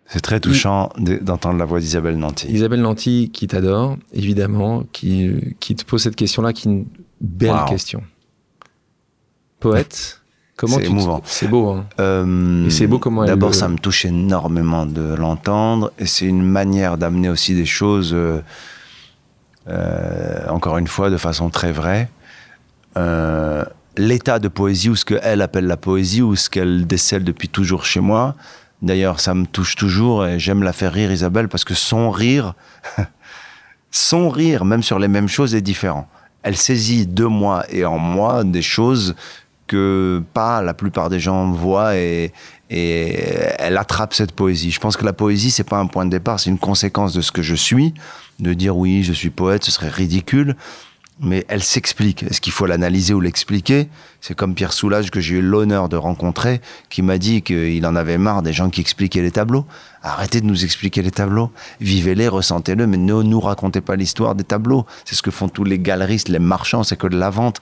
C'est 0.06 0.20
très 0.20 0.40
touchant 0.40 0.90
de- 0.98 1.16
d'entendre 1.16 1.58
la 1.58 1.64
voix 1.64 1.80
d'Isabelle 1.80 2.18
Nanty. 2.18 2.48
Isabelle 2.48 2.82
Nanty, 2.82 3.30
qui 3.32 3.46
t'adore, 3.46 3.96
évidemment, 4.12 4.84
qui, 4.92 5.54
qui 5.58 5.74
te 5.74 5.84
pose 5.84 6.02
cette 6.02 6.16
question-là, 6.16 6.52
qui 6.52 6.68
est 6.68 6.70
une 6.72 6.86
belle 7.20 7.50
Wow. 7.52 7.64
question. 7.66 8.02
Poète, 9.60 10.20
comment 10.56 10.76
C'est 10.76 10.82
te- 10.82 10.88
émouvant. 10.88 11.22
C'est 11.24 11.48
beau, 11.48 11.70
hein 11.70 11.86
Euh, 12.00 12.66
Et 12.66 12.70
c'est 12.70 12.86
beau 12.86 12.98
comment 12.98 13.22
elle 13.22 13.28
D'abord, 13.30 13.50
le- 13.50 13.54
ça 13.54 13.68
me 13.68 13.78
touche 13.78 14.04
énormément 14.04 14.84
de 14.84 15.14
l'entendre, 15.14 15.92
et 15.98 16.04
c'est 16.06 16.26
une 16.26 16.42
manière 16.42 16.98
d'amener 16.98 17.30
aussi 17.30 17.54
des 17.54 17.64
choses, 17.66 18.12
euh, 18.12 18.42
euh, 19.68 20.46
encore 20.48 20.76
une 20.78 20.88
fois, 20.88 21.08
de 21.10 21.16
façon 21.16 21.48
très 21.48 21.72
vraie. 21.72 22.10
L'état 23.96 24.38
de 24.38 24.48
poésie, 24.48 24.88
ou 24.88 24.96
ce 24.96 25.04
qu'elle 25.04 25.42
appelle 25.42 25.66
la 25.66 25.76
poésie, 25.76 26.22
ou 26.22 26.36
ce 26.36 26.48
qu'elle 26.48 26.86
décèle 26.86 27.24
depuis 27.24 27.48
toujours 27.48 27.84
chez 27.84 28.00
moi. 28.00 28.34
D'ailleurs, 28.80 29.20
ça 29.20 29.34
me 29.34 29.46
touche 29.46 29.76
toujours, 29.76 30.26
et 30.26 30.38
j'aime 30.38 30.62
la 30.62 30.72
faire 30.72 30.92
rire, 30.92 31.12
Isabelle, 31.12 31.48
parce 31.48 31.64
que 31.64 31.74
son 31.74 32.10
rire, 32.10 32.54
son 33.90 34.28
rire, 34.28 34.64
même 34.64 34.82
sur 34.82 34.98
les 34.98 35.08
mêmes 35.08 35.28
choses, 35.28 35.54
est 35.54 35.60
différent. 35.60 36.08
Elle 36.42 36.56
saisit 36.56 37.06
de 37.06 37.24
moi 37.24 37.64
et 37.70 37.84
en 37.84 37.98
moi 37.98 38.42
des 38.42 38.62
choses 38.62 39.14
que 39.68 40.22
pas 40.34 40.60
la 40.60 40.74
plupart 40.74 41.08
des 41.08 41.20
gens 41.20 41.52
voient 41.52 41.96
et, 41.96 42.32
et 42.68 43.14
elle 43.58 43.76
attrape 43.76 44.14
cette 44.14 44.32
poésie. 44.32 44.70
Je 44.70 44.80
pense 44.80 44.96
que 44.96 45.04
la 45.04 45.12
poésie, 45.12 45.50
c'est 45.50 45.64
pas 45.64 45.78
un 45.78 45.86
point 45.86 46.06
de 46.06 46.10
départ, 46.10 46.40
c'est 46.40 46.50
une 46.50 46.58
conséquence 46.58 47.12
de 47.12 47.20
ce 47.20 47.30
que 47.30 47.42
je 47.42 47.54
suis. 47.54 47.94
De 48.40 48.54
dire 48.54 48.76
oui, 48.76 49.02
je 49.02 49.12
suis 49.12 49.30
poète, 49.30 49.62
ce 49.62 49.70
serait 49.70 49.90
ridicule. 49.90 50.56
Mais 51.24 51.44
elle 51.46 51.62
s'explique. 51.62 52.24
Est-ce 52.24 52.40
qu'il 52.40 52.52
faut 52.52 52.66
l'analyser 52.66 53.14
ou 53.14 53.20
l'expliquer? 53.20 53.88
C'est 54.20 54.34
comme 54.34 54.56
Pierre 54.56 54.72
Soulages 54.72 55.12
que 55.12 55.20
j'ai 55.20 55.36
eu 55.36 55.40
l'honneur 55.40 55.88
de 55.88 55.96
rencontrer, 55.96 56.60
qui 56.90 57.00
m'a 57.00 57.16
dit 57.16 57.42
qu'il 57.42 57.86
en 57.86 57.94
avait 57.94 58.18
marre 58.18 58.42
des 58.42 58.52
gens 58.52 58.70
qui 58.70 58.80
expliquaient 58.80 59.22
les 59.22 59.30
tableaux. 59.30 59.64
Arrêtez 60.02 60.40
de 60.40 60.46
nous 60.46 60.64
expliquer 60.64 61.00
les 61.00 61.12
tableaux. 61.12 61.52
Vivez-les, 61.80 62.26
ressentez-le, 62.26 62.88
mais 62.88 62.96
ne 62.96 63.22
nous 63.22 63.40
racontez 63.40 63.80
pas 63.80 63.94
l'histoire 63.94 64.34
des 64.34 64.42
tableaux. 64.42 64.84
C'est 65.04 65.14
ce 65.14 65.22
que 65.22 65.30
font 65.30 65.48
tous 65.48 65.62
les 65.62 65.78
galeristes, 65.78 66.28
les 66.28 66.40
marchands, 66.40 66.82
c'est 66.82 66.96
que 66.96 67.06
de 67.06 67.16
la 67.16 67.30
vente. 67.30 67.60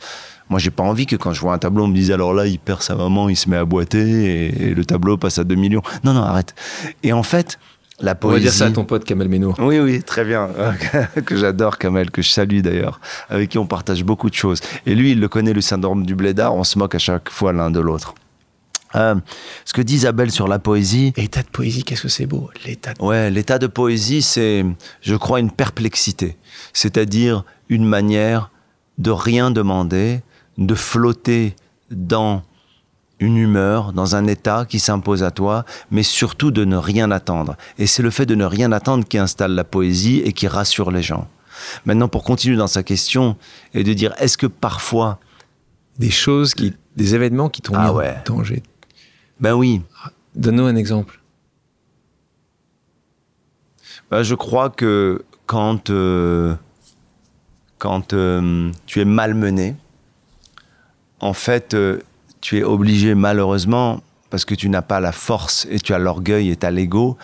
Moi, 0.49 0.59
j'ai 0.59 0.71
pas 0.71 0.83
envie 0.83 1.05
que 1.05 1.17
quand 1.17 1.35
je 1.35 1.41
vois 1.41 1.53
un 1.53 1.59
tableau, 1.59 1.85
on 1.85 1.89
me 1.89 1.95
dise 1.95 2.11
alors 2.11 2.33
là, 2.33 2.47
il 2.47 2.59
perd 2.59 2.81
sa 2.81 2.95
maman, 2.95 3.29
il 3.29 3.37
se 3.37 3.51
met 3.51 3.59
à 3.59 3.67
boiter 3.67 3.99
et, 4.01 4.71
et 4.71 4.75
le 4.75 4.85
tableau 4.87 5.19
passe 5.19 5.39
à 5.39 5.45
2 5.45 5.55
millions. 5.55 5.83
Non, 6.03 6.15
non, 6.15 6.23
arrête. 6.23 6.55
Et 7.03 7.13
en 7.13 7.23
fait, 7.23 7.59
la 8.01 8.13
On 8.13 8.17
poésie. 8.17 8.45
va 8.45 8.51
dire 8.51 8.59
ça 8.59 8.67
à 8.67 8.71
ton 8.71 8.85
pote 8.85 9.05
Kamel 9.05 9.29
Ménour. 9.29 9.55
Oui, 9.59 9.79
oui, 9.79 10.03
très 10.03 10.25
bien. 10.25 10.49
que 11.27 11.37
j'adore, 11.37 11.79
Kamel, 11.79 12.11
que 12.11 12.23
je 12.23 12.31
salue 12.31 12.61
d'ailleurs, 12.61 13.01
avec 13.29 13.51
qui 13.51 13.59
on 13.59 13.67
partage 13.67 14.05
beaucoup 14.05 14.31
de 14.31 14.35
choses. 14.35 14.61
Et 14.87 14.95
lui, 14.95 15.13
il 15.13 15.21
le 15.21 15.29
connaît, 15.29 15.53
le 15.53 15.61
syndrome 15.61 16.05
du 16.07 16.15
blédard, 16.15 16.55
on 16.55 16.65
se 16.65 16.79
moque 16.79 16.95
à 16.95 16.99
chaque 16.99 17.31
fois 17.31 17.53
l'un 17.53 17.71
de 17.71 17.81
l'autre. 17.81 18.15
Euh, 18.97 19.15
ce 19.65 19.73
que 19.73 19.83
dit 19.83 19.95
Isabelle 19.95 20.33
sur 20.33 20.49
la 20.49 20.59
poésie, 20.59 21.13
L'état 21.17 21.43
de 21.43 21.49
poésie, 21.49 21.85
qu'est-ce 21.85 22.03
que 22.03 22.09
c'est 22.09 22.27
beau 22.27 22.51
L'état 22.67 22.93
de... 22.95 23.03
ouais, 23.03 23.31
l'état 23.31 23.59
de 23.59 23.69
poésie, 23.69 24.21
c'est, 24.21 24.65
je 25.01 25.15
crois, 25.15 25.39
une 25.39 25.53
perplexité. 25.53 26.37
C'est-à-dire 26.73 27.45
une 27.69 27.85
manière 27.85 28.51
de 28.99 29.13
rien 29.13 29.53
demander, 29.53 30.23
de 30.59 30.75
flotter 30.75 31.55
dans 31.93 32.43
une 33.21 33.37
humeur, 33.37 33.93
dans 33.93 34.17
un 34.17 34.27
état 34.27 34.65
qui 34.69 34.81
s'impose 34.81 35.23
à 35.23 35.31
toi, 35.31 35.65
mais 35.91 36.03
surtout 36.03 36.51
de 36.51 36.65
ne 36.65 36.77
rien 36.77 37.11
attendre. 37.11 37.57
Et 37.79 37.87
c'est 37.87 38.03
le 38.03 38.11
fait 38.11 38.27
de 38.27 38.35
ne 38.35 38.45
rien 38.45 38.73
attendre 38.73 39.07
qui 39.07 39.19
installe 39.19 39.53
la 39.53 39.65
poésie 39.65 40.23
et 40.25 40.33
qui 40.33 40.49
rassure 40.49 40.91
les 40.91 41.03
gens. 41.03 41.29
Maintenant, 41.85 42.09
pour 42.09 42.25
continuer 42.25 42.57
dans 42.57 42.67
sa 42.67 42.83
question 42.83 43.37
et 43.75 43.85
de 43.85 43.93
dire, 43.93 44.15
est-ce 44.19 44.39
que 44.39 44.47
parfois, 44.47 45.19
Des 45.99 46.11
choses, 46.11 46.55
qui, 46.55 46.75
des 46.97 47.15
événements 47.15 47.51
qui 47.51 47.61
t'ont 47.61 47.75
Ah 47.77 47.91
mis 47.91 47.97
ouais. 47.99 48.17
en 48.29 48.33
danger. 48.37 48.63
ben 49.39 49.53
oui, 49.55 49.83
Donne-nous 50.35 50.65
un 50.65 50.77
exemple. 50.77 51.21
ben 54.11 54.23
je 54.23 54.35
crois 54.35 54.71
que 54.71 55.25
quand, 55.47 55.91
euh, 55.91 56.55
quand 57.79 58.13
euh, 58.15 58.71
tu 58.87 59.01
es 59.01 59.05
malmené, 59.05 59.77
en 61.21 61.33
fait, 61.35 61.75
euh, 61.75 61.99
tu 62.41 62.59
es 62.59 62.63
obligé 62.63 63.15
malheureusement, 63.15 64.03
parce 64.31 64.45
que 64.45 64.55
tu 64.55 64.69
n'as 64.69 64.83
pas 64.83 65.01
la 65.01 65.13
force 65.13 65.67
et 65.71 65.81
tu 65.81 65.93
as 65.93 65.99
l'orgueil 65.99 66.51
et 66.51 66.57
tu 66.57 66.67
as 66.67 66.71
l'ego, 66.71 67.17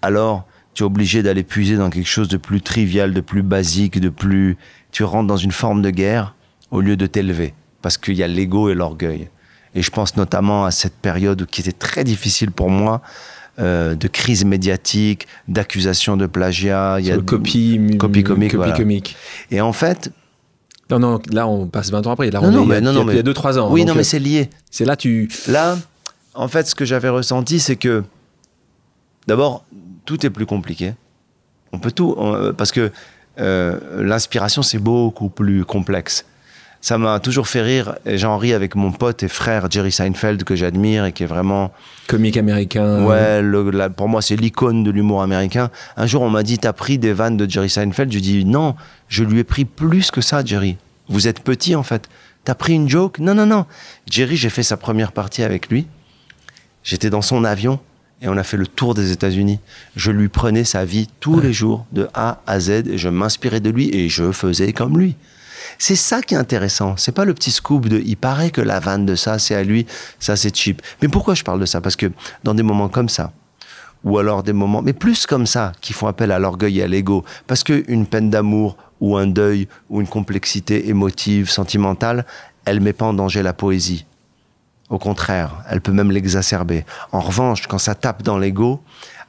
alors 0.00 0.46
tu 0.74 0.82
es 0.82 0.86
obligé 0.86 1.22
d'aller 1.22 1.42
puiser 1.42 1.76
dans 1.76 1.90
quelque 1.90 2.08
chose 2.08 2.28
de 2.28 2.36
plus 2.36 2.62
trivial, 2.62 3.12
de 3.12 3.20
plus 3.20 3.42
basique, 3.42 4.00
de 4.00 4.08
plus... 4.08 4.56
Tu 4.90 5.04
rentres 5.04 5.26
dans 5.26 5.36
une 5.36 5.52
forme 5.52 5.82
de 5.82 5.90
guerre 5.90 6.34
au 6.70 6.80
lieu 6.80 6.96
de 6.96 7.06
t'élever, 7.06 7.54
parce 7.82 7.98
qu'il 7.98 8.14
y 8.14 8.22
a 8.22 8.28
l'ego 8.28 8.70
et 8.70 8.74
l'orgueil. 8.74 9.28
Et 9.74 9.82
je 9.82 9.90
pense 9.90 10.16
notamment 10.16 10.64
à 10.64 10.70
cette 10.70 10.96
période 10.96 11.46
qui 11.46 11.60
était 11.62 11.72
très 11.72 12.04
difficile 12.04 12.50
pour 12.50 12.70
moi, 12.70 13.02
euh, 13.58 13.94
de 13.94 14.08
crise 14.08 14.44
médiatique, 14.44 15.28
d'accusations 15.48 16.16
de 16.16 16.26
plagiat. 16.26 16.96
Il 17.00 17.06
y 17.06 17.10
a 17.10 17.18
copie, 17.18 17.78
copie 17.98 18.22
comique, 18.22 18.52
copie 18.52 18.56
voilà. 18.56 18.72
comique. 18.72 19.16
Et 19.50 19.60
en 19.60 19.72
fait, 19.72 20.10
Non, 20.92 21.12
non, 21.12 21.20
là, 21.32 21.46
on 21.48 21.66
passe 21.66 21.90
20 21.90 22.06
ans 22.06 22.12
après. 22.12 22.30
Là, 22.30 22.40
Non, 22.40 22.48
on 22.48 22.50
non, 22.50 22.62
est- 22.64 22.66
mais 22.66 22.74
il 22.74 22.74
y 22.74 22.78
a- 22.78 22.80
non, 22.80 22.92
non, 22.92 23.02
il 23.02 23.08
y 23.08 23.10
a 23.10 23.14
mais- 23.16 23.22
2-3 23.22 23.58
ans. 23.58 23.70
oui, 23.72 23.80
Donc, 23.80 23.88
non, 23.88 23.94
euh, 23.94 23.96
mais 23.98 24.04
c'est 24.04 24.18
lié. 24.18 24.50
c'est 24.70 24.84
là, 24.84 24.96
tu. 24.96 25.30
Là, 25.48 25.76
en 26.34 26.48
fait, 26.48 26.66
ce 26.66 26.74
que 26.74 26.84
j'avais 26.84 27.08
ressenti, 27.08 27.60
c'est 27.60 27.76
que 27.76 28.02
d'abord, 29.26 29.64
tout 30.04 30.24
est 30.26 30.30
plus 30.30 30.46
compliqué. 30.46 30.94
On 31.72 31.78
peut 31.78 31.92
tout, 31.92 32.14
on- 32.16 32.52
parce 32.52 32.72
que 32.72 32.90
euh, 33.40 34.02
l'inspiration, 34.02 34.62
c'est 34.62 34.78
beaucoup 34.78 35.28
plus 35.30 35.64
complexe. 35.64 36.26
Ça 36.84 36.98
m'a 36.98 37.20
toujours 37.20 37.46
fait 37.46 37.62
rire, 37.62 37.94
et 38.04 38.18
j'en 38.18 38.36
ris 38.38 38.52
avec 38.52 38.74
mon 38.74 38.90
pote 38.90 39.22
et 39.22 39.28
frère 39.28 39.70
Jerry 39.70 39.92
Seinfeld, 39.92 40.42
que 40.42 40.56
j'admire 40.56 41.04
et 41.04 41.12
qui 41.12 41.22
est 41.22 41.26
vraiment 41.26 41.72
Comique 42.08 42.36
américain. 42.36 43.04
Ouais, 43.06 43.40
le- 43.40 43.70
la- 43.70 43.88
pour 43.88 44.08
moi, 44.08 44.20
c'est 44.20 44.34
l'icône 44.34 44.82
de 44.82 44.90
l'humour 44.90 45.22
américain. 45.22 45.70
Un 45.96 46.06
jour, 46.06 46.22
on 46.22 46.28
m'a 46.28 46.42
dit, 46.42 46.58
t'as 46.58 46.72
pris 46.72 46.98
des 46.98 47.12
vannes 47.12 47.36
de 47.36 47.48
Jerry 47.48 47.70
Seinfeld? 47.70 48.10
Je 48.12 48.18
dis, 48.18 48.44
non, 48.44 48.74
je 49.06 49.22
lui 49.22 49.38
ai 49.38 49.44
pris 49.44 49.64
plus 49.64 50.10
que 50.10 50.20
ça, 50.20 50.44
Jerry. 50.44 50.76
Vous 51.08 51.28
êtes 51.28 51.38
petit, 51.40 51.76
en 51.76 51.84
fait. 51.84 52.08
T'as 52.44 52.56
pris 52.56 52.74
une 52.74 52.88
joke? 52.88 53.20
Non, 53.20 53.34
non, 53.36 53.46
non. 53.46 53.64
Jerry, 54.10 54.36
j'ai 54.36 54.50
fait 54.50 54.64
sa 54.64 54.76
première 54.76 55.12
partie 55.12 55.44
avec 55.44 55.68
lui. 55.68 55.86
J'étais 56.82 57.10
dans 57.10 57.22
son 57.22 57.44
avion 57.44 57.78
et 58.20 58.28
on 58.28 58.36
a 58.36 58.42
fait 58.42 58.56
le 58.56 58.66
tour 58.66 58.94
des 58.94 59.12
États-Unis. 59.12 59.60
Je 59.94 60.10
lui 60.10 60.28
prenais 60.28 60.64
sa 60.64 60.84
vie 60.84 61.08
tous 61.20 61.38
les 61.40 61.52
jours, 61.52 61.86
de 61.92 62.08
A 62.14 62.40
à 62.48 62.58
Z, 62.58 62.70
et 62.88 62.98
je 62.98 63.08
m'inspirais 63.08 63.60
de 63.60 63.70
lui 63.70 63.88
et 63.94 64.08
je 64.08 64.32
faisais 64.32 64.72
comme 64.72 64.98
lui. 64.98 65.14
C'est 65.78 65.96
ça 65.96 66.22
qui 66.22 66.34
est 66.34 66.38
intéressant. 66.38 66.96
C'est 66.96 67.12
pas 67.12 67.24
le 67.24 67.34
petit 67.34 67.50
scoop 67.50 67.88
de 67.88 67.98
il 68.04 68.16
paraît 68.16 68.50
que 68.50 68.60
la 68.60 68.80
vanne 68.80 69.06
de 69.06 69.14
ça, 69.14 69.38
c'est 69.38 69.54
à 69.54 69.62
lui, 69.62 69.86
ça 70.18 70.36
c'est 70.36 70.54
cheap. 70.54 70.82
Mais 71.00 71.08
pourquoi 71.08 71.34
je 71.34 71.42
parle 71.42 71.60
de 71.60 71.66
ça? 71.66 71.80
Parce 71.80 71.96
que 71.96 72.06
dans 72.44 72.54
des 72.54 72.62
moments 72.62 72.88
comme 72.88 73.08
ça, 73.08 73.32
ou 74.04 74.18
alors 74.18 74.42
des 74.42 74.52
moments, 74.52 74.82
mais 74.82 74.92
plus 74.92 75.26
comme 75.26 75.46
ça, 75.46 75.72
qui 75.80 75.92
font 75.92 76.06
appel 76.06 76.32
à 76.32 76.38
l'orgueil 76.38 76.80
et 76.80 76.82
à 76.82 76.88
l'ego, 76.88 77.24
parce 77.46 77.62
qu'une 77.62 78.06
peine 78.06 78.30
d'amour 78.30 78.76
ou 79.00 79.16
un 79.16 79.26
deuil 79.26 79.68
ou 79.90 80.00
une 80.00 80.08
complexité 80.08 80.88
émotive, 80.88 81.50
sentimentale, 81.50 82.26
elle 82.64 82.80
met 82.80 82.92
pas 82.92 83.06
en 83.06 83.14
danger 83.14 83.42
la 83.42 83.52
poésie. 83.52 84.06
Au 84.90 84.98
contraire, 84.98 85.64
elle 85.70 85.80
peut 85.80 85.92
même 85.92 86.10
l'exacerber. 86.10 86.84
En 87.12 87.20
revanche, 87.20 87.66
quand 87.66 87.78
ça 87.78 87.94
tape 87.94 88.22
dans 88.22 88.38
l'ego, 88.38 88.82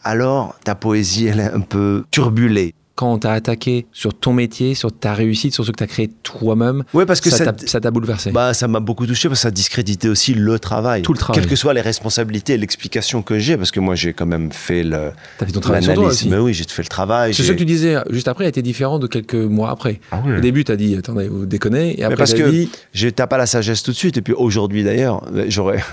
alors 0.04 0.56
ta 0.64 0.76
poésie, 0.76 1.28
elle 1.28 1.40
est 1.40 1.52
un 1.52 1.62
peu 1.62 2.04
turbulée 2.12 2.76
quand 2.96 3.12
on 3.12 3.18
t'a 3.18 3.34
attaqué 3.34 3.88
sur 3.92 4.14
ton 4.14 4.34
métier, 4.34 4.76
sur 4.76 4.92
ta 4.92 5.14
réussite, 5.14 5.54
sur 5.54 5.66
ce 5.66 5.72
que 5.72 5.78
tu 5.78 5.84
as 5.84 5.88
créé 5.88 6.12
toi-même, 6.22 6.84
ouais, 6.94 7.06
parce 7.06 7.22
que 7.22 7.30
ça 7.32 7.52
t'a 7.52 7.92
bouleversé 7.92 8.32
bah, 8.32 8.54
Ça 8.54 8.68
m'a 8.68 8.80
beaucoup 8.80 9.08
touché 9.08 9.30
parce 9.30 9.40
que 9.40 9.44
ça 9.44 9.52
discréditait 9.52 10.10
aussi 10.10 10.34
le 10.34 10.60
travail. 10.60 11.02
Tout 11.02 11.14
le 11.14 11.18
travail. 11.18 11.42
Quelles 11.42 11.50
que 11.50 11.56
soient 11.56 11.74
les 11.74 11.82
responsabilités 11.82 12.54
et 12.54 12.58
l'explication 12.58 13.24
que 13.24 13.40
j'ai, 13.40 13.58
parce 13.58 13.72
que 13.72 13.80
moi 13.80 13.96
j'ai 13.96 14.14
quand 14.14 14.26
même 14.26 14.52
fait 14.52 14.84
le. 14.84 15.12
T'as 15.40 15.46
fait 15.46 15.52
ton 15.52 15.60
travail 15.60 15.84
sur 15.84 15.94
toi 15.94 16.08
aussi. 16.08 16.30
Mais 16.30 16.38
oui, 16.38 16.54
j'ai 16.54 16.66
fait 16.66 16.84
le 16.84 16.88
travail. 16.88 17.34
C'est 17.34 17.44
ce 17.44 17.52
que 17.52 17.58
tu 17.58 17.66
disais 17.66 17.98
juste 18.10 18.28
après 18.28 18.46
a 18.46 18.50
été 18.50 18.62
différent 18.62 19.00
de 19.00 19.08
quelques 19.08 19.34
mois 19.36 19.72
après. 19.72 20.00
Ah 20.12 20.22
Au 20.26 20.40
début, 20.40 20.64
tu 20.64 20.72
as 20.72 20.76
dit 20.76 20.96
attendez, 20.96 21.28
vous 21.28 21.46
déconnez. 21.46 22.00
Et 22.00 22.04
après, 22.04 22.18
parce 22.18 22.34
que 22.34 22.50
dit. 22.50 22.70
T'as 23.16 23.28
pas 23.28 23.38
la 23.38 23.46
sagesse 23.46 23.84
tout 23.84 23.92
de 23.92 23.96
suite. 23.96 24.18
Et 24.18 24.22
puis 24.22 24.34
aujourd'hui 24.34 24.84
d'ailleurs, 24.84 25.24
j'aurais 25.48 25.84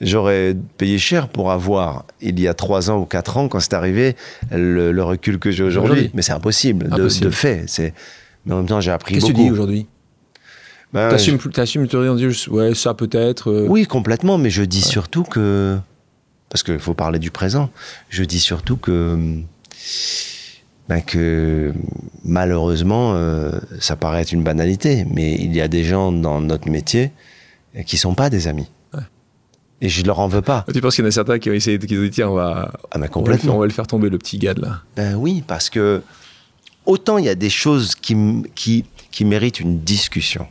j'aurais 0.00 0.56
payé 0.78 0.98
cher 0.98 1.28
pour 1.28 1.50
avoir, 1.50 2.04
il 2.20 2.38
y 2.40 2.48
a 2.48 2.54
trois 2.54 2.90
ans 2.90 2.98
ou 2.98 3.04
quatre 3.04 3.36
ans, 3.36 3.48
quand 3.48 3.60
c'est 3.60 3.74
arrivé, 3.74 4.16
le, 4.50 5.00
recul 5.02 5.38
que 5.38 5.50
j'ai 5.50 5.64
aujourd'hui. 5.64 6.10
Mais 6.14 6.22
c'est 6.22 6.32
impossible, 6.32 6.88
De, 6.90 7.08
de, 7.08 7.30
fait. 7.30 7.64
C'est... 7.66 7.94
Mais 8.44 8.54
en 8.54 8.58
même 8.58 8.66
temps, 8.66 8.80
j'ai 8.80 8.92
appris 8.92 9.14
beaucoup. 9.14 9.26
Qu'est-ce 9.26 9.32
que 9.32 9.38
tu 9.38 9.44
dis 9.44 9.50
aujourd'hui? 9.50 9.86
Ben, 10.92 11.10
T'assumes, 11.10 11.38
je... 11.40 11.48
tu 11.48 12.28
dis, 12.28 12.50
ouais, 12.50 12.74
ça 12.74 12.94
peut-être. 12.94 13.50
Euh. 13.50 13.66
Oui, 13.68 13.86
complètement, 13.86 14.38
mais 14.38 14.50
je 14.50 14.62
dis 14.62 14.82
surtout 14.82 15.24
que. 15.24 15.76
Parce 16.48 16.62
qu'il 16.62 16.78
faut 16.78 16.94
parler 16.94 17.18
du 17.18 17.30
présent. 17.30 17.70
Je 18.08 18.24
dis 18.24 18.40
surtout 18.40 18.76
que. 18.76 19.18
Ben 20.88 21.00
que 21.00 21.72
malheureusement, 22.24 23.14
euh, 23.14 23.50
ça 23.80 23.96
paraît 23.96 24.22
être 24.22 24.30
une 24.30 24.44
banalité, 24.44 25.04
mais 25.10 25.34
il 25.34 25.52
y 25.52 25.60
a 25.60 25.66
des 25.66 25.82
gens 25.82 26.12
dans 26.12 26.40
notre 26.40 26.70
métier 26.70 27.10
qui 27.86 27.96
sont 27.96 28.14
pas 28.14 28.30
des 28.30 28.46
amis. 28.46 28.68
Et 29.80 29.88
je 29.88 30.04
leur 30.04 30.18
en 30.20 30.28
veux 30.28 30.42
pas. 30.42 30.64
Tu 30.72 30.80
penses 30.80 30.94
qu'il 30.94 31.04
y 31.04 31.06
en 31.06 31.08
a 31.08 31.12
certains 31.12 31.38
qui 31.38 31.50
ont 31.50 31.52
essayé, 31.52 31.78
qui 31.78 31.96
ont 31.96 32.02
dit 32.02 32.10
tiens, 32.10 32.28
on 32.28 32.34
va, 32.34 32.72
ah 32.90 33.08
complètement. 33.08 33.56
On 33.56 33.58
va, 33.58 33.66
le 33.66 33.72
faire 33.72 33.86
tomber, 33.86 34.08
le 34.08 34.18
petit 34.18 34.38
gars 34.38 34.54
là. 34.54 34.80
Ben 34.96 35.14
oui, 35.16 35.42
parce 35.46 35.68
que 35.68 36.02
autant 36.86 37.18
il 37.18 37.26
y 37.26 37.28
a 37.28 37.34
des 37.34 37.50
choses 37.50 37.94
qui, 37.94 38.16
qui, 38.54 38.84
qui 39.10 39.24
méritent 39.24 39.60
une 39.60 39.80
discussion. 39.80 40.46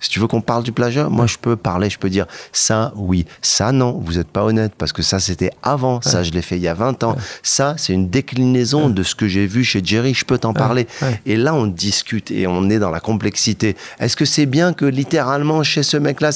Si 0.00 0.08
tu 0.08 0.18
veux 0.18 0.26
qu'on 0.26 0.40
parle 0.40 0.62
du 0.62 0.72
plagiat, 0.72 1.08
moi 1.08 1.26
je 1.26 1.36
peux 1.36 1.56
parler, 1.56 1.90
je 1.90 1.98
peux 1.98 2.10
dire 2.10 2.26
ça 2.52 2.92
oui, 2.96 3.26
ça 3.42 3.70
non, 3.72 4.00
vous 4.02 4.14
n'êtes 4.14 4.28
pas 4.28 4.42
honnête 4.44 4.72
parce 4.76 4.92
que 4.92 5.02
ça 5.02 5.20
c'était 5.20 5.50
avant, 5.62 6.00
ça 6.00 6.22
je 6.22 6.30
l'ai 6.32 6.42
fait 6.42 6.56
il 6.56 6.62
y 6.62 6.68
a 6.68 6.74
20 6.74 7.04
ans, 7.04 7.16
ça 7.42 7.74
c'est 7.76 7.92
une 7.92 8.08
déclinaison 8.08 8.88
de 8.88 9.02
ce 9.02 9.14
que 9.14 9.28
j'ai 9.28 9.46
vu 9.46 9.62
chez 9.62 9.82
Jerry, 9.84 10.14
je 10.14 10.24
peux 10.24 10.38
t'en 10.38 10.54
parler. 10.54 10.86
Et 11.26 11.36
là 11.36 11.54
on 11.54 11.66
discute 11.66 12.30
et 12.30 12.46
on 12.46 12.68
est 12.70 12.78
dans 12.78 12.90
la 12.90 13.00
complexité. 13.00 13.76
Est-ce 13.98 14.16
que 14.16 14.24
c'est 14.24 14.46
bien 14.46 14.72
que 14.72 14.84
littéralement 14.84 15.62
chez 15.62 15.82
ce 15.82 15.96
mec-là, 15.96 16.30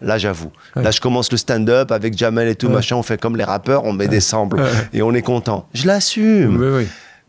là 0.00 0.18
j'avoue, 0.18 0.52
là 0.74 0.90
je 0.90 1.00
commence 1.00 1.30
le 1.32 1.38
stand-up 1.38 1.90
avec 1.92 2.16
Jamel 2.16 2.48
et 2.48 2.54
tout 2.54 2.68
machin, 2.68 2.96
on 2.96 3.02
fait 3.02 3.20
comme 3.20 3.36
les 3.36 3.44
rappeurs, 3.44 3.84
on 3.84 3.92
met 3.92 4.08
des 4.08 4.20
samples 4.20 4.62
et 4.92 5.02
on 5.02 5.14
est 5.14 5.22
content. 5.22 5.66
Je 5.74 5.86
l'assume. 5.86 6.86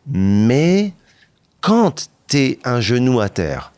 Mais 0.09 0.93
quand 1.61 2.09
t'es 2.27 2.59
un 2.63 2.81
genou 2.81 3.19
à 3.19 3.29
terre, 3.29 3.71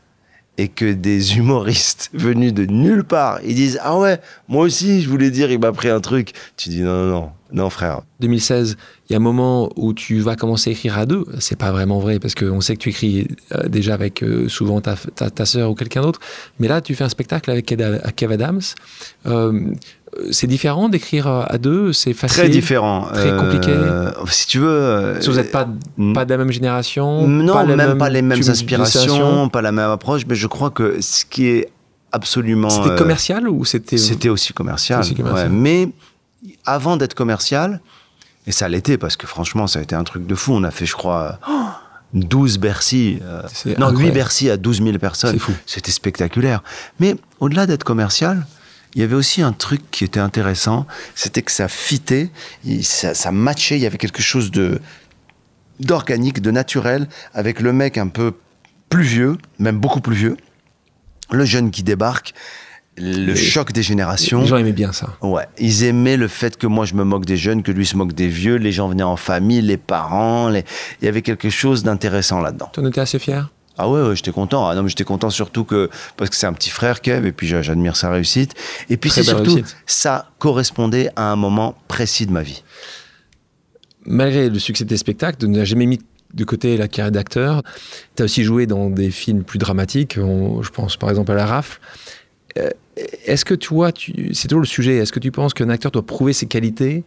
et 0.59 0.67
que 0.67 0.91
des 0.91 1.37
humoristes 1.37 2.09
venus 2.13 2.53
de 2.53 2.65
nulle 2.65 3.05
part, 3.05 3.39
ils 3.45 3.55
disent 3.55 3.79
Ah 3.81 3.97
ouais, 3.97 4.19
moi 4.49 4.65
aussi, 4.65 5.01
je 5.01 5.09
voulais 5.09 5.31
dire, 5.31 5.49
il 5.51 5.59
m'a 5.59 5.71
pris 5.71 5.87
un 5.87 6.01
truc. 6.01 6.33
Tu 6.57 6.67
dis 6.67 6.81
Non, 6.81 7.05
non, 7.05 7.11
non, 7.11 7.31
non, 7.53 7.69
frère. 7.69 8.01
2016, 8.19 8.75
il 9.09 9.13
y 9.13 9.15
a 9.15 9.17
un 9.17 9.21
moment 9.21 9.71
où 9.77 9.93
tu 9.93 10.19
vas 10.19 10.35
commencer 10.35 10.71
à 10.71 10.73
écrire 10.73 10.97
à 10.97 11.05
deux. 11.05 11.25
C'est 11.39 11.57
pas 11.57 11.71
vraiment 11.71 11.99
vrai 11.99 12.19
parce 12.19 12.35
qu'on 12.35 12.59
sait 12.59 12.75
que 12.75 12.81
tu 12.81 12.89
écris 12.89 13.27
euh, 13.53 13.69
déjà 13.69 13.93
avec 13.93 14.21
euh, 14.21 14.49
souvent 14.49 14.81
ta, 14.81 14.95
ta, 14.95 15.45
sœur 15.45 15.71
ou 15.71 15.75
quelqu'un 15.75 16.01
d'autre. 16.01 16.19
Mais 16.59 16.67
là, 16.67 16.81
tu 16.81 16.93
fais 16.93 17.05
un 17.05 17.09
spectacle 17.09 17.49
avec 17.49 17.65
Kev 17.65 18.33
Adams. 18.33 18.61
Euh, 19.27 19.71
c'est 20.31 20.47
différent 20.47 20.89
d'écrire 20.89 21.27
à 21.27 21.57
deux, 21.57 21.93
c'est 21.93 22.13
facile. 22.13 22.43
Très 22.43 22.49
différent. 22.49 23.07
Très 23.13 23.35
compliqué. 23.35 23.71
Euh, 23.71 24.11
si 24.27 24.47
tu 24.47 24.59
veux. 24.59 24.67
Euh, 24.67 25.21
si 25.21 25.29
vous 25.29 25.35
n'êtes 25.35 25.51
pas, 25.51 25.67
pas 26.13 26.25
de 26.25 26.29
la 26.29 26.37
même 26.37 26.51
génération. 26.51 27.27
Non, 27.27 27.53
pas 27.53 27.65
même, 27.65 27.97
pas 27.97 28.09
les 28.09 28.21
mêmes 28.21 28.41
inspirations, 28.47 29.49
pas 29.49 29.61
la 29.61 29.71
même 29.71 29.89
approche, 29.89 30.23
mais 30.27 30.35
je 30.35 30.47
crois 30.47 30.71
que 30.71 30.99
ce 31.01 31.25
qui 31.25 31.47
est 31.47 31.69
absolument. 32.11 32.69
C'était 32.69 32.91
euh, 32.91 32.97
commercial 32.97 33.47
ou 33.47 33.65
c'était. 33.65 33.97
C'était 33.97 34.29
aussi 34.29 34.53
commercial. 34.53 35.01
Aussi 35.01 35.15
commercial. 35.15 35.49
mais 35.49 35.89
avant 36.65 36.97
d'être 36.97 37.13
commercial, 37.13 37.79
et 38.47 38.51
ça 38.51 38.67
l'était 38.67 38.97
parce 38.97 39.15
que 39.15 39.27
franchement, 39.27 39.67
ça 39.67 39.79
a 39.79 39.81
été 39.81 39.95
un 39.95 40.03
truc 40.03 40.25
de 40.25 40.35
fou. 40.35 40.53
On 40.53 40.63
a 40.63 40.71
fait, 40.71 40.85
je 40.85 40.95
crois. 40.95 41.39
12 42.15 42.57
Bercy, 42.57 43.19
non, 43.77 43.91
8 43.91 44.09
Bercy 44.09 44.49
à 44.49 44.57
12 44.57 44.81
000 44.81 44.97
personnes. 44.97 45.37
C'était 45.67 45.91
spectaculaire. 45.91 46.63
Mais 46.99 47.15
au-delà 47.39 47.67
d'être 47.67 47.83
commercial, 47.83 48.47
il 48.95 49.01
y 49.01 49.03
avait 49.03 49.15
aussi 49.15 49.41
un 49.41 49.53
truc 49.53 49.81
qui 49.91 50.03
était 50.03 50.19
intéressant, 50.19 50.87
c'était 51.15 51.41
que 51.41 51.51
ça 51.51 51.67
fitait, 51.67 52.29
ça, 52.81 53.13
ça 53.13 53.31
matchait, 53.31 53.77
il 53.77 53.81
y 53.81 53.85
avait 53.85 53.97
quelque 53.97 54.21
chose 54.21 54.51
de 54.51 54.79
d'organique, 55.79 56.41
de 56.41 56.51
naturel, 56.51 57.07
avec 57.33 57.61
le 57.61 57.71
mec 57.71 57.97
un 57.97 58.09
peu 58.09 58.33
plus 58.89 59.03
vieux, 59.03 59.37
même 59.59 59.79
beaucoup 59.79 60.01
plus 60.01 60.15
vieux, 60.15 60.35
le 61.31 61.45
jeune 61.45 61.71
qui 61.71 61.83
débarque, 61.83 62.33
le 62.97 63.33
choc 63.33 63.71
des 63.71 63.83
générations. 63.83 64.41
Les 64.41 64.47
gens 64.47 64.57
aimaient 64.57 64.73
bien 64.73 64.91
ça. 64.91 65.15
Ouais, 65.21 65.45
ils 65.57 65.85
aimaient 65.85 66.17
le 66.17 66.27
fait 66.27 66.57
que 66.57 66.67
moi 66.67 66.85
je 66.85 66.95
me 66.95 67.05
moque 67.05 67.25
des 67.25 67.37
jeunes, 67.37 67.63
que 67.63 67.71
lui 67.71 67.85
se 67.85 67.95
moque 67.95 68.11
des 68.11 68.27
vieux, 68.27 68.55
les 68.55 68.73
gens 68.73 68.89
venaient 68.89 69.03
en 69.03 69.15
famille, 69.15 69.61
les 69.61 69.77
parents, 69.77 70.51
il 70.53 70.63
y 71.01 71.07
avait 71.07 71.21
quelque 71.21 71.49
chose 71.49 71.83
d'intéressant 71.83 72.41
là-dedans. 72.41 72.69
Tu 72.73 72.81
en 72.81 72.85
étais 72.85 72.99
assez 72.99 73.19
fier? 73.19 73.49
Ah 73.79 73.89
ouais, 73.89 74.15
j'étais 74.15 74.31
content. 74.31 74.67
Ah 74.67 74.75
non, 74.75 74.83
mais 74.83 74.89
j'étais 74.89 75.05
content 75.05 75.29
surtout 75.29 75.63
que 75.63 75.89
parce 76.17 76.29
que 76.29 76.35
c'est 76.35 76.47
un 76.47 76.53
petit 76.53 76.69
frère 76.69 76.99
Kev 76.99 77.25
et 77.25 77.31
puis 77.31 77.47
j'admire 77.47 77.95
sa 77.95 78.11
réussite. 78.11 78.53
Et 78.89 78.97
puis 78.97 79.09
c'est 79.09 79.23
surtout 79.23 79.61
ça 79.85 80.29
correspondait 80.37 81.09
à 81.15 81.31
un 81.31 81.37
moment 81.37 81.75
précis 81.87 82.25
de 82.25 82.31
ma 82.31 82.43
vie. 82.43 82.63
Malgré 84.05 84.49
le 84.49 84.59
succès 84.59 84.83
des 84.83 84.97
spectacles, 84.97 85.37
tu 85.39 85.47
n'as 85.47 85.63
jamais 85.63 85.85
mis 85.85 85.99
de 86.33 86.43
côté 86.43 86.75
la 86.75 86.89
carrière 86.89 87.11
d'acteur. 87.11 87.63
Tu 88.17 88.21
as 88.21 88.25
aussi 88.25 88.43
joué 88.43 88.67
dans 88.67 88.89
des 88.89 89.11
films 89.11 89.43
plus 89.43 89.59
dramatiques. 89.59 90.15
je 90.15 90.69
pense 90.69 90.97
par 90.97 91.09
exemple 91.09 91.31
à 91.31 91.35
La 91.35 91.45
Rafle. 91.45 91.79
Euh, 92.57 92.69
est-ce 93.25 93.45
que 93.45 93.53
tu 93.53 93.73
vois, 93.73 93.91
c'est 94.33 94.47
toujours 94.49 94.61
le 94.61 94.67
sujet, 94.67 94.97
est-ce 94.97 95.13
que 95.13 95.19
tu 95.19 95.31
penses 95.31 95.53
qu'un 95.53 95.69
acteur 95.69 95.91
doit 95.91 96.05
prouver 96.05 96.33
ses 96.33 96.47
qualités 96.47 97.05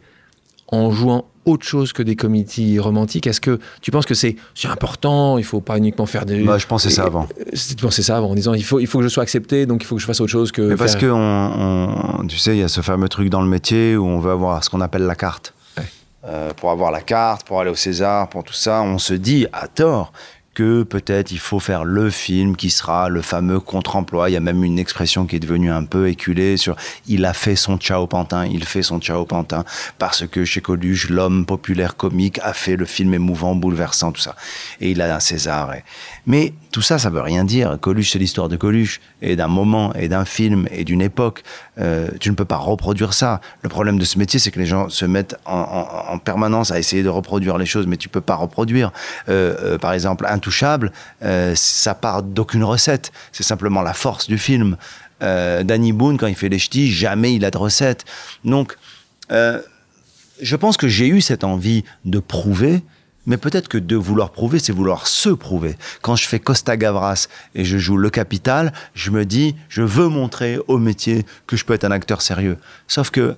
en 0.68 0.90
jouant 0.90 1.26
autre 1.44 1.66
chose 1.66 1.92
que 1.92 2.02
des 2.02 2.16
comédies 2.16 2.78
romantiques? 2.78 3.26
Est-ce 3.26 3.40
que 3.40 3.58
tu 3.80 3.90
penses 3.90 4.06
que 4.06 4.14
c'est 4.14 4.36
important? 4.64 5.38
Il 5.38 5.44
faut 5.44 5.60
pas 5.60 5.78
uniquement 5.78 6.06
faire 6.06 6.24
des. 6.24 6.42
Bah, 6.42 6.58
je 6.58 6.66
pensais 6.66 6.90
ça 6.90 7.04
avant. 7.04 7.26
Tu 7.54 7.74
pensais 7.76 8.02
ça 8.02 8.16
avant 8.16 8.30
en 8.30 8.34
disant 8.34 8.54
il 8.54 8.64
faut, 8.64 8.80
il 8.80 8.86
faut 8.86 8.98
que 8.98 9.04
je 9.04 9.08
sois 9.08 9.22
accepté, 9.22 9.66
donc 9.66 9.82
il 9.82 9.86
faut 9.86 9.96
que 9.96 10.00
je 10.00 10.06
fasse 10.06 10.20
autre 10.20 10.32
chose 10.32 10.52
que. 10.52 10.62
Mais 10.62 10.76
parce 10.76 10.96
que 10.96 11.06
on, 11.06 12.26
tu 12.26 12.38
sais, 12.38 12.56
il 12.56 12.60
y 12.60 12.64
a 12.64 12.68
ce 12.68 12.80
fameux 12.80 13.08
truc 13.08 13.28
dans 13.30 13.42
le 13.42 13.48
métier 13.48 13.96
où 13.96 14.06
on 14.06 14.20
veut 14.20 14.32
avoir 14.32 14.62
ce 14.64 14.70
qu'on 14.70 14.80
appelle 14.80 15.02
la 15.02 15.16
carte. 15.16 15.54
Euh, 16.24 16.52
pour 16.54 16.70
avoir 16.70 16.92
la 16.92 17.00
carte, 17.00 17.44
pour 17.44 17.60
aller 17.60 17.70
au 17.70 17.74
César, 17.74 18.28
pour 18.28 18.44
tout 18.44 18.52
ça, 18.52 18.82
on 18.82 18.98
se 18.98 19.12
dit 19.12 19.48
à 19.52 19.66
tort 19.66 20.12
que 20.54 20.82
peut-être 20.82 21.30
il 21.30 21.38
faut 21.38 21.60
faire 21.60 21.84
le 21.84 22.10
film 22.10 22.56
qui 22.56 22.70
sera 22.70 23.08
le 23.08 23.22
fameux 23.22 23.60
contre-emploi. 23.60 24.30
Il 24.30 24.34
y 24.34 24.36
a 24.36 24.40
même 24.40 24.64
une 24.64 24.78
expression 24.78 25.26
qui 25.26 25.36
est 25.36 25.40
devenue 25.40 25.70
un 25.70 25.84
peu 25.84 26.08
éculée 26.08 26.56
sur 26.56 26.76
il 27.06 27.24
a 27.24 27.32
fait 27.32 27.56
son 27.56 27.78
ciao 27.78 28.06
pantin, 28.06 28.46
il 28.46 28.64
fait 28.64 28.82
son 28.82 29.00
ciao 29.00 29.24
pantin 29.24 29.64
parce 29.98 30.26
que 30.26 30.44
chez 30.44 30.60
Coluche, 30.60 31.08
l'homme 31.08 31.46
populaire 31.46 31.96
comique 31.96 32.38
a 32.42 32.52
fait 32.52 32.76
le 32.76 32.84
film 32.84 33.14
émouvant, 33.14 33.54
bouleversant, 33.54 34.12
tout 34.12 34.20
ça. 34.20 34.36
Et 34.80 34.90
il 34.90 35.00
a 35.00 35.14
un 35.14 35.20
César. 35.20 35.72
Mais 36.26 36.52
tout 36.70 36.82
ça, 36.82 36.98
ça 36.98 37.10
veut 37.10 37.20
rien 37.20 37.44
dire. 37.44 37.78
Coluche, 37.80 38.12
c'est 38.12 38.18
l'histoire 38.18 38.48
de 38.48 38.56
Coluche 38.56 39.00
et 39.20 39.36
d'un 39.36 39.48
moment 39.48 39.92
et 39.94 40.08
d'un 40.08 40.24
film 40.24 40.66
et 40.70 40.84
d'une 40.84 41.02
époque. 41.02 41.42
Euh, 41.78 42.08
tu 42.20 42.30
ne 42.30 42.34
peux 42.34 42.44
pas 42.44 42.56
reproduire 42.56 43.14
ça. 43.14 43.40
Le 43.62 43.68
problème 43.68 43.98
de 43.98 44.04
ce 44.04 44.18
métier, 44.18 44.38
c'est 44.38 44.50
que 44.50 44.58
les 44.58 44.66
gens 44.66 44.88
se 44.88 45.04
mettent 45.04 45.36
en, 45.46 46.18
permanence 46.18 46.70
à 46.70 46.78
essayer 46.78 47.02
de 47.02 47.08
reproduire 47.08 47.58
les 47.58 47.66
choses, 47.66 47.86
mais 47.86 47.96
tu 47.96 48.08
peux 48.08 48.20
pas 48.20 48.36
reproduire. 48.36 48.92
Euh, 49.28 49.56
euh, 49.62 49.78
par 49.78 49.92
exemple, 49.92 50.24
Intouchable, 50.42 50.90
ça 51.54 51.94
part 51.94 52.24
d'aucune 52.24 52.64
recette. 52.64 53.12
C'est 53.30 53.44
simplement 53.44 53.80
la 53.80 53.92
force 53.94 54.26
du 54.26 54.38
film. 54.38 54.76
Danny 55.20 55.92
Boone, 55.92 56.18
quand 56.18 56.26
il 56.26 56.34
fait 56.34 56.48
les 56.48 56.58
ch'tis, 56.58 56.90
jamais 56.90 57.32
il 57.34 57.44
a 57.44 57.52
de 57.52 57.58
recette. 57.58 58.04
Donc, 58.44 58.76
je 59.30 60.56
pense 60.56 60.76
que 60.76 60.88
j'ai 60.88 61.06
eu 61.06 61.20
cette 61.20 61.44
envie 61.44 61.84
de 62.04 62.18
prouver 62.18 62.82
mais 63.26 63.36
peut-être 63.36 63.68
que 63.68 63.78
de 63.78 63.96
vouloir 63.96 64.30
prouver, 64.30 64.58
c'est 64.58 64.72
vouloir 64.72 65.06
se 65.06 65.28
prouver. 65.28 65.76
Quand 66.00 66.16
je 66.16 66.26
fais 66.26 66.40
Costa 66.40 66.76
Gavras 66.76 67.28
et 67.54 67.64
je 67.64 67.78
joue 67.78 67.96
le 67.96 68.10
capital, 68.10 68.72
je 68.94 69.10
me 69.10 69.24
dis, 69.24 69.54
je 69.68 69.82
veux 69.82 70.08
montrer 70.08 70.58
au 70.66 70.78
métier 70.78 71.24
que 71.46 71.56
je 71.56 71.64
peux 71.64 71.74
être 71.74 71.84
un 71.84 71.92
acteur 71.92 72.20
sérieux. 72.20 72.58
Sauf 72.88 73.10
que, 73.10 73.36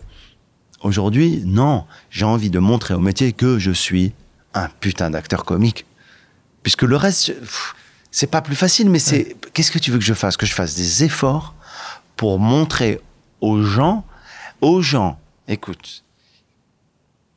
aujourd'hui, 0.80 1.42
non, 1.44 1.84
j'ai 2.10 2.24
envie 2.24 2.50
de 2.50 2.58
montrer 2.58 2.94
au 2.94 2.98
métier 2.98 3.32
que 3.32 3.58
je 3.58 3.72
suis 3.72 4.14
un 4.54 4.68
putain 4.80 5.10
d'acteur 5.10 5.44
comique. 5.44 5.84
Puisque 6.64 6.82
le 6.82 6.96
reste, 6.96 7.32
C'est 8.10 8.26
pas 8.26 8.42
plus 8.42 8.56
facile, 8.56 8.90
mais 8.90 8.98
c'est. 8.98 9.36
Qu'est-ce 9.52 9.70
que 9.70 9.78
tu 9.78 9.90
veux 9.90 9.98
que 9.98 10.04
je 10.04 10.14
fasse? 10.14 10.36
Que 10.36 10.46
je 10.46 10.54
fasse 10.54 10.74
des 10.74 11.04
efforts 11.04 11.54
pour 12.16 12.38
montrer 12.38 13.00
aux 13.40 13.62
gens, 13.62 14.04
aux 14.60 14.80
gens, 14.82 15.18
écoute, 15.48 16.04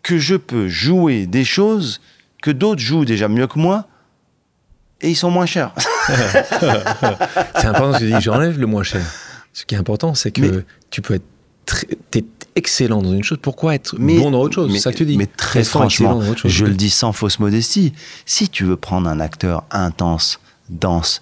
que 0.04 0.18
je 0.18 0.36
peux 0.36 0.68
jouer 0.68 1.26
des 1.26 1.44
choses 1.44 2.00
que 2.42 2.52
d'autres 2.52 2.82
jouent 2.82 3.06
déjà 3.06 3.28
mieux 3.28 3.48
que 3.48 3.60
moi 3.60 3.88
et 5.02 5.10
ils 5.10 5.16
sont 5.16 5.32
moins 5.32 5.46
chers. 5.46 5.74
c'est 6.08 7.66
important 7.66 7.94
ce 7.94 8.00
que 8.00 8.06
tu 8.06 8.14
dis, 8.14 8.22
j'enlève 8.22 8.60
le 8.60 8.68
moins 8.68 8.84
cher. 8.84 9.06
Ce 9.54 9.66
qui 9.66 9.76
est 9.76 9.78
important, 9.78 10.14
c'est 10.14 10.32
que 10.32 10.64
tu 10.90 11.02
peux 11.02 11.16
être 11.16 11.26
excellent 12.58 13.02
dans 13.02 13.14
une 13.14 13.24
chose, 13.24 13.38
pourquoi 13.42 13.76
être 13.76 13.96
bon 13.98 14.32
dans 14.32 14.42
autre 14.42 14.56
chose? 14.56 14.72
C'est 14.74 14.80
ça 14.80 14.92
que 14.92 14.98
tu 14.98 15.06
dis. 15.06 15.18
Mais 15.18 15.28
très 15.28 15.64
franchement, 15.64 16.22
je 16.44 16.66
le 16.66 16.74
dis 16.74 16.90
sans 16.90 17.14
fausse 17.14 17.40
modestie. 17.40 17.94
Si 18.26 18.50
tu 18.50 18.66
veux 18.66 18.78
prendre 18.78 19.08
un 19.08 19.20
acteur 19.20 19.64
intense, 19.72 20.40
dense, 20.70 21.22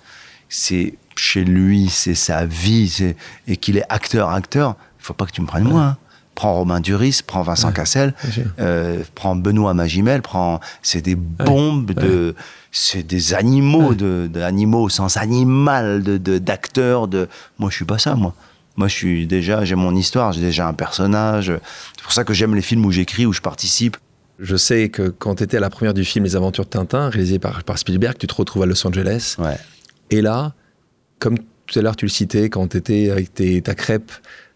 c'est 0.50 0.96
chez 1.18 1.44
lui, 1.44 1.90
c'est 1.90 2.16
sa 2.16 2.46
vie, 2.46 3.14
et 3.48 3.58
qu'il 3.58 3.78
est 3.78 3.86
acteur, 3.90 4.30
acteur, 4.30 4.76
il 5.00 5.04
faut 5.06 5.14
pas 5.14 5.26
que 5.26 5.32
tu 5.32 5.42
me 5.42 5.48
prennes 5.48 5.66
moi. 5.66 5.82
Hein. 5.82 5.98
Prends 6.34 6.54
Romain 6.54 6.82
Duris, 6.82 7.22
prends 7.26 7.44
Vincent 7.44 7.72
Cassel, 7.72 8.14
euh, 8.60 9.04
prends 9.16 9.38
Benoît 9.38 9.74
Magimel, 9.74 10.22
prends. 10.22 10.60
C'est 10.82 11.02
des 11.02 11.16
bombes 11.16 11.92
de. 11.94 12.36
C'est 12.74 13.04
des 13.04 13.34
animaux, 13.34 13.94
de, 13.94 14.30
animaux 14.42 14.82
au 14.82 14.90
sens 14.90 15.16
animal, 15.16 16.04
de 16.04 16.38
d'acteurs. 16.38 17.08
De, 17.08 17.30
moi, 17.58 17.70
je 17.70 17.78
suis 17.78 17.86
pas 17.86 18.00
ça, 18.00 18.16
moi. 18.16 18.34
Moi, 18.78 18.88
je 18.88 18.94
suis 18.94 19.28
déjà, 19.28 19.64
j'ai 19.64 19.76
mon 19.76 19.96
histoire, 19.96 20.34
j'ai 20.34 20.42
déjà 20.42 20.68
un 20.68 20.74
personnage. 20.74 21.52
C'est 21.96 22.04
pour 22.04 22.12
ça 22.12 22.24
que 22.24 22.34
j'aime 22.34 22.56
les 22.56 22.62
films 22.62 22.86
où 22.86 22.92
j'écris, 22.92 23.26
où 23.26 23.34
je 23.34 23.42
participe. 23.42 23.98
Je 24.40 24.58
sais 24.58 24.90
que 24.90 25.08
quand 25.08 25.36
tu 25.36 25.44
étais 25.44 25.58
à 25.58 25.62
la 25.62 25.70
première 25.70 25.94
du 25.94 26.04
film 26.04 26.26
Les 26.26 26.36
Aventures 26.36 26.66
de 26.66 26.70
Tintin, 26.70 27.10
réalisé 27.10 27.40
par, 27.40 27.64
par 27.64 27.78
Spielberg, 27.78 28.18
tu 28.18 28.28
te 28.28 28.36
retrouves 28.36 28.64
à 28.64 28.66
Los 28.66 28.86
Angeles. 28.86 29.36
Ouais. 29.40 29.58
Et 30.12 30.22
là, 30.22 30.54
comme 31.20 31.38
tout 31.38 31.80
à 31.80 31.82
l'heure 31.82 31.96
tu 31.96 32.06
le 32.06 32.10
citais, 32.10 32.50
quand 32.50 32.68
tu 32.68 32.78
étais 32.78 33.10
avec 33.10 33.34
tes, 33.34 33.62
ta 33.62 33.76
crêpe, 33.76 34.12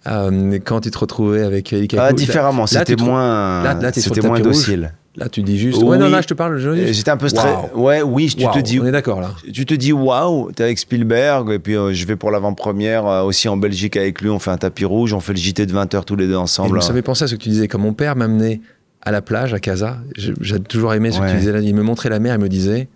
euh, 0.07 0.59
quand 0.63 0.81
tu 0.81 0.91
te 0.91 0.97
retrouvais 0.97 1.43
avec 1.43 1.73
Ah, 1.97 2.13
différemment, 2.13 2.67
c'était 2.67 2.95
moins, 2.95 3.63
là, 3.63 3.91
c'était 3.93 4.21
moins 4.21 4.39
docile. 4.39 4.93
Là, 5.19 5.27
tu 5.27 5.43
dis 5.43 5.59
juste. 5.59 5.83
Ouais, 5.83 5.97
non, 5.97 6.07
là, 6.07 6.21
je 6.21 6.27
te 6.27 6.33
parle. 6.33 6.57
J'étais 6.57 7.11
un 7.11 7.17
peu 7.17 7.27
stressé. 7.27 7.53
Ouais, 7.75 8.01
oui, 8.01 8.27
tu 8.27 8.45
te 8.45 8.59
dis. 8.59 8.79
On 8.79 8.85
est 8.85 8.91
d'accord 8.91 9.19
là. 9.19 9.31
Tu 9.53 9.65
te 9.65 9.73
dis 9.73 9.91
waouh, 9.91 10.51
t'es 10.53 10.63
avec 10.63 10.79
Spielberg, 10.79 11.51
et 11.51 11.59
puis 11.59 11.75
euh, 11.75 11.93
je 11.93 12.05
vais 12.05 12.15
pour 12.15 12.31
l'avant-première 12.31 13.05
euh, 13.05 13.23
aussi 13.23 13.49
en 13.49 13.57
Belgique 13.57 13.97
avec 13.97 14.21
lui. 14.21 14.29
On 14.29 14.39
fait 14.39 14.51
un 14.51 14.57
tapis 14.57 14.85
rouge, 14.85 15.13
on 15.13 15.19
fait 15.19 15.33
le 15.33 15.39
JT 15.39 15.65
de 15.65 15.73
20h 15.73 16.05
tous 16.05 16.15
les 16.15 16.27
deux 16.27 16.37
ensemble. 16.37 16.77
Et 16.77 16.79
vous 16.79 16.85
savez 16.85 17.01
penser 17.01 17.25
à 17.25 17.27
ce 17.27 17.35
que 17.35 17.41
tu 17.41 17.49
disais. 17.49 17.67
Comme 17.67 17.81
mon 17.81 17.93
père 17.93 18.15
m'amenait 18.15 18.61
à 19.01 19.11
la 19.11 19.21
plage, 19.21 19.53
à 19.53 19.59
Casa, 19.59 19.97
j'ai 20.15 20.59
toujours 20.61 20.93
aimé 20.93 21.11
ce 21.11 21.19
que 21.19 21.29
tu 21.29 21.37
disais 21.37 21.51
là. 21.51 21.59
Il 21.59 21.75
me 21.75 21.83
montrait 21.83 22.09
la 22.09 22.19
mer, 22.19 22.35
il 22.35 22.41
me 22.41 22.49
disait 22.49 22.87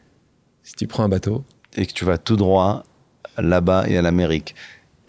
si 0.64 0.74
tu 0.76 0.88
prends 0.88 1.04
un 1.04 1.10
bateau. 1.10 1.44
Et 1.76 1.86
que 1.86 1.92
tu 1.92 2.06
vas 2.06 2.18
tout 2.18 2.38
droit 2.38 2.84
là-bas 3.38 3.86
et 3.88 3.98
à 3.98 4.02
l'Amérique. 4.02 4.56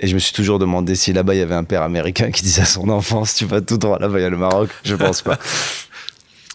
Et 0.01 0.09
je 0.09 0.15
me 0.15 0.19
suis 0.19 0.33
toujours 0.33 0.59
demandé 0.59 0.97
si 0.97 1.13
là-bas 1.13 1.35
il 1.35 1.39
y 1.39 1.43
avait 1.43 1.55
un 1.55 1.65
père 1.65 1.83
américain 1.83 2.31
qui 2.33 2.43
disait 2.43 2.63
à 2.63 2.67
son 2.67 2.89
enfant 2.89 3.25
si 3.25 3.37
tu 3.37 3.45
vas 3.45 3.61
tout 3.61 3.79
droit 3.79 3.99
là-bas 4.01 4.19
il 4.19 4.23
y 4.23 4.27
a 4.27 4.31
le 4.31 4.37
Maroc. 4.37 4.71
Je 4.83 4.97
pense 4.97 5.23
pas. 5.23 5.39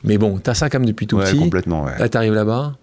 Mais 0.04 0.18
bon, 0.18 0.40
t'as 0.42 0.54
ça 0.54 0.70
comme 0.70 0.86
depuis 0.86 1.08
tout 1.08 1.18
petit. 1.18 1.38
complètement, 1.38 1.84
ouais. 1.84 1.98
Là, 2.00 2.08
t'arrives 2.08 2.34
là-bas. 2.34 2.74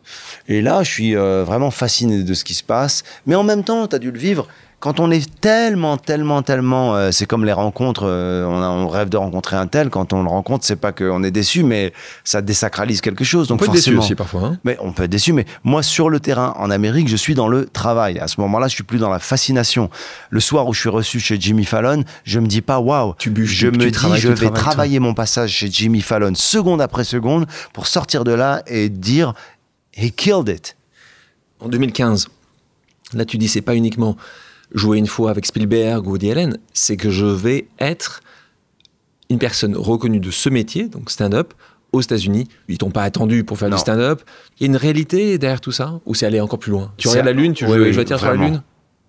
Et 0.49 0.61
là, 0.61 0.83
je 0.83 0.91
suis 0.91 1.17
euh, 1.17 1.45
vraiment 1.45 1.71
fasciné 1.71 2.23
de 2.23 2.35
ce 2.35 2.45
qui 2.45 2.55
se 2.55 2.63
passe. 2.63 3.05
Mais 3.27 3.35
en 3.35 3.43
même 3.43 3.65
temps, 3.65 3.87
t'as 3.87 3.99
dû 3.99 4.11
le 4.11 4.19
vivre 4.19 4.49
quand 4.79 5.01
on 5.01 5.11
est 5.11 5.41
tellement, 5.41 5.97
tellement, 5.97 6.43
tellement, 6.43 6.95
euh, 6.95 7.11
c'est 7.11 7.25
comme 7.25 7.45
les 7.45 7.53
rencontres, 7.53 8.05
euh, 8.07 8.45
on, 8.45 8.89
rêve 8.89 9.09
de 9.09 9.17
rencontrer 9.17 9.57
un 9.57 9.67
tel, 9.67 9.89
quand 9.89 10.13
on 10.13 10.23
le 10.23 10.29
rencontre, 10.29 10.67
c'est 10.67 10.77
pas 10.77 10.93
qu'on 10.93 11.23
est 11.25 11.31
déçu, 11.31 11.63
mais 11.63 11.93
ça 12.25 12.43
désacralise 12.43 13.01
quelque 13.01 13.25
chose. 13.25 13.49
Donc 13.49 13.63
on 13.63 13.65
peut 13.65 13.71
être 13.71 13.73
déçu 13.73 13.97
aussi 13.97 14.15
parfois. 14.15 14.43
Hein. 14.43 14.59
mais 14.65 14.77
on 14.81 14.93
peut 14.93 15.05
être 15.05 15.11
déçu, 15.11 15.33
mais 15.33 15.47
moi 15.65 15.83
sur 15.83 16.11
le 16.11 16.21
terrain 16.21 16.55
en 16.59 16.71
Amérique, 16.71 17.09
je 17.09 17.17
suis 17.17 17.35
dans 17.35 17.49
le 17.49 17.67
travail. 17.67 18.19
À 18.19 18.29
ce 18.29 18.41
moment-là, 18.43 18.69
je 18.69 18.75
suis 18.75 18.85
plus 18.85 18.99
dans 18.99 19.09
la 19.11 19.19
fascination. 19.19 19.89
Le 20.29 20.41
soir 20.41 20.69
où 20.69 20.75
je 20.75 20.81
suis 20.81 20.91
reçu 20.91 21.21
chez 21.21 21.41
Jimmy 21.41 21.65
Fallon, 21.65 22.05
je 22.25 22.39
me 22.39 22.47
dis 22.47 22.61
pas 22.61 22.79
waouh, 22.79 23.15
je 23.19 23.31
me 23.69 23.91
dis 23.91 24.21
je 24.21 24.29
vais 24.29 24.51
travailler 24.51 25.01
mon 25.01 25.15
passage 25.15 25.51
chez 25.51 25.71
Jimmy 25.71 26.03
Fallon 26.03 26.35
seconde 26.35 26.83
après 26.83 27.05
seconde 27.05 27.47
pour 27.73 27.87
sortir 27.87 28.25
de 28.25 28.33
là 28.33 28.63
et 28.67 28.91
dire 28.91 29.33
he 29.97 30.13
killed 30.13 30.49
it. 30.49 30.77
En 31.61 31.69
2015, 31.69 32.29
là 33.15 33.25
tu 33.25 33.39
dis 33.39 33.49
c'est 33.49 33.63
pas 33.63 33.75
uniquement 33.75 34.17
jouer 34.73 34.99
une 34.99 35.07
fois 35.07 35.31
avec 35.31 35.47
Spielberg 35.47 36.07
ou 36.07 36.13
Woody 36.13 36.31
Allen, 36.31 36.59
c'est 36.73 36.97
que 36.97 37.11
je 37.11 37.27
vais 37.27 37.69
être 37.79 38.21
une 39.31 39.39
personne 39.39 39.77
reconnue 39.77 40.21
de 40.21 40.31
ce 40.31 40.49
métier, 40.49 40.89
donc 40.89 41.11
stand-up, 41.11 41.53
aux 41.93 42.01
États-Unis. 42.01 42.49
Ils 42.69 42.79
t'ont 42.79 42.91
pas 42.91 43.03
attendu 43.03 43.45
pour 43.45 43.59
faire 43.59 43.71
du 43.71 43.79
stand-up. 43.79 44.23
Il 44.59 44.63
y 44.63 44.67
a 44.67 44.69
une 44.69 44.77
réalité 44.77 45.39
derrière 45.39 45.61
tout 45.61 45.73
ça 45.73 46.01
Ou 46.05 46.15
c'est 46.15 46.27
aller 46.27 46.41
encore 46.41 46.59
plus 46.59 46.73
loin? 46.73 46.93
Tu 46.97 47.09
regardes 47.09 47.27
la 47.27 47.33
Lune, 47.33 47.53
tu 47.55 47.65
veux 47.65 47.89
oui, 47.89 47.95
sur 47.95 48.27
la 48.27 48.35
Lune 48.35 48.63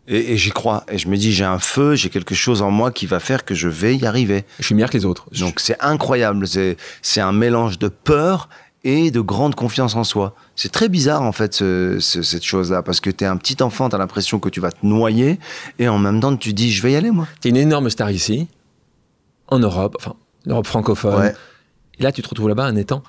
et, 0.08 0.38
j'y 0.38 0.51
crois. 0.51 0.86
Et 0.89 0.97
je 0.97 1.10
me 1.10 1.18
dis, 1.18 1.34
j'ai 1.34 1.43
un 1.43 1.60
feu, 1.60 1.95
j'ai 1.95 2.10
quelque 2.10 2.34
chose 2.34 2.62
en 2.62 2.72
moi 2.72 2.91
qui 2.91 3.05
va 3.05 3.20
faire 3.20 3.43
que 3.43 3.53
je 3.53 3.68
vais 3.68 3.95
y 3.95 4.05
arriver. 4.05 4.45
Je 4.60 4.66
suis 4.66 4.74
meilleur 4.74 4.89
que 4.89 4.97
les 4.97 5.05
autres. 5.05 5.28
Donc 5.38 5.60
c'est 5.60 5.76
incroyable. 5.82 6.47
C'est 6.47 7.22
un 7.22 7.34
mélange 7.34 7.78
de 7.78 7.89
peur 7.89 8.47
et 8.88 9.11
de 9.11 9.19
grande 9.19 9.53
confiance 9.53 9.95
en 9.95 10.05
soi. 10.05 10.33
C'est 10.55 10.71
très 10.71 10.88
bizarre 10.88 11.21
en 11.21 11.33
fait 11.33 11.61
cette 11.99 12.43
chose-là 12.43 12.81
parce 12.81 13.01
que 13.01 13.09
tu 13.09 13.25
es 13.25 13.27
un 13.27 13.35
petit 13.35 13.61
enfant, 13.61 13.89
tu 13.89 13.95
as 13.95 13.99
l'impression 13.99 14.39
que 14.39 14.47
tu 14.47 14.61
vas 14.61 14.71
te 14.71 14.85
noyer 14.85 15.39
et 15.77 15.89
en 15.89 15.99
même 15.99 16.21
temps 16.21 16.35
tu 16.38 16.53
dis 16.53 16.71
je 16.71 16.81
vais 16.81 16.93
y 16.93 16.95
aller 16.95 17.11
moi. 17.11 17.27
Tu 17.41 17.49
es 17.49 17.51
une 17.51 17.57
énorme 17.57 17.89
star 17.89 18.11
ici, 18.11 18.47
en 19.49 19.59
Europe, 19.59 19.97
enfin 19.99 20.15
l'Europe 20.45 20.67
francophone. 20.67 21.33
Et 21.99 22.03
là 22.03 22.13
tu 22.13 22.21
te 22.21 22.29
retrouves 22.29 22.47
là-bas 22.47 22.71
en 22.71 22.77
étant 22.77 23.03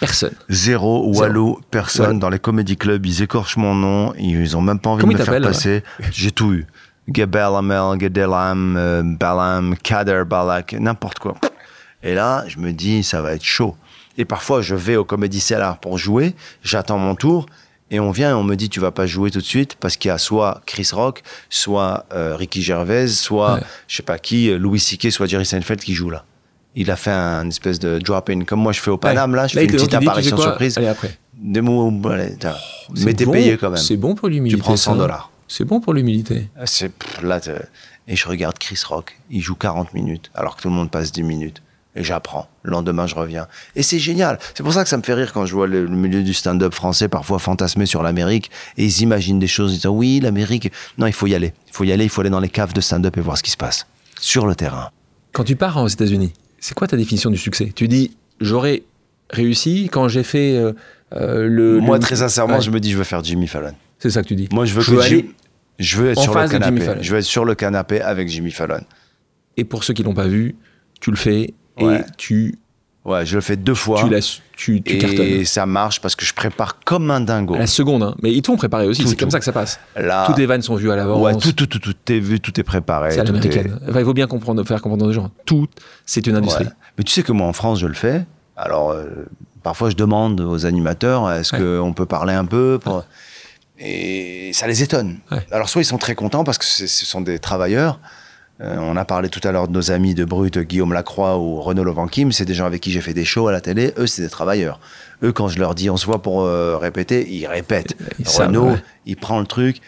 personne. 0.00 0.32
Zéro, 0.48 1.12
Wallo, 1.14 1.60
personne. 1.70 2.18
Dans 2.18 2.30
les 2.30 2.38
comédie 2.38 2.78
clubs, 2.78 3.04
ils 3.04 3.20
écorchent 3.20 3.58
mon 3.58 3.74
nom, 3.74 4.14
ils 4.14 4.56
ont 4.56 4.62
même 4.62 4.78
pas 4.78 4.90
envie 4.90 5.04
de 5.04 5.12
me 5.12 5.16
faire 5.18 5.42
passer. 5.42 5.84
J'ai 6.10 6.30
tout 6.30 6.54
eu. 6.54 6.66
Gebelamel, 7.12 8.00
Gedelam, 8.00 8.76
euh, 8.78 9.02
Balam, 9.04 9.76
Kader, 9.76 10.22
Balak, 10.24 10.72
n'importe 10.72 11.18
quoi. 11.18 11.34
Et 12.02 12.14
là, 12.14 12.44
je 12.46 12.58
me 12.58 12.72
dis, 12.72 13.02
ça 13.02 13.20
va 13.20 13.34
être 13.34 13.44
chaud. 13.44 13.76
Et 14.18 14.24
parfois, 14.24 14.62
je 14.62 14.74
vais 14.74 14.96
au 14.96 15.04
Comedy 15.04 15.40
Cellar 15.40 15.78
pour 15.78 15.98
jouer, 15.98 16.34
j'attends 16.62 16.98
mon 16.98 17.14
tour, 17.14 17.46
et 17.92 18.00
on 18.00 18.10
vient 18.10 18.30
et 18.30 18.32
on 18.32 18.42
me 18.42 18.56
dit 18.56 18.70
tu 18.70 18.80
vas 18.80 18.90
pas 18.90 19.06
jouer 19.06 19.30
tout 19.30 19.40
de 19.40 19.44
suite 19.44 19.76
parce 19.78 19.96
qu'il 19.96 20.08
y 20.08 20.12
a 20.12 20.18
soit 20.18 20.62
Chris 20.64 20.88
Rock, 20.92 21.22
soit 21.50 22.06
euh, 22.12 22.34
Ricky 22.36 22.62
Gervais, 22.62 23.06
soit 23.08 23.60
je 23.86 23.96
sais 23.96 24.02
pas 24.02 24.18
qui, 24.18 24.50
Louis 24.50 24.80
C.K., 24.80 25.10
soit 25.10 25.26
Jerry 25.26 25.44
Seinfeld 25.44 25.80
qui 25.80 25.92
joue 25.92 26.08
là. 26.08 26.24
Il 26.74 26.90
a 26.90 26.96
fait 26.96 27.10
un 27.10 27.46
espèce 27.48 27.78
de 27.78 27.98
drop-in 27.98 28.44
comme 28.44 28.60
moi 28.60 28.72
je 28.72 28.80
fais 28.80 28.90
au 28.90 28.96
Paname 28.96 29.34
là, 29.34 29.46
je 29.46 29.54
fais 29.54 29.64
une 29.64 29.70
petite 29.70 29.92
apparition 29.92 30.38
surprise. 30.38 30.78
Allez 30.78 30.88
après. 30.88 31.18
Des 31.34 31.60
mots, 31.60 31.92
allez, 32.08 32.34
oh, 32.44 32.92
mais 33.04 33.14
t'es 33.14 33.26
payé 33.26 33.58
quand 33.58 33.70
même. 33.70 33.78
C'est 33.78 33.96
bon 33.96 34.14
pour 34.14 34.28
l'humilité. 34.28 34.56
Tu 34.56 34.62
prends 34.62 34.76
100 34.76 34.96
dollars. 34.96 35.30
C'est 35.46 35.64
bon 35.64 35.80
pour 35.80 35.92
l'humilité. 35.92 36.48
C'est 36.64 36.92
là 37.22 37.40
et 38.08 38.16
je 38.16 38.26
regarde 38.26 38.58
Chris 38.58 38.80
Rock, 38.88 39.18
il 39.30 39.40
joue 39.40 39.54
40 39.54 39.94
minutes 39.94 40.30
alors 40.34 40.56
que 40.56 40.62
tout 40.62 40.68
le 40.68 40.74
monde 40.74 40.90
passe 40.90 41.12
10 41.12 41.22
minutes 41.22 41.62
et 41.94 42.02
j'apprends. 42.02 42.48
Le 42.62 42.70
lendemain, 42.70 43.06
je 43.06 43.14
reviens. 43.14 43.46
Et 43.76 43.82
c'est 43.82 43.98
génial. 43.98 44.38
C'est 44.54 44.62
pour 44.62 44.72
ça 44.72 44.82
que 44.82 44.88
ça 44.88 44.96
me 44.96 45.02
fait 45.02 45.14
rire 45.14 45.32
quand 45.32 45.46
je 45.46 45.54
vois 45.54 45.66
le, 45.66 45.86
milieu 45.88 46.22
du 46.22 46.34
stand-up 46.34 46.72
français 46.74 47.08
parfois 47.08 47.38
fantasmer 47.38 47.86
sur 47.86 48.02
l'Amérique 48.02 48.50
et 48.78 48.84
ils 48.84 49.02
imaginent 49.02 49.38
des 49.38 49.46
choses. 49.46 49.74
Ils 49.74 49.76
disent 49.76 49.86
oui, 49.86 50.20
l'Amérique. 50.20 50.72
Non, 50.98 51.06
il 51.06 51.12
faut 51.12 51.26
y 51.26 51.34
aller. 51.34 51.52
Il 51.68 51.72
faut 51.72 51.84
y 51.84 51.92
aller. 51.92 52.04
Il 52.04 52.10
faut 52.10 52.20
aller 52.22 52.30
dans 52.30 52.40
les 52.40 52.48
caves 52.48 52.72
de 52.72 52.80
stand-up 52.80 53.16
et 53.16 53.20
voir 53.20 53.36
ce 53.36 53.42
qui 53.42 53.50
se 53.50 53.56
passe 53.56 53.86
sur 54.20 54.46
le 54.46 54.54
terrain. 54.54 54.90
Quand 55.32 55.44
tu 55.44 55.56
pars 55.56 55.76
aux 55.76 55.88
États-Unis, 55.88 56.32
c'est 56.60 56.74
quoi 56.74 56.86
ta 56.86 56.96
définition 56.96 57.30
du 57.30 57.38
succès? 57.38 57.72
Tu 57.74 57.88
dis 57.88 58.16
j'aurais 58.40 58.82
réussi 59.30 59.88
quand 59.90 60.08
j'ai 60.08 60.22
fait 60.22 60.56
euh, 60.56 60.72
euh, 61.14 61.46
le. 61.46 61.80
Moi, 61.80 61.98
très 61.98 62.16
sincèrement, 62.16 62.60
je 62.60 62.70
me 62.70 62.80
dis 62.80 62.90
je 62.90 62.98
veux 62.98 63.04
faire 63.04 63.22
Jimmy 63.22 63.46
Fallon. 63.46 63.74
C'est 63.98 64.10
ça 64.10 64.22
que 64.22 64.28
tu 64.28 64.36
dis. 64.36 64.48
Moi, 64.52 64.64
je 64.64 64.74
veux 64.74 64.80
je 64.80 64.96
aller 64.96 65.30
je 65.78 65.98
veux 65.98 66.10
être 66.10 66.20
sur 66.20 66.34
le 66.34 66.48
canapé. 66.48 66.86
Je 67.00 67.12
veux 67.12 67.18
être 67.18 67.24
sur 67.24 67.44
le 67.44 67.54
canapé 67.54 68.00
avec 68.00 68.28
Jimmy 68.28 68.50
Fallon. 68.50 68.82
Et 69.56 69.64
pour 69.64 69.84
ceux 69.84 69.94
qui 69.94 70.02
l'ont 70.02 70.14
pas 70.14 70.28
vu, 70.28 70.54
tu 71.00 71.10
le 71.10 71.16
fais 71.16 71.54
et 71.78 72.00
tu. 72.16 72.58
Ouais, 73.04 73.26
je 73.26 73.34
le 73.34 73.40
fais 73.40 73.56
deux 73.56 73.74
fois. 73.74 74.08
Tu, 74.56 74.80
tu 74.80 74.96
et 74.96 75.44
ça 75.44 75.66
marche 75.66 76.00
parce 76.00 76.14
que 76.14 76.24
je 76.24 76.32
prépare 76.32 76.78
comme 76.84 77.10
un 77.10 77.20
dingo. 77.20 77.56
la 77.56 77.66
seconde, 77.66 78.04
hein. 78.04 78.14
mais 78.22 78.32
ils 78.32 78.42
t'ont 78.42 78.56
préparé 78.56 78.86
aussi, 78.86 79.08
c'est 79.08 79.18
comme 79.18 79.30
ça 79.30 79.40
que 79.40 79.44
ça 79.44 79.52
passe. 79.52 79.80
Là, 79.96 80.24
Toutes 80.26 80.38
les 80.38 80.46
vannes 80.46 80.62
sont 80.62 80.76
vues 80.76 80.92
à 80.92 80.94
l'avance. 80.94 81.20
Ouais, 81.20 81.36
tout, 81.36 81.52
tout, 81.52 81.66
tout, 81.66 81.80
tout 81.80 81.94
est 82.12 82.20
vu, 82.20 82.38
tout 82.38 82.58
est 82.60 82.62
préparé. 82.62 83.10
C'est 83.10 83.20
à 83.20 83.24
l'américaine. 83.24 83.80
il 83.88 84.04
faut 84.04 84.14
bien 84.14 84.28
comprendre, 84.28 84.64
faire 84.64 84.80
comprendre 84.80 85.04
aux 85.06 85.12
gens. 85.12 85.30
Tout, 85.46 85.66
c'est 86.06 86.26
une 86.28 86.36
industrie. 86.36 86.66
Mais 86.96 87.02
tu 87.02 87.12
sais 87.12 87.24
que 87.24 87.32
moi, 87.32 87.48
en 87.48 87.52
France, 87.52 87.80
je 87.80 87.88
le 87.88 87.94
fais. 87.94 88.24
Alors, 88.56 88.90
euh, 88.92 89.06
parfois, 89.64 89.90
je 89.90 89.96
demande 89.96 90.40
aux 90.40 90.64
animateurs 90.66 91.30
est-ce 91.32 91.56
qu'on 91.56 91.92
peut 91.92 92.06
parler 92.06 92.34
un 92.34 92.44
peu 92.44 92.78
pour... 92.80 93.04
Et 93.84 94.52
ça 94.52 94.68
les 94.68 94.84
étonne. 94.84 95.18
Alors, 95.50 95.68
soit 95.68 95.82
ils 95.82 95.86
sont 95.86 95.98
très 95.98 96.14
contents 96.14 96.44
parce 96.44 96.58
que 96.58 96.64
ce 96.64 96.86
sont 96.86 97.20
des 97.20 97.40
travailleurs. 97.40 97.98
Euh, 98.62 98.76
on 98.78 98.96
a 98.96 99.04
parlé 99.04 99.28
tout 99.28 99.40
à 99.42 99.50
l'heure 99.50 99.66
de 99.66 99.72
nos 99.72 99.90
amis 99.90 100.14
de 100.14 100.24
Brut, 100.24 100.56
Guillaume 100.58 100.92
Lacroix 100.92 101.38
ou 101.38 101.60
Renaud 101.60 101.82
Lovankim. 101.82 102.30
C'est 102.30 102.44
des 102.44 102.54
gens 102.54 102.66
avec 102.66 102.80
qui 102.80 102.92
j'ai 102.92 103.00
fait 103.00 103.14
des 103.14 103.24
shows 103.24 103.48
à 103.48 103.52
la 103.52 103.60
télé. 103.60 103.92
Eux, 103.98 104.06
c'est 104.06 104.22
des 104.22 104.28
travailleurs. 104.28 104.78
Eux, 105.22 105.32
quand 105.32 105.48
je 105.48 105.58
leur 105.58 105.74
dis 105.74 105.90
on 105.90 105.96
se 105.96 106.06
voit 106.06 106.22
pour 106.22 106.42
euh, 106.42 106.76
répéter, 106.76 107.28
ils 107.28 107.46
répètent. 107.46 107.96
Renaud, 108.24 108.76
il 109.06 109.16
prend 109.16 109.40
le 109.40 109.46
truc. 109.46 109.80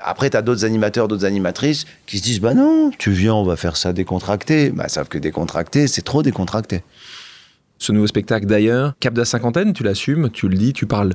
Après, 0.00 0.30
tu 0.30 0.36
as 0.36 0.42
d'autres 0.42 0.64
animateurs, 0.64 1.08
d'autres 1.08 1.24
animatrices 1.24 1.84
qui 2.06 2.18
se 2.18 2.22
disent 2.22 2.40
Bah 2.40 2.54
non, 2.54 2.90
tu 2.98 3.10
viens, 3.10 3.34
on 3.34 3.44
va 3.44 3.56
faire 3.56 3.76
ça 3.76 3.92
décontracté. 3.92 4.70
Bah, 4.70 4.88
savent 4.88 5.08
que 5.08 5.18
décontracté, 5.18 5.86
c'est 5.86 6.02
trop 6.02 6.22
décontracté. 6.22 6.82
Ce 7.78 7.92
nouveau 7.92 8.08
spectacle 8.08 8.46
d'ailleurs, 8.46 8.94
Cap 8.98 9.14
de 9.14 9.20
la 9.20 9.24
cinquantaine, 9.24 9.72
tu 9.72 9.84
l'assumes, 9.84 10.30
tu 10.30 10.48
le 10.48 10.56
dis, 10.56 10.72
tu 10.72 10.86
parles 10.86 11.14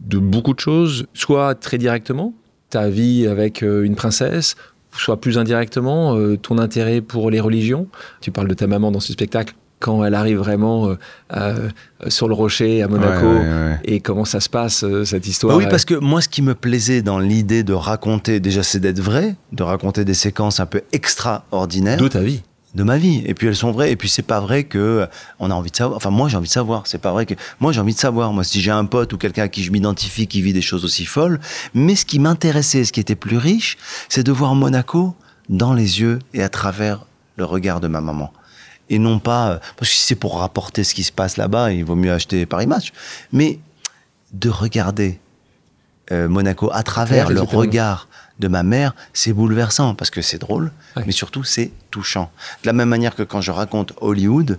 de 0.00 0.18
beaucoup 0.18 0.54
de 0.54 0.60
choses, 0.60 1.06
soit 1.12 1.56
très 1.56 1.78
directement, 1.78 2.32
ta 2.70 2.88
vie 2.88 3.26
avec 3.26 3.62
euh, 3.62 3.82
une 3.82 3.96
princesse, 3.96 4.56
soit 4.96 5.20
plus 5.20 5.38
indirectement 5.38 6.16
euh, 6.16 6.36
ton 6.36 6.58
intérêt 6.58 7.00
pour 7.00 7.30
les 7.30 7.40
religions. 7.40 7.86
Tu 8.20 8.30
parles 8.30 8.48
de 8.48 8.54
ta 8.54 8.66
maman 8.66 8.90
dans 8.90 9.00
ce 9.00 9.12
spectacle 9.12 9.54
quand 9.84 10.02
elle 10.02 10.14
arrive 10.14 10.38
vraiment 10.38 10.88
euh, 10.88 10.94
euh, 11.36 11.68
sur 12.08 12.26
le 12.26 12.34
rocher 12.34 12.82
à 12.82 12.88
Monaco 12.88 13.26
Ouais, 13.26 13.32
ouais, 13.32 13.40
ouais. 13.40 13.78
et 13.84 14.00
comment 14.00 14.24
ça 14.24 14.40
se 14.40 14.48
passe 14.48 14.82
euh, 14.82 15.04
cette 15.04 15.26
histoire. 15.26 15.56
Bah 15.56 15.62
oui, 15.62 15.68
parce 15.68 15.84
que 15.84 15.94
moi, 15.94 16.22
ce 16.22 16.28
qui 16.30 16.40
me 16.40 16.54
plaisait 16.54 17.02
dans 17.02 17.18
l'idée 17.18 17.62
de 17.64 17.74
raconter, 17.74 18.40
déjà, 18.40 18.62
c'est 18.62 18.80
d'être 18.80 19.00
vrai, 19.00 19.36
de 19.52 19.62
raconter 19.62 20.06
des 20.06 20.14
séquences 20.14 20.58
un 20.58 20.64
peu 20.66 20.80
extraordinaires 20.92 21.98
de 21.98 22.08
ta 22.08 22.20
vie. 22.20 22.42
De 22.74 22.82
ma 22.82 22.98
vie. 22.98 23.22
Et 23.26 23.34
puis 23.34 23.46
elles 23.46 23.56
sont 23.56 23.70
vraies. 23.70 23.90
Et 23.90 23.96
puis 23.96 24.08
c'est 24.08 24.22
pas 24.22 24.40
vrai 24.40 24.64
que 24.64 24.78
euh, 24.78 25.06
on 25.38 25.50
a 25.50 25.54
envie 25.54 25.70
de 25.70 25.76
savoir. 25.76 25.96
Enfin, 25.96 26.10
moi, 26.10 26.28
j'ai 26.28 26.36
envie 26.36 26.48
de 26.48 26.52
savoir. 26.52 26.86
C'est 26.86 26.98
pas 26.98 27.12
vrai 27.12 27.26
que 27.26 27.34
moi, 27.60 27.72
j'ai 27.72 27.80
envie 27.80 27.94
de 27.94 27.98
savoir. 27.98 28.32
Moi, 28.32 28.44
si 28.44 28.60
j'ai 28.60 28.70
un 28.70 28.84
pote 28.84 29.12
ou 29.12 29.18
quelqu'un 29.18 29.44
à 29.44 29.48
qui 29.48 29.62
je 29.62 29.70
m'identifie 29.70 30.26
qui 30.26 30.42
vit 30.42 30.52
des 30.52 30.62
choses 30.62 30.84
aussi 30.84 31.04
folles. 31.04 31.40
Mais 31.74 31.94
ce 31.96 32.04
qui 32.04 32.18
m'intéressait, 32.18 32.84
ce 32.84 32.92
qui 32.92 33.00
était 33.00 33.14
plus 33.14 33.38
riche, 33.38 33.78
c'est 34.08 34.24
de 34.24 34.32
voir 34.32 34.54
Monaco 34.54 35.14
dans 35.48 35.72
les 35.72 36.00
yeux 36.00 36.18
et 36.32 36.42
à 36.42 36.48
travers 36.48 37.06
le 37.36 37.44
regard 37.44 37.80
de 37.80 37.88
ma 37.88 38.00
maman. 38.00 38.32
Et 38.90 38.98
non 38.98 39.18
pas 39.18 39.50
euh, 39.50 39.58
parce 39.76 39.90
que 39.90 39.96
si 39.96 40.02
c'est 40.02 40.14
pour 40.14 40.38
rapporter 40.38 40.84
ce 40.84 40.94
qui 40.94 41.04
se 41.04 41.12
passe 41.12 41.36
là-bas, 41.36 41.72
il 41.72 41.84
vaut 41.84 41.94
mieux 41.94 42.12
acheter 42.12 42.46
Paris 42.46 42.66
Match. 42.66 42.92
Mais 43.32 43.58
de 44.32 44.50
regarder 44.50 45.20
euh, 46.12 46.28
Monaco 46.28 46.70
à 46.72 46.82
travers 46.82 47.30
le 47.30 47.40
regard 47.40 48.08
de 48.40 48.48
ma 48.48 48.62
mère, 48.62 48.94
c'est 49.12 49.32
bouleversant 49.32 49.94
parce 49.94 50.10
que 50.10 50.20
c'est 50.22 50.38
drôle, 50.38 50.72
Ouais. 50.96 51.04
mais 51.06 51.12
surtout 51.12 51.44
c'est 51.44 51.70
touchant. 51.90 52.30
De 52.62 52.66
la 52.68 52.72
même 52.72 52.88
manière 52.88 53.14
que 53.14 53.22
quand 53.22 53.40
je 53.40 53.50
raconte 53.52 53.92
Hollywood 54.00 54.58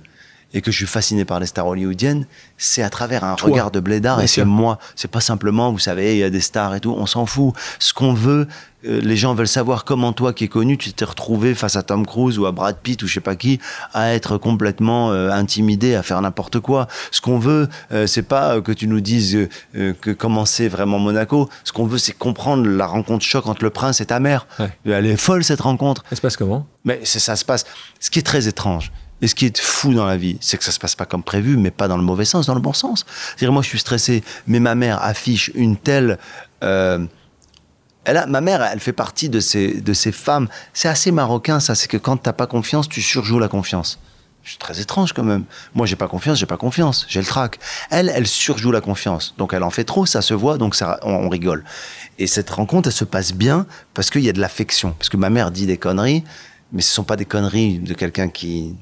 et 0.55 0.61
que 0.61 0.71
je 0.71 0.77
suis 0.77 0.87
fasciné 0.87 1.25
par 1.25 1.39
les 1.39 1.45
stars 1.45 1.67
hollywoodiennes, 1.67 2.25
c'est 2.57 2.81
à 2.81 2.89
travers 2.89 3.25
un 3.25 3.35
Toi. 3.35 3.49
regard 3.49 3.71
de 3.71 3.81
blédard 3.81 4.17
Bien 4.17 4.23
et 4.23 4.27
c'est 4.27 4.45
moi. 4.45 4.79
C'est 4.95 5.11
pas 5.11 5.19
simplement, 5.19 5.71
vous 5.71 5.79
savez, 5.79 6.15
il 6.15 6.19
y 6.19 6.23
a 6.23 6.29
des 6.29 6.39
stars 6.39 6.73
et 6.73 6.79
tout, 6.79 6.95
on 6.97 7.05
s'en 7.05 7.25
fout. 7.25 7.53
Ce 7.77 7.93
qu'on 7.93 8.13
veut, 8.13 8.47
euh, 8.85 9.01
les 9.01 9.17
gens 9.17 9.35
veulent 9.35 9.49
savoir 9.49 9.83
comment 9.83 10.13
toi 10.13 10.31
qui 10.31 10.45
es 10.45 10.47
connu, 10.47 10.77
tu 10.77 10.93
t'es 10.93 11.03
retrouvé 11.03 11.55
face 11.55 11.75
à 11.75 11.83
Tom 11.83 12.05
Cruise 12.05 12.39
ou 12.39 12.45
à 12.45 12.53
Brad 12.53 12.77
Pitt 12.77 13.03
ou 13.03 13.07
je 13.07 13.15
sais 13.15 13.19
pas 13.19 13.35
qui, 13.35 13.59
à 13.93 14.13
être 14.13 14.37
complètement 14.37 15.11
euh, 15.11 15.29
intimidé, 15.29 15.93
à 15.93 16.03
faire 16.03 16.21
n'importe 16.21 16.61
quoi. 16.61 16.87
Ce 17.11 17.19
qu'on 17.19 17.37
veut, 17.37 17.67
euh, 17.91 18.07
c'est 18.07 18.23
pas 18.23 18.61
que 18.61 18.71
tu 18.71 18.87
nous 18.87 19.01
dises 19.01 19.49
que 19.73 20.11
comment 20.11 20.45
c'est 20.45 20.69
vraiment 20.69 20.99
Monaco. 20.99 21.49
Ce 21.65 21.73
qu'on 21.73 21.85
veut, 21.85 21.97
c'est 21.97 22.13
comprendre 22.13 22.65
la 22.65 22.87
rencontre 22.87 23.25
choc 23.25 23.47
entre 23.47 23.65
le 23.65 23.71
prince 23.71 23.99
et 23.99 24.05
ta 24.05 24.21
mère. 24.21 24.47
Ouais. 24.57 24.71
Elle 24.85 25.05
est 25.05 25.17
folle 25.17 25.43
cette 25.43 25.61
rencontre. 25.61 26.03
Ça 26.09 26.15
se 26.15 26.21
passe 26.21 26.37
comment? 26.37 26.65
Mais 26.85 27.01
ça 27.03 27.35
se 27.35 27.43
passe. 27.43 27.65
Ce 27.99 28.09
qui 28.09 28.19
est 28.19 28.23
très 28.23 28.47
étrange 28.47 28.91
et 29.22 29.28
ce 29.28 29.36
qui 29.36 29.45
est 29.45 29.57
fou 29.57 29.93
dans 29.93 30.05
la 30.05 30.18
vie, 30.18 30.38
c'est 30.41 30.57
que 30.57 30.63
ça 30.63 30.72
se 30.72 30.80
passe 30.80 30.95
pas 30.95 31.05
comme 31.05 31.24
prévu, 31.24 31.57
mais 31.57 31.72
pas 31.72 31.88
dans 31.88 31.97
le 31.97 32.03
mauvais 32.03 32.26
sens, 32.26 32.47
dans 32.47 32.55
le 32.55 32.61
bon 32.61 32.74
sens. 32.74 33.05
C'est-à-dire 33.30 33.53
moi, 33.53 33.61
je 33.61 33.70
suis 33.70 33.80
stressé, 33.80 34.24
mais 34.47 34.59
ma 34.59 34.76
mère 34.76 35.01
affiche 35.01 35.51
une 35.55 35.78
telle. 35.78 36.20
euh, 36.63 37.05
elle 38.03 38.18
a, 38.18 38.28
ma 38.28 38.39
mère, 38.41 38.61
elle 38.61 38.80
fait 38.80 38.93
partie 38.93 39.30
de 39.30 39.39
ces, 39.39 39.82
de 39.82 39.93
ces 39.93 40.11
femmes. 40.11 40.47
C'est 40.74 40.89
assez 40.89 41.11
marocain, 41.11 41.59
ça. 41.59 41.74
C'est 41.74 41.88
que 41.88 41.97
quand 41.97 42.18
t'as 42.18 42.34
pas 42.34 42.45
confiance, 42.45 42.88
tu 42.88 43.01
surjoues 43.01 43.39
la 43.39 43.47
confiance. 43.47 43.99
C'est 44.43 44.59
très 44.59 44.80
étrange 44.80 45.11
quand 45.13 45.24
même. 45.24 45.45
Moi, 45.74 45.88
j'ai 45.88 45.95
pas 45.95 46.07
confiance, 46.07 46.38
j'ai 46.38 46.45
pas 46.45 46.57
confiance, 46.57 47.07
j'ai 47.09 47.20
le 47.20 47.26
trac. 47.26 47.57
Elle, 47.89 48.09
elle 48.13 48.28
surjoue 48.28 48.72
la 48.72 48.82
confiance. 48.82 49.34
Donc, 49.39 49.53
elle 49.53 49.63
en 49.63 49.72
fait 49.72 49.86
trop, 49.86 50.05
ça 50.05 50.22
se 50.22 50.36
voit, 50.36 50.59
donc 50.59 50.76
ça, 50.76 50.99
on, 51.01 51.13
on 51.13 51.30
rigole. 51.30 51.63
Et 52.20 52.28
cette 52.28 52.51
rencontre, 52.51 52.89
elle 52.89 52.93
se 52.93 53.05
passe 53.05 53.34
bien 53.34 53.66
parce 53.95 54.11
qu'il 54.11 54.22
y 54.22 54.30
a 54.30 54.34
de 54.34 54.39
l'affection. 54.39 54.91
Parce 54.91 55.09
que 55.09 55.18
ma 55.18 55.32
mère 55.32 55.49
dit 55.49 55.66
des 55.66 55.78
conneries, 55.78 56.24
mais 56.72 56.84
ce 56.84 56.93
sont 56.93 57.03
pas 57.03 57.16
des 57.16 57.26
conneries 57.26 57.80
de 57.80 57.95
quelqu'un 57.95 58.28
qui, 58.28 58.76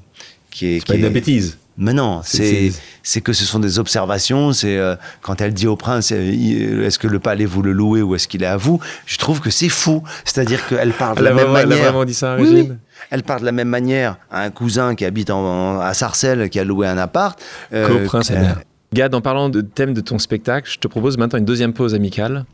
qui 0.54 0.66
est. 0.66 0.78
C'est 0.80 0.86
pas 0.86 0.92
qui 0.94 0.98
de 1.00 1.02
la 1.04 1.10
est- 1.10 1.12
bêtise. 1.12 1.58
mais 1.76 1.92
non, 1.92 2.20
C'est- 2.24 3.20
que 3.20 3.32
ce 3.32 3.44
sont 3.44 3.58
des 3.58 3.78
observations. 3.78 4.52
C'est 4.52 4.78
euh, 4.78 4.94
quand 5.20 5.40
elle 5.40 5.52
dit 5.52 5.66
au 5.66 5.76
prince, 5.76 6.12
euh, 6.12 6.22
il- 6.24 6.82
est-ce 6.84 6.98
que 6.98 7.08
le 7.08 7.18
palais 7.18 7.44
vous 7.44 7.60
le 7.62 7.72
louez 7.72 8.00
ou 8.02 8.14
est-ce 8.14 8.28
qu'il 8.28 8.42
est 8.42 8.46
à 8.46 8.56
vous 8.56 8.80
Je 9.06 9.18
trouve 9.18 9.40
que 9.40 9.50
c'est 9.50 9.68
fou. 9.68 10.02
C'est-à-dire 10.24 10.66
qu'elle 10.68 10.92
parle 10.92 11.18
de 11.18 11.24
la 11.24 11.30
même 11.34 11.44
vraiment, 11.44 11.58
elle 11.58 11.64
a 11.64 11.68
manière. 11.68 11.84
vraiment 11.84 12.04
dit 12.04 12.14
ça, 12.14 12.36
Oui, 12.36 12.42
Régine 12.48 12.70
oui. 12.70 12.76
Elle 13.10 13.22
parle 13.22 13.40
de 13.40 13.46
la 13.46 13.52
même 13.52 13.68
manière 13.68 14.16
à 14.30 14.42
un 14.42 14.50
cousin 14.50 14.94
qui 14.94 15.04
habite 15.04 15.30
en- 15.30 15.76
en- 15.76 15.80
à 15.80 15.92
Sarcelles, 15.94 16.48
qui 16.48 16.58
a 16.58 16.64
loué 16.64 16.86
un 16.86 16.96
appart. 16.98 17.38
euh, 17.72 17.86
Qu'au 17.88 18.06
prince 18.06 18.30
euh. 18.30 18.52
Gad, 18.94 19.12
en 19.14 19.20
parlant 19.20 19.48
de 19.48 19.60
thème 19.60 19.92
de 19.92 20.00
ton 20.00 20.18
spectacle, 20.20 20.70
je 20.72 20.78
te 20.78 20.86
propose 20.86 21.18
maintenant 21.18 21.38
une 21.40 21.44
deuxième 21.44 21.72
pause 21.72 21.94
amicale. 21.94 22.44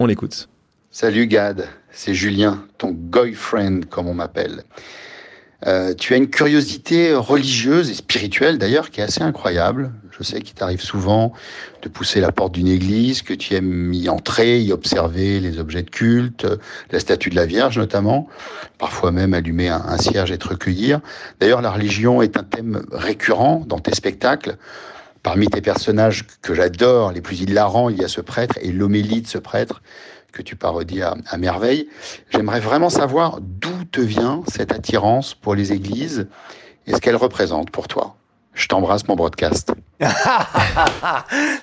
On 0.00 0.06
l'écoute. 0.06 0.48
Salut 0.90 1.26
Gad, 1.28 1.66
c'est 1.92 2.14
Julien, 2.14 2.64
ton 2.78 2.90
boyfriend 2.92 3.80
comme 3.88 4.08
on 4.08 4.14
m'appelle. 4.14 4.64
Euh, 5.66 5.94
tu 5.94 6.12
as 6.12 6.18
une 6.18 6.28
curiosité 6.28 7.14
religieuse 7.14 7.90
et 7.90 7.94
spirituelle 7.94 8.58
d'ailleurs 8.58 8.90
qui 8.90 9.00
est 9.00 9.04
assez 9.04 9.22
incroyable. 9.22 9.92
Je 10.16 10.22
sais 10.22 10.40
qu'il 10.42 10.54
t'arrive 10.54 10.82
souvent 10.82 11.32
de 11.82 11.88
pousser 11.88 12.20
la 12.20 12.32
porte 12.32 12.52
d'une 12.52 12.68
église, 12.68 13.22
que 13.22 13.34
tu 13.34 13.54
aimes 13.54 13.92
y 13.92 14.08
entrer, 14.08 14.60
y 14.60 14.72
observer 14.72 15.40
les 15.40 15.58
objets 15.58 15.82
de 15.82 15.90
culte, 15.90 16.46
la 16.90 17.00
statue 17.00 17.30
de 17.30 17.36
la 17.36 17.46
Vierge 17.46 17.78
notamment, 17.78 18.28
parfois 18.78 19.10
même 19.10 19.34
allumer 19.34 19.68
un, 19.68 19.98
cierge 19.98 20.30
et 20.30 20.38
te 20.38 20.48
recueillir. 20.48 21.00
D'ailleurs, 21.40 21.62
la 21.62 21.70
religion 21.70 22.22
est 22.22 22.36
un 22.36 22.44
thème 22.44 22.84
récurrent 22.92 23.64
dans 23.66 23.80
tes 23.80 23.94
spectacles. 23.94 24.56
Parmi 25.22 25.46
tes 25.48 25.62
personnages 25.62 26.26
que 26.42 26.54
j'adore, 26.54 27.10
les 27.12 27.22
plus 27.22 27.40
hilarants, 27.40 27.88
il 27.88 27.98
y 27.98 28.04
a 28.04 28.08
ce 28.08 28.20
prêtre 28.20 28.58
et 28.60 28.70
l'homélie 28.70 29.22
de 29.22 29.26
ce 29.26 29.38
prêtre 29.38 29.80
que 30.34 30.42
tu 30.42 30.56
parodies 30.56 31.00
à, 31.02 31.14
à 31.28 31.36
merveille. 31.38 31.88
J'aimerais 32.30 32.60
vraiment 32.60 32.90
savoir 32.90 33.38
d'où 33.40 33.84
te 33.90 34.00
vient 34.00 34.42
cette 34.52 34.72
attirance 34.72 35.32
pour 35.34 35.54
les 35.54 35.72
églises 35.72 36.26
et 36.86 36.92
ce 36.92 36.98
qu'elles 36.98 37.16
représentent 37.16 37.70
pour 37.70 37.86
toi. 37.88 38.16
Je 38.52 38.66
t'embrasse, 38.68 39.06
mon 39.08 39.16
broadcast. 39.16 39.72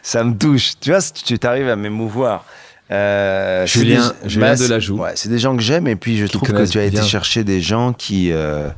ça 0.01 0.23
me 0.23 0.37
touche. 0.37 0.73
Tu 0.79 0.91
vois, 0.91 1.01
tu 1.01 1.37
t'arrives 1.39 1.69
à 1.69 1.75
m'émouvoir. 1.75 2.45
Euh, 2.91 3.65
Julien- 3.65 4.13
des- 4.23 4.29
Julien 4.29 4.55
c'est- 4.55 4.67
Delajoux. 4.67 4.97
Ouais, 4.97 5.11
c'est 5.15 5.29
des 5.29 5.39
gens 5.39 5.55
que 5.55 5.61
j'aime 5.61 5.87
et 5.87 5.95
puis 5.95 6.17
je 6.17 6.25
Qui 6.25 6.33
trouve 6.37 6.51
que 6.51 6.65
tu 6.69 6.77
as 6.79 6.83
été 6.83 7.01
chercher 7.01 7.43
des 7.43 7.61
gens 7.61 7.93
qui. 7.93 8.31
euh, 8.31 8.69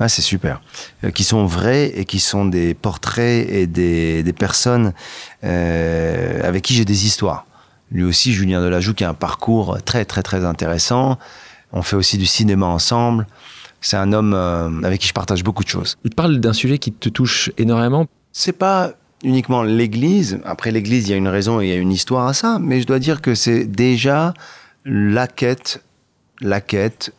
Ah, 0.00 0.08
c'est 0.08 0.22
super. 0.22 0.60
Euh, 1.04 1.10
qui 1.10 1.22
sont 1.22 1.44
vrais 1.46 1.86
et 1.94 2.04
qui 2.04 2.18
sont 2.18 2.46
des 2.46 2.74
portraits 2.74 3.46
et 3.48 3.66
des, 3.66 4.22
des 4.22 4.32
personnes 4.32 4.92
euh, 5.44 6.40
avec 6.42 6.62
qui 6.64 6.74
j'ai 6.74 6.84
des 6.84 7.06
histoires. 7.06 7.46
Lui 7.94 8.02
aussi, 8.02 8.32
Julien 8.32 8.60
Delajoux, 8.60 8.92
qui 8.92 9.04
a 9.04 9.08
un 9.08 9.14
parcours 9.14 9.78
très, 9.84 10.04
très, 10.04 10.22
très 10.22 10.44
intéressant. 10.44 11.16
On 11.72 11.82
fait 11.82 11.96
aussi 11.96 12.18
du 12.18 12.26
cinéma 12.26 12.66
ensemble. 12.66 13.26
C'est 13.80 13.96
un 13.96 14.12
homme 14.12 14.34
euh, 14.34 14.82
avec 14.82 15.00
qui 15.00 15.08
je 15.08 15.12
partage 15.12 15.44
beaucoup 15.44 15.62
de 15.62 15.68
choses. 15.68 15.96
Il 16.04 16.14
parle 16.14 16.38
d'un 16.40 16.52
sujet 16.52 16.78
qui 16.78 16.92
te 16.92 17.08
touche 17.08 17.52
énormément. 17.56 18.06
C'est 18.32 18.52
pas 18.52 18.92
uniquement 19.22 19.62
l'Église. 19.62 20.40
Après 20.44 20.72
l'Église, 20.72 21.08
il 21.08 21.12
y 21.12 21.14
a 21.14 21.16
une 21.16 21.28
raison 21.28 21.60
et 21.60 21.66
il 21.66 21.68
y 21.68 21.72
a 21.72 21.76
une 21.76 21.92
histoire 21.92 22.26
à 22.26 22.34
ça. 22.34 22.58
Mais 22.60 22.80
je 22.80 22.86
dois 22.86 22.98
dire 22.98 23.22
que 23.22 23.36
c'est 23.36 23.64
déjà 23.64 24.34
la 24.84 25.28
quête, 25.28 25.84
la 26.40 26.60
quête 26.60 27.14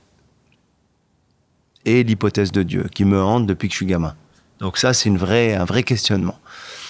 et 1.85 2.03
l'hypothèse 2.03 2.51
de 2.51 2.63
Dieu 2.63 2.87
qui 2.93 3.05
me 3.05 3.21
hante 3.21 3.45
depuis 3.45 3.69
que 3.69 3.73
je 3.73 3.77
suis 3.77 3.85
gamin. 3.85 4.15
Donc 4.59 4.77
ça, 4.77 4.93
c'est 4.93 5.07
une 5.07 5.17
vraie, 5.17 5.53
un 5.53 5.65
vrai 5.65 5.83
questionnement. 5.83 6.37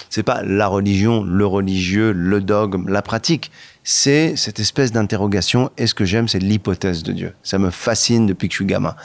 C'est 0.08 0.22
pas 0.22 0.42
la 0.42 0.68
religion, 0.68 1.24
le 1.24 1.46
religieux, 1.46 2.12
le 2.12 2.40
dogme, 2.40 2.88
la 2.88 3.02
pratique. 3.02 3.50
C'est 3.88 4.34
cette 4.34 4.58
espèce 4.58 4.90
d'interrogation. 4.90 5.70
Et 5.78 5.86
ce 5.86 5.94
que 5.94 6.04
j'aime, 6.04 6.26
c'est 6.26 6.40
l'hypothèse 6.40 7.04
de 7.04 7.12
Dieu. 7.12 7.34
Ça 7.44 7.60
me 7.60 7.70
fascine 7.70 8.26
depuis 8.26 8.48
que 8.48 8.52
je 8.52 8.56
suis 8.56 8.66
gamin. 8.66 8.96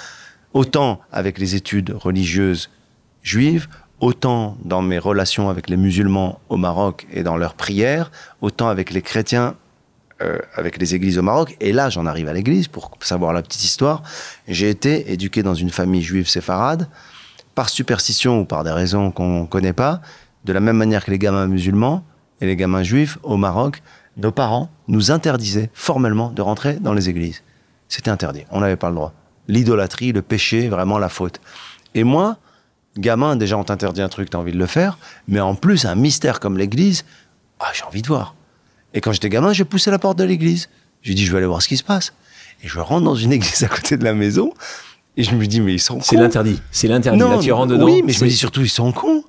Autant 0.56 1.02
avec 1.12 1.38
les 1.38 1.54
études 1.54 1.92
religieuses 1.92 2.72
juives, 3.22 3.68
autant 4.00 4.58
dans 4.66 4.82
mes 4.82 4.98
relations 4.98 5.52
avec 5.52 5.70
les 5.70 5.78
musulmans 5.78 6.40
au 6.50 6.58
Maroc 6.58 7.06
et 7.14 7.22
dans 7.22 7.38
leurs 7.38 7.54
prières, 7.54 8.12
autant 8.42 8.70
avec 8.70 8.90
les 8.90 9.04
chrétiens, 9.04 9.54
euh, 10.24 10.40
avec 10.56 10.80
les 10.80 10.96
églises 10.96 11.20
au 11.20 11.22
Maroc. 11.22 11.56
Et 11.60 11.74
là, 11.74 11.92
j'en 11.92 12.08
arrive 12.08 12.28
à 12.28 12.34
l'église 12.34 12.68
pour 12.68 12.90
savoir 13.02 13.34
la 13.34 13.44
petite 13.44 13.64
histoire. 13.64 14.02
J'ai 14.48 14.72
été 14.72 15.14
éduqué 15.14 15.44
dans 15.44 15.54
une 15.54 15.70
famille 15.70 16.02
juive 16.02 16.28
séfarade, 16.28 16.90
par 17.54 17.70
superstition 17.70 18.40
ou 18.40 18.46
par 18.46 18.64
des 18.64 18.72
raisons 18.72 19.12
qu'on 19.12 19.42
ne 19.42 19.46
connaît 19.46 19.74
pas, 19.74 20.02
de 20.44 20.54
la 20.54 20.60
même 20.60 20.78
manière 20.78 21.06
que 21.06 21.12
les 21.12 21.20
gamins 21.20 21.46
musulmans 21.46 22.04
et 22.42 22.48
les 22.48 22.56
gamins 22.56 22.82
juifs 22.82 23.20
au 23.22 23.38
Maroc, 23.38 23.84
nos 24.18 24.32
parents 24.32 24.70
nous 24.88 25.12
interdisaient 25.12 25.70
formellement 25.74 26.30
de 26.32 26.42
rentrer 26.42 26.74
dans 26.76 26.94
les 26.94 27.10
églises. 27.10 27.44
C'était 27.88 28.12
interdit, 28.12 28.44
on 28.52 28.60
n'avait 28.62 28.76
pas 28.76 28.90
le 28.90 28.96
droit. 28.96 29.14
L'idolâtrie, 29.48 30.12
le 30.12 30.22
péché, 30.22 30.70
vraiment 30.70 30.98
la 31.00 31.10
faute. 31.10 31.40
Et 31.96 32.04
moi, 32.04 32.38
gamin, 32.98 33.36
déjà 33.36 33.58
on 33.58 33.64
t'interdit 33.64 34.02
un 34.02 34.10
truc, 34.10 34.30
t'as 34.30 34.38
envie 34.38 34.52
de 34.54 34.58
le 34.58 34.66
faire, 34.66 34.98
mais 35.28 35.40
en 35.40 35.56
plus 35.56 35.86
un 35.86 35.96
mystère 35.96 36.40
comme 36.40 36.58
l'église, 36.58 37.04
ah, 37.60 37.68
j'ai 37.74 37.84
envie 37.84 38.02
de 38.02 38.08
voir. 38.08 38.36
Et 38.94 39.02
quand 39.02 39.12
j'étais 39.12 39.30
gamin, 39.30 39.54
j'ai 39.54 39.66
poussé 39.66 39.92
la 39.92 40.00
porte 40.00 40.18
de 40.18 40.24
l'église. 40.24 40.70
J'ai 41.02 41.14
dit, 41.14 41.26
je 41.26 41.32
vais 41.32 41.38
aller 41.38 41.48
voir 41.48 41.62
ce 41.62 41.68
qui 41.68 41.78
se 41.78 41.84
passe. 41.84 42.14
Et 42.64 42.68
je 42.68 42.80
rentre 42.80 43.04
dans 43.06 43.16
une 43.16 43.32
église 43.38 43.64
à 43.64 43.68
côté 43.68 43.98
de 43.98 44.04
la 44.04 44.14
maison, 44.14 44.54
et 45.18 45.24
je 45.24 45.36
me 45.36 45.46
dis, 45.46 45.60
mais 45.62 45.74
ils 45.74 45.80
sont 45.80 46.00
C'est 46.02 46.16
cons. 46.16 46.22
l'interdit. 46.22 46.62
C'est 46.72 46.88
l'interdit. 46.88 47.20
Là, 47.20 47.38
tu 47.42 47.52
rentres 47.52 47.74
dedans. 47.74 47.86
Oui, 47.86 48.02
mais 48.06 48.14
je 48.14 48.20
me 48.24 48.28
dis- 48.28 48.34
dis 48.34 48.38
surtout, 48.40 48.62
ils 48.62 48.70
sont 48.70 48.92
cons. 48.94 49.24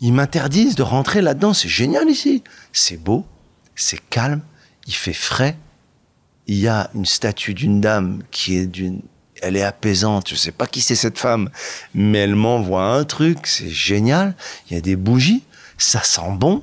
Ils 0.00 0.12
m'interdisent 0.12 0.76
de 0.76 0.82
rentrer 0.84 1.22
là-dedans. 1.22 1.54
C'est 1.54 1.68
génial 1.68 2.08
ici. 2.08 2.44
C'est 2.72 2.96
beau, 3.02 3.24
c'est 3.80 4.00
calme, 4.10 4.40
il 4.86 4.94
fait 4.94 5.12
frais. 5.12 5.56
Il 6.46 6.56
y 6.58 6.68
a 6.68 6.90
une 6.94 7.04
statue 7.06 7.54
d'une 7.54 7.80
dame 7.80 8.22
qui 8.30 8.56
est 8.56 8.66
d'une. 8.66 9.00
Elle 9.42 9.56
est 9.56 9.62
apaisante. 9.62 10.28
Je 10.30 10.34
sais 10.34 10.50
pas 10.50 10.66
qui 10.66 10.80
c'est 10.80 10.96
cette 10.96 11.18
femme, 11.18 11.50
mais 11.94 12.18
elle 12.18 12.34
m'envoie 12.34 12.84
un 12.84 13.04
truc. 13.04 13.46
C'est 13.46 13.68
génial. 13.70 14.34
Il 14.68 14.74
y 14.74 14.76
a 14.76 14.80
des 14.80 14.96
bougies. 14.96 15.44
Ça 15.76 16.02
sent 16.02 16.32
bon. 16.36 16.62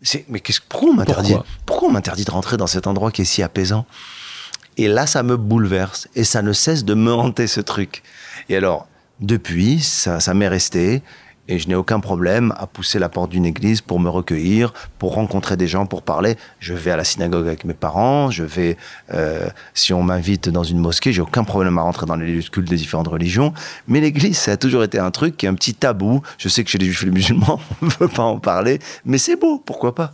C'est- 0.00 0.24
Mais 0.28 0.40
qu'est-ce 0.40 0.60
pourquoi 0.66 0.90
on 0.90 0.94
m'interdit 0.94 1.32
Pourquoi? 1.32 1.46
Pourquoi 1.66 1.88
on 1.88 1.92
m'interdit 1.92 2.24
de 2.24 2.30
rentrer 2.30 2.56
dans 2.56 2.66
cet 2.68 2.86
endroit 2.86 3.10
qui 3.10 3.22
est 3.22 3.26
si 3.26 3.42
apaisant? 3.42 3.84
Et 4.78 4.86
là, 4.88 5.06
ça 5.08 5.22
me 5.24 5.36
bouleverse. 5.36 6.08
Et 6.14 6.22
ça 6.24 6.40
ne 6.40 6.52
cesse 6.52 6.84
de 6.84 6.94
me 6.94 7.12
hanter, 7.12 7.46
ce 7.48 7.60
truc. 7.60 8.02
Et 8.48 8.56
alors, 8.56 8.86
depuis, 9.20 9.80
ça, 9.80 10.20
ça 10.20 10.32
m'est 10.32 10.46
resté. 10.48 11.02
Et 11.48 11.58
je 11.58 11.66
n'ai 11.66 11.74
aucun 11.74 11.98
problème 11.98 12.52
à 12.58 12.66
pousser 12.66 12.98
la 12.98 13.08
porte 13.08 13.30
d'une 13.30 13.46
église 13.46 13.80
pour 13.80 13.98
me 13.98 14.10
recueillir, 14.10 14.74
pour 14.98 15.14
rencontrer 15.14 15.56
des 15.56 15.66
gens, 15.66 15.86
pour 15.86 16.02
parler. 16.02 16.36
Je 16.60 16.74
vais 16.74 16.90
à 16.90 16.96
la 16.96 17.04
synagogue 17.04 17.46
avec 17.46 17.64
mes 17.64 17.72
parents, 17.72 18.30
je 18.30 18.44
vais, 18.44 18.76
euh, 19.14 19.48
si 19.72 19.94
on 19.94 20.02
m'invite 20.02 20.50
dans 20.50 20.62
une 20.62 20.78
mosquée, 20.78 21.10
j'ai 21.12 21.22
aucun 21.22 21.44
problème 21.44 21.78
à 21.78 21.82
rentrer 21.82 22.04
dans 22.04 22.16
les 22.16 22.26
lieux 22.26 22.42
de 22.42 22.48
culte 22.48 22.68
des 22.68 22.76
différentes 22.76 23.08
religions. 23.08 23.54
Mais 23.86 24.00
l'église, 24.00 24.36
ça 24.36 24.52
a 24.52 24.56
toujours 24.58 24.84
été 24.84 24.98
un 24.98 25.10
truc 25.10 25.38
qui 25.38 25.46
est 25.46 25.48
un 25.48 25.54
petit 25.54 25.74
tabou. 25.74 26.20
Je 26.36 26.50
sais 26.50 26.62
que 26.64 26.70
chez 26.70 26.78
les 26.78 26.84
juifs 26.84 27.02
et 27.02 27.06
les 27.06 27.12
musulmans, 27.12 27.60
on 27.82 27.86
ne 27.86 27.90
veut 27.98 28.08
pas 28.08 28.24
en 28.24 28.38
parler, 28.38 28.78
mais 29.06 29.16
c'est 29.16 29.36
beau, 29.36 29.58
pourquoi 29.58 29.94
pas 29.94 30.12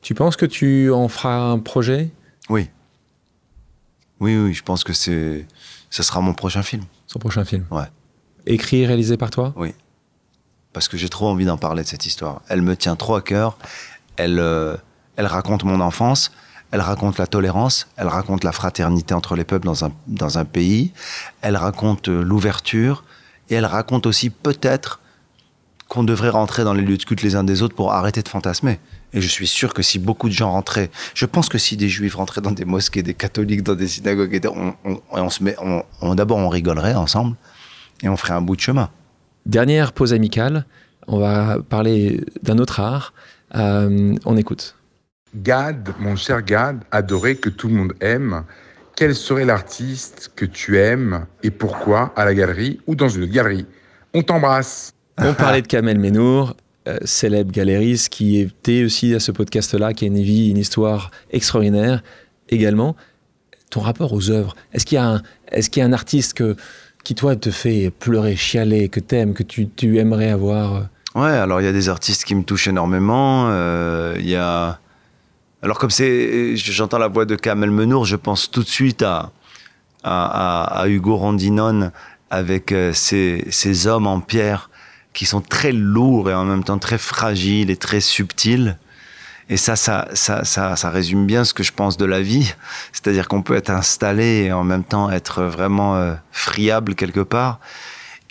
Tu 0.00 0.14
penses 0.14 0.36
que 0.36 0.46
tu 0.46 0.90
en 0.90 1.06
feras 1.06 1.36
un 1.36 1.60
projet? 1.60 2.10
Oui. 2.48 2.68
Oui, 4.18 4.36
oui, 4.36 4.52
je 4.52 4.62
pense 4.62 4.82
que 4.82 4.92
c'est, 4.92 5.46
ce 5.90 6.02
sera 6.02 6.20
mon 6.20 6.34
prochain 6.34 6.62
film. 6.62 6.82
Son 7.06 7.20
prochain 7.20 7.44
film? 7.44 7.66
Ouais. 7.70 7.86
Écrit, 8.46 8.84
réalisé 8.84 9.16
par 9.16 9.30
toi? 9.30 9.52
Oui. 9.56 9.74
Parce 10.72 10.88
que 10.88 10.96
j'ai 10.96 11.08
trop 11.08 11.28
envie 11.28 11.44
d'en 11.44 11.58
parler 11.58 11.82
de 11.82 11.88
cette 11.88 12.06
histoire. 12.06 12.42
Elle 12.48 12.62
me 12.62 12.76
tient 12.76 12.96
trop 12.96 13.14
à 13.14 13.22
cœur. 13.22 13.58
Elle, 14.16 14.38
euh, 14.38 14.76
elle 15.16 15.26
raconte 15.26 15.64
mon 15.64 15.80
enfance. 15.80 16.32
Elle 16.70 16.80
raconte 16.80 17.18
la 17.18 17.26
tolérance. 17.26 17.88
Elle 17.96 18.08
raconte 18.08 18.44
la 18.44 18.52
fraternité 18.52 19.12
entre 19.14 19.36
les 19.36 19.44
peuples 19.44 19.66
dans 19.66 19.84
un, 19.84 19.92
dans 20.06 20.38
un 20.38 20.44
pays. 20.44 20.92
Elle 21.42 21.56
raconte 21.56 22.08
euh, 22.08 22.22
l'ouverture. 22.22 23.04
Et 23.50 23.54
elle 23.54 23.66
raconte 23.66 24.06
aussi 24.06 24.30
peut-être 24.30 25.00
qu'on 25.88 26.04
devrait 26.04 26.30
rentrer 26.30 26.64
dans 26.64 26.72
les 26.72 26.80
lieux 26.80 26.96
de 26.96 27.04
culte 27.04 27.20
les 27.20 27.36
uns 27.36 27.44
des 27.44 27.60
autres 27.60 27.74
pour 27.74 27.92
arrêter 27.92 28.22
de 28.22 28.28
fantasmer. 28.28 28.80
Et 29.12 29.20
je 29.20 29.28
suis 29.28 29.46
sûr 29.46 29.74
que 29.74 29.82
si 29.82 29.98
beaucoup 29.98 30.30
de 30.30 30.32
gens 30.32 30.50
rentraient, 30.50 30.90
je 31.12 31.26
pense 31.26 31.50
que 31.50 31.58
si 31.58 31.76
des 31.76 31.90
juifs 31.90 32.14
rentraient 32.14 32.40
dans 32.40 32.50
des 32.50 32.64
mosquées, 32.64 33.02
des 33.02 33.12
catholiques 33.12 33.62
dans 33.62 33.74
des 33.74 33.88
synagogues, 33.88 34.40
on, 35.10 35.28
se 35.28 35.42
met, 35.42 35.54
on 36.00 36.14
d'abord 36.14 36.38
on 36.38 36.48
rigolerait 36.48 36.94
ensemble 36.94 37.36
et 38.02 38.08
on 38.08 38.16
ferait 38.16 38.32
un 38.32 38.40
bout 38.40 38.56
de 38.56 38.62
chemin. 38.62 38.88
Dernière 39.46 39.92
pause 39.92 40.12
amicale, 40.12 40.66
on 41.08 41.18
va 41.18 41.58
parler 41.68 42.20
d'un 42.42 42.58
autre 42.58 42.78
art. 42.80 43.12
Euh, 43.54 44.14
on 44.24 44.36
écoute. 44.36 44.76
Gad, 45.34 45.90
mon 45.98 46.14
cher 46.14 46.42
Gad, 46.42 46.84
adoré 46.90 47.36
que 47.36 47.48
tout 47.48 47.68
le 47.68 47.74
monde 47.74 47.94
aime. 48.00 48.44
Quel 48.94 49.14
serait 49.14 49.44
l'artiste 49.44 50.30
que 50.36 50.44
tu 50.44 50.78
aimes 50.78 51.26
et 51.42 51.50
pourquoi 51.50 52.12
à 52.14 52.24
la 52.24 52.34
galerie 52.34 52.80
ou 52.86 52.94
dans 52.94 53.08
une 53.08 53.24
autre 53.24 53.32
galerie? 53.32 53.66
On 54.14 54.22
t'embrasse. 54.22 54.92
On 55.18 55.34
parlait 55.34 55.62
de 55.62 55.66
Kamel 55.66 55.98
Menour, 55.98 56.54
euh, 56.86 56.98
célèbre 57.04 57.50
galériste 57.50 58.10
qui 58.10 58.38
était 58.38 58.84
aussi 58.84 59.14
à 59.14 59.20
ce 59.20 59.32
podcast-là, 59.32 59.92
qui 59.94 60.04
a 60.04 60.08
une 60.08 60.22
vie, 60.22 60.50
une 60.50 60.58
histoire 60.58 61.10
extraordinaire 61.30 62.02
également. 62.48 62.96
Ton 63.70 63.80
rapport 63.80 64.12
aux 64.12 64.30
œuvres, 64.30 64.54
est-ce 64.72 64.84
qu'il 64.84 64.96
y 64.96 64.98
a 64.98 65.06
un, 65.06 65.22
est-ce 65.50 65.70
qu'il 65.70 65.80
y 65.80 65.82
a 65.84 65.86
un 65.86 65.92
artiste 65.92 66.34
que, 66.34 66.56
qui, 67.04 67.14
toi, 67.14 67.36
te 67.36 67.50
fait 67.50 67.90
pleurer, 67.90 68.36
chialer, 68.36 68.88
que 68.88 69.00
t'aimes, 69.00 69.34
que 69.34 69.42
tu, 69.42 69.68
tu 69.68 69.98
aimerais 69.98 70.30
avoir 70.30 70.74
euh 70.74 70.80
Ouais, 71.14 71.30
alors 71.30 71.60
il 71.60 71.64
y 71.64 71.68
a 71.68 71.72
des 71.72 71.88
artistes 71.90 72.24
qui 72.24 72.34
me 72.34 72.42
touchent 72.42 72.68
énormément. 72.68 73.48
euh, 73.50 74.14
Il 74.18 74.28
y 74.28 74.36
a. 74.36 74.78
Alors, 75.62 75.78
comme 75.78 75.90
c'est. 75.90 76.56
J'entends 76.56 76.98
la 76.98 77.08
voix 77.08 77.26
de 77.26 77.36
Kamel 77.36 77.70
Menour, 77.70 78.06
je 78.06 78.16
pense 78.16 78.50
tout 78.50 78.62
de 78.62 78.68
suite 78.68 79.02
à, 79.02 79.30
à, 80.02 80.84
Hugo 80.88 81.16
Rondinone 81.16 81.92
avec 82.30 82.72
euh, 82.72 82.92
ces, 82.94 83.44
ces 83.50 83.86
hommes 83.86 84.06
en 84.06 84.20
pierre 84.20 84.70
qui 85.12 85.26
sont 85.26 85.42
très 85.42 85.72
lourds 85.72 86.30
et 86.30 86.34
en 86.34 86.44
même 86.44 86.64
temps 86.64 86.78
très 86.78 86.98
fragiles 86.98 87.70
et 87.70 87.76
très 87.76 88.00
subtils. 88.00 88.78
Et 89.52 89.58
ça, 89.58 89.76
ça, 89.76 90.08
ça, 90.14 90.46
ça, 90.46 90.76
ça 90.76 90.88
résume 90.88 91.26
bien 91.26 91.44
ce 91.44 91.52
que 91.52 91.62
je 91.62 91.74
pense 91.74 91.98
de 91.98 92.06
la 92.06 92.22
vie. 92.22 92.54
C'est-à-dire 92.90 93.28
qu'on 93.28 93.42
peut 93.42 93.54
être 93.54 93.68
installé 93.68 94.44
et 94.44 94.52
en 94.52 94.64
même 94.64 94.82
temps 94.82 95.10
être 95.10 95.42
vraiment 95.42 95.94
euh, 95.96 96.14
friable 96.30 96.94
quelque 96.94 97.20
part. 97.20 97.60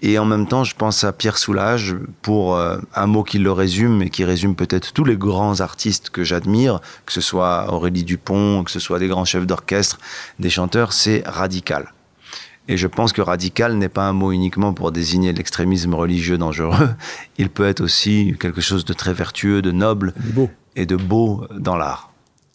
Et 0.01 0.17
en 0.17 0.25
même 0.25 0.47
temps, 0.47 0.63
je 0.63 0.73
pense 0.73 1.03
à 1.03 1.13
Pierre 1.13 1.37
Soulages 1.37 1.95
pour 2.23 2.55
euh, 2.55 2.79
un 2.95 3.05
mot 3.05 3.21
qui 3.21 3.37
le 3.37 3.51
résume 3.51 4.01
et 4.01 4.09
qui 4.09 4.23
résume 4.23 4.55
peut-être 4.55 4.93
tous 4.93 5.03
les 5.03 5.15
grands 5.15 5.61
artistes 5.61 6.09
que 6.09 6.23
j'admire, 6.23 6.79
que 7.05 7.13
ce 7.13 7.21
soit 7.21 7.71
Aurélie 7.71 8.03
Dupont, 8.03 8.63
que 8.63 8.71
ce 8.71 8.79
soit 8.79 8.97
des 8.97 9.07
grands 9.07 9.23
chefs 9.23 9.45
d'orchestre, 9.45 9.99
des 10.39 10.49
chanteurs, 10.49 10.91
c'est 10.91 11.21
radical. 11.27 11.93
Et 12.67 12.77
je 12.77 12.87
pense 12.87 13.13
que 13.13 13.21
radical 13.21 13.75
n'est 13.75 13.89
pas 13.89 14.07
un 14.07 14.13
mot 14.13 14.31
uniquement 14.31 14.73
pour 14.73 14.91
désigner 14.91 15.33
l'extrémisme 15.33 15.93
religieux 15.93 16.39
dangereux. 16.39 16.89
Il 17.37 17.51
peut 17.51 17.67
être 17.67 17.81
aussi 17.81 18.35
quelque 18.39 18.61
chose 18.61 18.85
de 18.85 18.93
très 18.93 19.13
vertueux, 19.13 19.61
de 19.61 19.71
noble 19.71 20.15
Beau. 20.17 20.49
Et 20.75 20.85
de 20.85 20.95
beau 20.95 21.45
dans 21.57 21.75
l'art. 21.75 22.11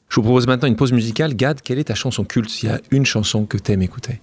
Je 0.08 0.16
vous 0.16 0.22
propose 0.22 0.46
maintenant 0.46 0.68
une 0.68 0.76
pause 0.76 0.92
musicale. 0.92 1.34
Gad, 1.34 1.60
quelle 1.62 1.78
est 1.78 1.84
ta 1.84 1.94
chanson 1.94 2.24
culte 2.24 2.48
S'il 2.48 2.68
y 2.68 2.72
a 2.72 2.80
une 2.90 3.04
chanson 3.04 3.44
que 3.44 3.58
t'aimes 3.58 3.82
écouter? 3.82 4.20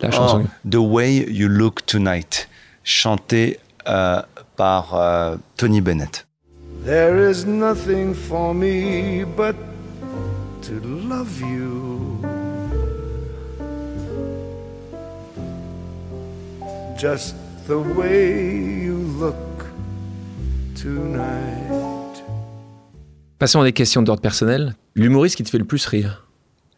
La 0.00 0.10
chanson. 0.10 0.44
Oh, 0.46 0.68
The 0.70 0.76
Way 0.76 1.26
You 1.30 1.48
Look 1.48 1.84
Tonight, 1.84 2.48
chanté 2.84 3.58
euh, 3.86 4.22
par 4.56 4.94
euh, 4.94 5.36
Tony 5.56 5.80
Bennett. 5.80 6.26
There 6.84 7.30
is 7.30 7.44
nothing 7.44 8.14
for 8.14 8.54
me 8.54 9.24
but 9.24 9.54
to 10.62 10.80
love 10.80 11.40
you. 11.40 12.18
Just 16.96 17.34
the 17.66 17.78
way 17.78 18.54
you 18.84 18.96
look 19.18 19.34
tonight. 20.74 21.99
Passons 23.40 23.62
à 23.62 23.64
des 23.64 23.72
questions 23.72 24.02
d'ordre 24.02 24.20
personnel. 24.20 24.74
L'humoriste 24.94 25.36
qui 25.36 25.42
te 25.44 25.48
fait 25.48 25.56
le 25.56 25.64
plus 25.64 25.86
rire 25.86 26.26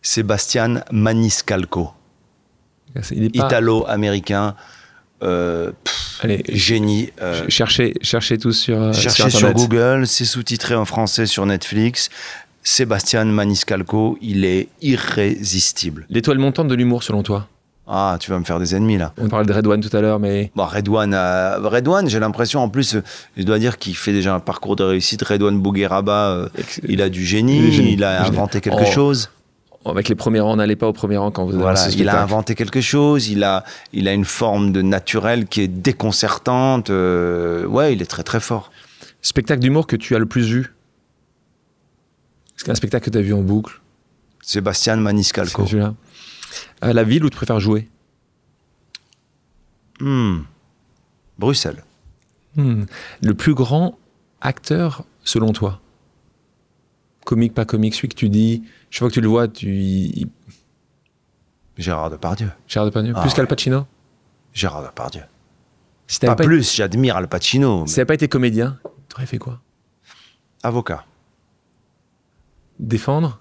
Sebastian 0.01 0.77
Maniscalco, 0.93 1.91
pas... 2.95 3.01
italo-américain, 3.17 4.55
euh, 5.25 5.73
Allez, 6.21 6.45
génie. 6.49 7.11
euh, 7.21 7.45
cherchez, 7.49 7.95
cherchez 8.01 8.39
tous 8.39 8.53
sur, 8.53 8.81
euh, 8.81 8.93
cherchez 8.93 9.29
sur 9.29 9.41
sur. 9.41 9.53
Google, 9.53 10.07
c'est 10.07 10.25
sous-titré 10.25 10.77
en 10.77 10.85
français 10.85 11.27
sur 11.27 11.45
Netflix. 11.47 12.11
Sébastien 12.63 13.25
Maniscalco, 13.25 14.17
il 14.21 14.45
est 14.45 14.69
irrésistible. 14.81 16.07
L'étoile 16.11 16.39
montante 16.39 16.69
de 16.69 16.77
l'humour, 16.77 17.03
selon 17.03 17.25
toi 17.25 17.49
Ah, 17.87 18.17
tu 18.21 18.31
vas 18.31 18.39
me 18.39 18.45
faire 18.45 18.61
des 18.61 18.75
ennemis 18.77 18.97
là. 18.97 19.13
On 19.19 19.29
parlait 19.29 19.45
de 19.47 19.53
Red 19.53 19.67
One 19.67 19.81
tout 19.81 19.95
à 19.97 20.01
l'heure, 20.01 20.21
mais 20.21 20.53
Bon, 20.55 20.65
Redouane, 20.65 21.15
euh, 21.15 21.59
Redouane, 21.59 22.09
j'ai 22.09 22.21
l'impression, 22.21 22.61
en 22.61 22.69
plus, 22.69 22.95
euh, 22.95 23.03
je 23.37 23.43
dois 23.43 23.59
dire 23.59 23.77
qu'il 23.77 23.97
fait 23.97 24.13
déjà 24.13 24.35
un 24.35 24.41
parcours 24.41 24.77
de 24.77 24.85
réussite. 24.85 25.23
Redouane 25.23 25.59
Bougueraba, 25.61 26.31
euh, 26.31 26.49
il 26.89 27.03
a 27.03 27.09
du 27.09 27.25
génie, 27.27 27.59
Il 27.59 27.65
est 27.67 27.73
génie. 27.73 27.93
il 27.95 28.05
a 28.05 28.25
inventé 28.25 28.61
quelque 28.61 28.85
Oh. 28.87 28.93
chose. 28.93 29.31
avec 29.85 30.09
les 30.09 30.15
premiers 30.15 30.39
rangs, 30.39 30.53
on 30.53 30.57
n'allait 30.57 30.77
pas 30.77 30.87
au 30.87 30.93
premier 30.93 31.17
rang 31.17 31.33
quand 31.33 31.45
vous 31.45 31.59
Voilà, 31.59 31.89
il 31.91 32.09
a 32.09 32.23
inventé 32.23 32.55
quelque 32.55 32.81
chose, 32.81 33.29
il 33.29 33.43
a, 33.43 33.65
il 33.93 34.07
a 34.07 34.13
une 34.13 34.25
forme 34.25 34.71
de 34.71 34.81
naturel 34.81 35.47
qui 35.47 35.61
est 35.63 35.69
déconcertante. 35.69 36.89
euh, 36.91 37.67
ouais, 37.67 37.93
il 37.93 38.01
est 38.01 38.07
très 38.07 38.23
très 38.23 38.39
fort. 38.39 38.71
Spectacle 39.23 39.61
d'humour 39.61 39.89
que 39.89 39.97
tu 39.97 40.15
as 40.15 40.21
le 40.21 40.27
plus 40.27 40.47
vu? 40.47 40.73
Est-ce 42.57 42.65
qu'un 42.65 42.75
spectacle 42.77 43.07
que 43.07 43.11
tu 43.11 43.19
as 43.19 43.23
vu 43.23 43.35
en 43.35 43.41
boucle 43.43 43.81
Sébastien 44.41 44.97
Maniscalco. 44.97 45.63
C'est 45.65 45.71
celui-là. 45.73 45.95
Euh, 46.85 46.93
la 46.93 47.05
ville 47.05 47.25
où 47.25 47.31
tu 47.31 47.37
préfères 47.37 47.61
jouer 47.61 47.89
Hmm. 50.01 50.41
Bruxelles. 51.39 51.85
Hmm. 52.57 52.85
Le 53.23 53.35
plus 53.35 53.55
grand 53.55 53.99
acteur 54.41 55.05
selon 55.25 55.53
toi 55.53 55.81
Comique, 57.25 57.55
pas 57.55 57.65
comique, 57.65 57.95
celui 57.95 58.09
que 58.09 58.17
tu 58.17 58.29
dis, 58.29 58.65
chaque 58.91 58.99
fois 59.01 59.09
que 59.09 59.15
tu 59.15 59.21
le 59.21 59.29
vois, 59.29 59.47
tu. 59.47 60.27
Gérard 61.79 62.11
Depardieu. 62.11 62.51
Gérard 62.67 62.87
Depardieu 62.87 63.13
Ah 63.17 63.21
Plus 63.21 63.31
ouais. 63.31 63.37
qu'Al 63.37 63.47
Pacino 63.47 63.87
Gérard 64.53 64.83
Depardieu. 64.83 65.23
Si 66.09 66.19
Pas 66.19 66.35
pas, 66.35 66.45
plus, 66.45 66.75
j'admire 66.75 67.17
Al 67.17 67.29
Pacino. 67.29 67.87
si 67.87 67.93
mais 67.93 67.97
t'avais 67.97 68.07
pas 68.07 68.15
été 68.15 68.29
comédien, 68.29 68.79
tu 69.09 69.15
aurais 69.17 69.27
fait 69.27 69.39
quoi 69.39 69.61
Avocat. 70.65 71.05
Défendre 72.81 73.41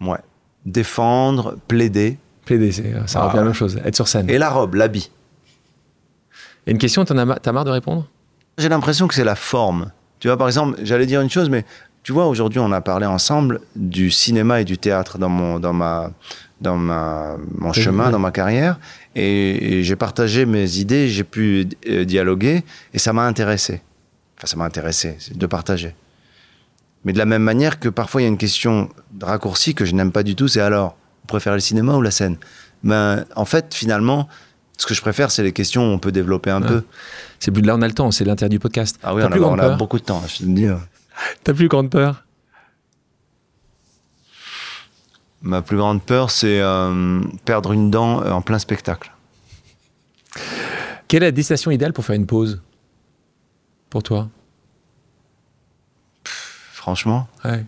Ouais. 0.00 0.18
Défendre, 0.66 1.56
plaider. 1.68 2.18
Plaider, 2.44 2.72
c'est- 2.72 2.94
ça 3.06 3.20
Ah. 3.22 3.26
revient 3.26 3.36
à 3.38 3.40
la 3.40 3.44
même 3.46 3.54
chose. 3.54 3.78
Être 3.84 3.94
sur 3.96 4.08
scène. 4.08 4.28
Et 4.30 4.38
la 4.38 4.50
robe, 4.50 4.74
l'habit. 4.74 5.10
Et 6.66 6.72
une 6.72 6.78
question, 6.78 7.04
t'en 7.04 7.16
as, 7.18 7.24
ma- 7.24 7.38
t'as 7.38 7.52
marre 7.52 7.64
de 7.64 7.70
répondre? 7.70 8.06
J'ai 8.58 8.68
l'impression 8.68 9.08
que 9.08 9.14
c'est 9.14 9.24
la 9.24 9.36
forme. 9.36 9.90
Tu 10.18 10.28
vois, 10.28 10.36
par 10.36 10.46
exemple, 10.48 10.78
j'allais 10.82 11.06
dire 11.06 11.20
une 11.20 11.30
chose, 11.30 11.48
mais 11.48 11.64
tu 12.02 12.12
vois, 12.12 12.26
aujourd'hui, 12.26 12.58
on 12.60 12.72
a 12.72 12.80
parlé 12.80 13.06
ensemble 13.06 13.60
du 13.76 14.10
cinéma 14.10 14.60
et 14.60 14.64
du 14.64 14.76
théâtre 14.78 15.18
dans 15.18 15.28
mon, 15.28 15.58
dans 15.58 15.72
ma, 15.72 16.10
dans 16.60 16.76
ma, 16.76 17.36
mon 17.58 17.72
chemin, 17.72 18.10
dans 18.10 18.18
ma 18.18 18.30
carrière. 18.30 18.78
Et, 19.14 19.78
et 19.78 19.82
j'ai 19.82 19.96
partagé 19.96 20.44
mes 20.46 20.78
idées, 20.78 21.08
j'ai 21.08 21.24
pu 21.24 21.68
euh, 21.88 22.04
dialoguer, 22.04 22.62
et 22.92 22.98
ça 22.98 23.12
m'a 23.12 23.26
intéressé. 23.26 23.80
Enfin, 24.38 24.46
ça 24.46 24.56
m'a 24.56 24.64
intéressé 24.64 25.16
c'est 25.18 25.36
de 25.36 25.46
partager. 25.46 25.94
Mais 27.04 27.12
de 27.14 27.18
la 27.18 27.24
même 27.26 27.42
manière 27.42 27.80
que 27.80 27.88
parfois 27.88 28.20
il 28.20 28.24
y 28.24 28.26
a 28.26 28.30
une 28.30 28.38
question 28.38 28.90
de 29.12 29.24
raccourci 29.24 29.74
que 29.74 29.84
je 29.86 29.94
n'aime 29.94 30.12
pas 30.12 30.22
du 30.22 30.34
tout, 30.36 30.48
c'est 30.48 30.60
alors, 30.60 30.96
vous 31.30 31.36
préférez 31.36 31.54
le 31.56 31.60
cinéma 31.60 31.94
ou 31.94 32.02
la 32.02 32.10
scène 32.10 32.36
Ben, 32.82 33.24
en 33.36 33.44
fait, 33.44 33.72
finalement, 33.72 34.28
ce 34.78 34.84
que 34.86 34.94
je 34.94 35.00
préfère, 35.00 35.30
c'est 35.30 35.42
les 35.44 35.52
questions 35.52 35.82
où 35.82 35.92
on 35.94 35.98
peut 36.00 36.10
développer 36.12 36.50
un 36.50 36.60
Ouais. 36.62 36.66
peu. 36.68 36.82
C'est 37.38 37.50
plus 37.52 37.62
de 37.62 37.66
là, 37.68 37.76
on 37.76 37.82
a 37.82 37.86
le 37.86 37.94
temps, 37.94 38.10
c'est 38.10 38.24
l'intérêt 38.24 38.48
du 38.48 38.58
podcast. 38.58 38.98
Ah 39.04 39.14
oui, 39.14 39.22
on 39.22 39.26
a, 39.26 39.30
plus 39.30 39.40
on 39.40 39.42
grande 39.54 39.60
a 39.60 39.76
beaucoup 39.76 39.98
de 39.98 40.04
temps, 40.04 40.22
je 40.26 40.38
te 40.38 40.42
dis. 40.44 40.66
hein. 40.66 40.80
T'as 41.44 41.54
plus 41.54 41.68
grande 41.68 41.88
peur? 41.90 42.24
Ma 45.42 45.62
plus 45.62 45.76
grande 45.76 46.02
peur, 46.02 46.30
c'est 46.30 46.60
euh, 46.60 47.20
perdre 47.44 47.72
une 47.72 47.90
dent 47.90 48.22
euh, 48.22 48.30
en 48.30 48.42
plein 48.42 48.58
spectacle. 48.58 49.12
Quelle 51.08 51.22
est 51.22 51.26
la 51.26 51.32
destination 51.32 51.70
idéale 51.70 51.92
pour 51.92 52.04
faire 52.04 52.16
une 52.16 52.26
pause? 52.26 52.60
Pour 53.88 54.02
toi? 54.02 54.28
Franchement, 56.24 57.28
Ouais. 57.44 57.64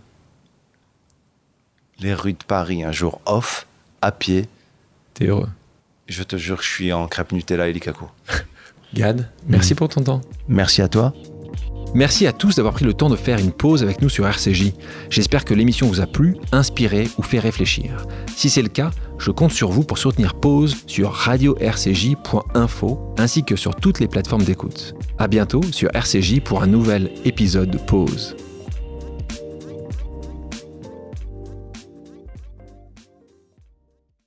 Les 2.02 2.14
rues 2.14 2.32
de 2.32 2.44
Paris, 2.46 2.82
un 2.82 2.92
jour 2.92 3.20
off, 3.26 3.66
à 4.00 4.12
pied, 4.12 4.48
T'es 5.14 5.26
heureux. 5.26 5.48
je 6.08 6.22
te 6.22 6.36
jure 6.36 6.58
que 6.58 6.64
je 6.64 6.70
suis 6.70 6.92
en 6.92 7.06
crêpe 7.06 7.32
Nutella 7.32 7.68
et 7.68 7.72
Likaku. 7.72 8.06
Gad, 8.94 9.28
merci 9.46 9.74
pour 9.74 9.88
ton 9.88 10.02
temps. 10.02 10.20
Merci 10.48 10.82
à 10.82 10.88
toi. 10.88 11.14
Merci 11.94 12.26
à 12.26 12.32
tous 12.32 12.56
d'avoir 12.56 12.72
pris 12.72 12.86
le 12.86 12.94
temps 12.94 13.10
de 13.10 13.16
faire 13.16 13.38
une 13.38 13.52
pause 13.52 13.82
avec 13.82 14.00
nous 14.00 14.08
sur 14.08 14.26
RCJ. 14.26 14.72
J'espère 15.10 15.44
que 15.44 15.52
l'émission 15.52 15.86
vous 15.86 16.00
a 16.00 16.06
plu, 16.06 16.36
inspiré 16.50 17.06
ou 17.18 17.22
fait 17.22 17.38
réfléchir. 17.38 18.06
Si 18.34 18.48
c'est 18.48 18.62
le 18.62 18.70
cas, 18.70 18.90
je 19.18 19.30
compte 19.30 19.52
sur 19.52 19.70
vous 19.70 19.84
pour 19.84 19.98
soutenir 19.98 20.34
Pause 20.34 20.76
sur 20.86 21.12
radio-rcj.info 21.12 23.14
ainsi 23.18 23.44
que 23.44 23.56
sur 23.56 23.76
toutes 23.76 24.00
les 24.00 24.08
plateformes 24.08 24.44
d'écoute. 24.44 24.94
À 25.18 25.28
bientôt 25.28 25.60
sur 25.70 25.90
RCJ 25.94 26.40
pour 26.40 26.62
un 26.62 26.66
nouvel 26.66 27.10
épisode 27.26 27.70
de 27.70 27.78
Pause. 27.78 28.36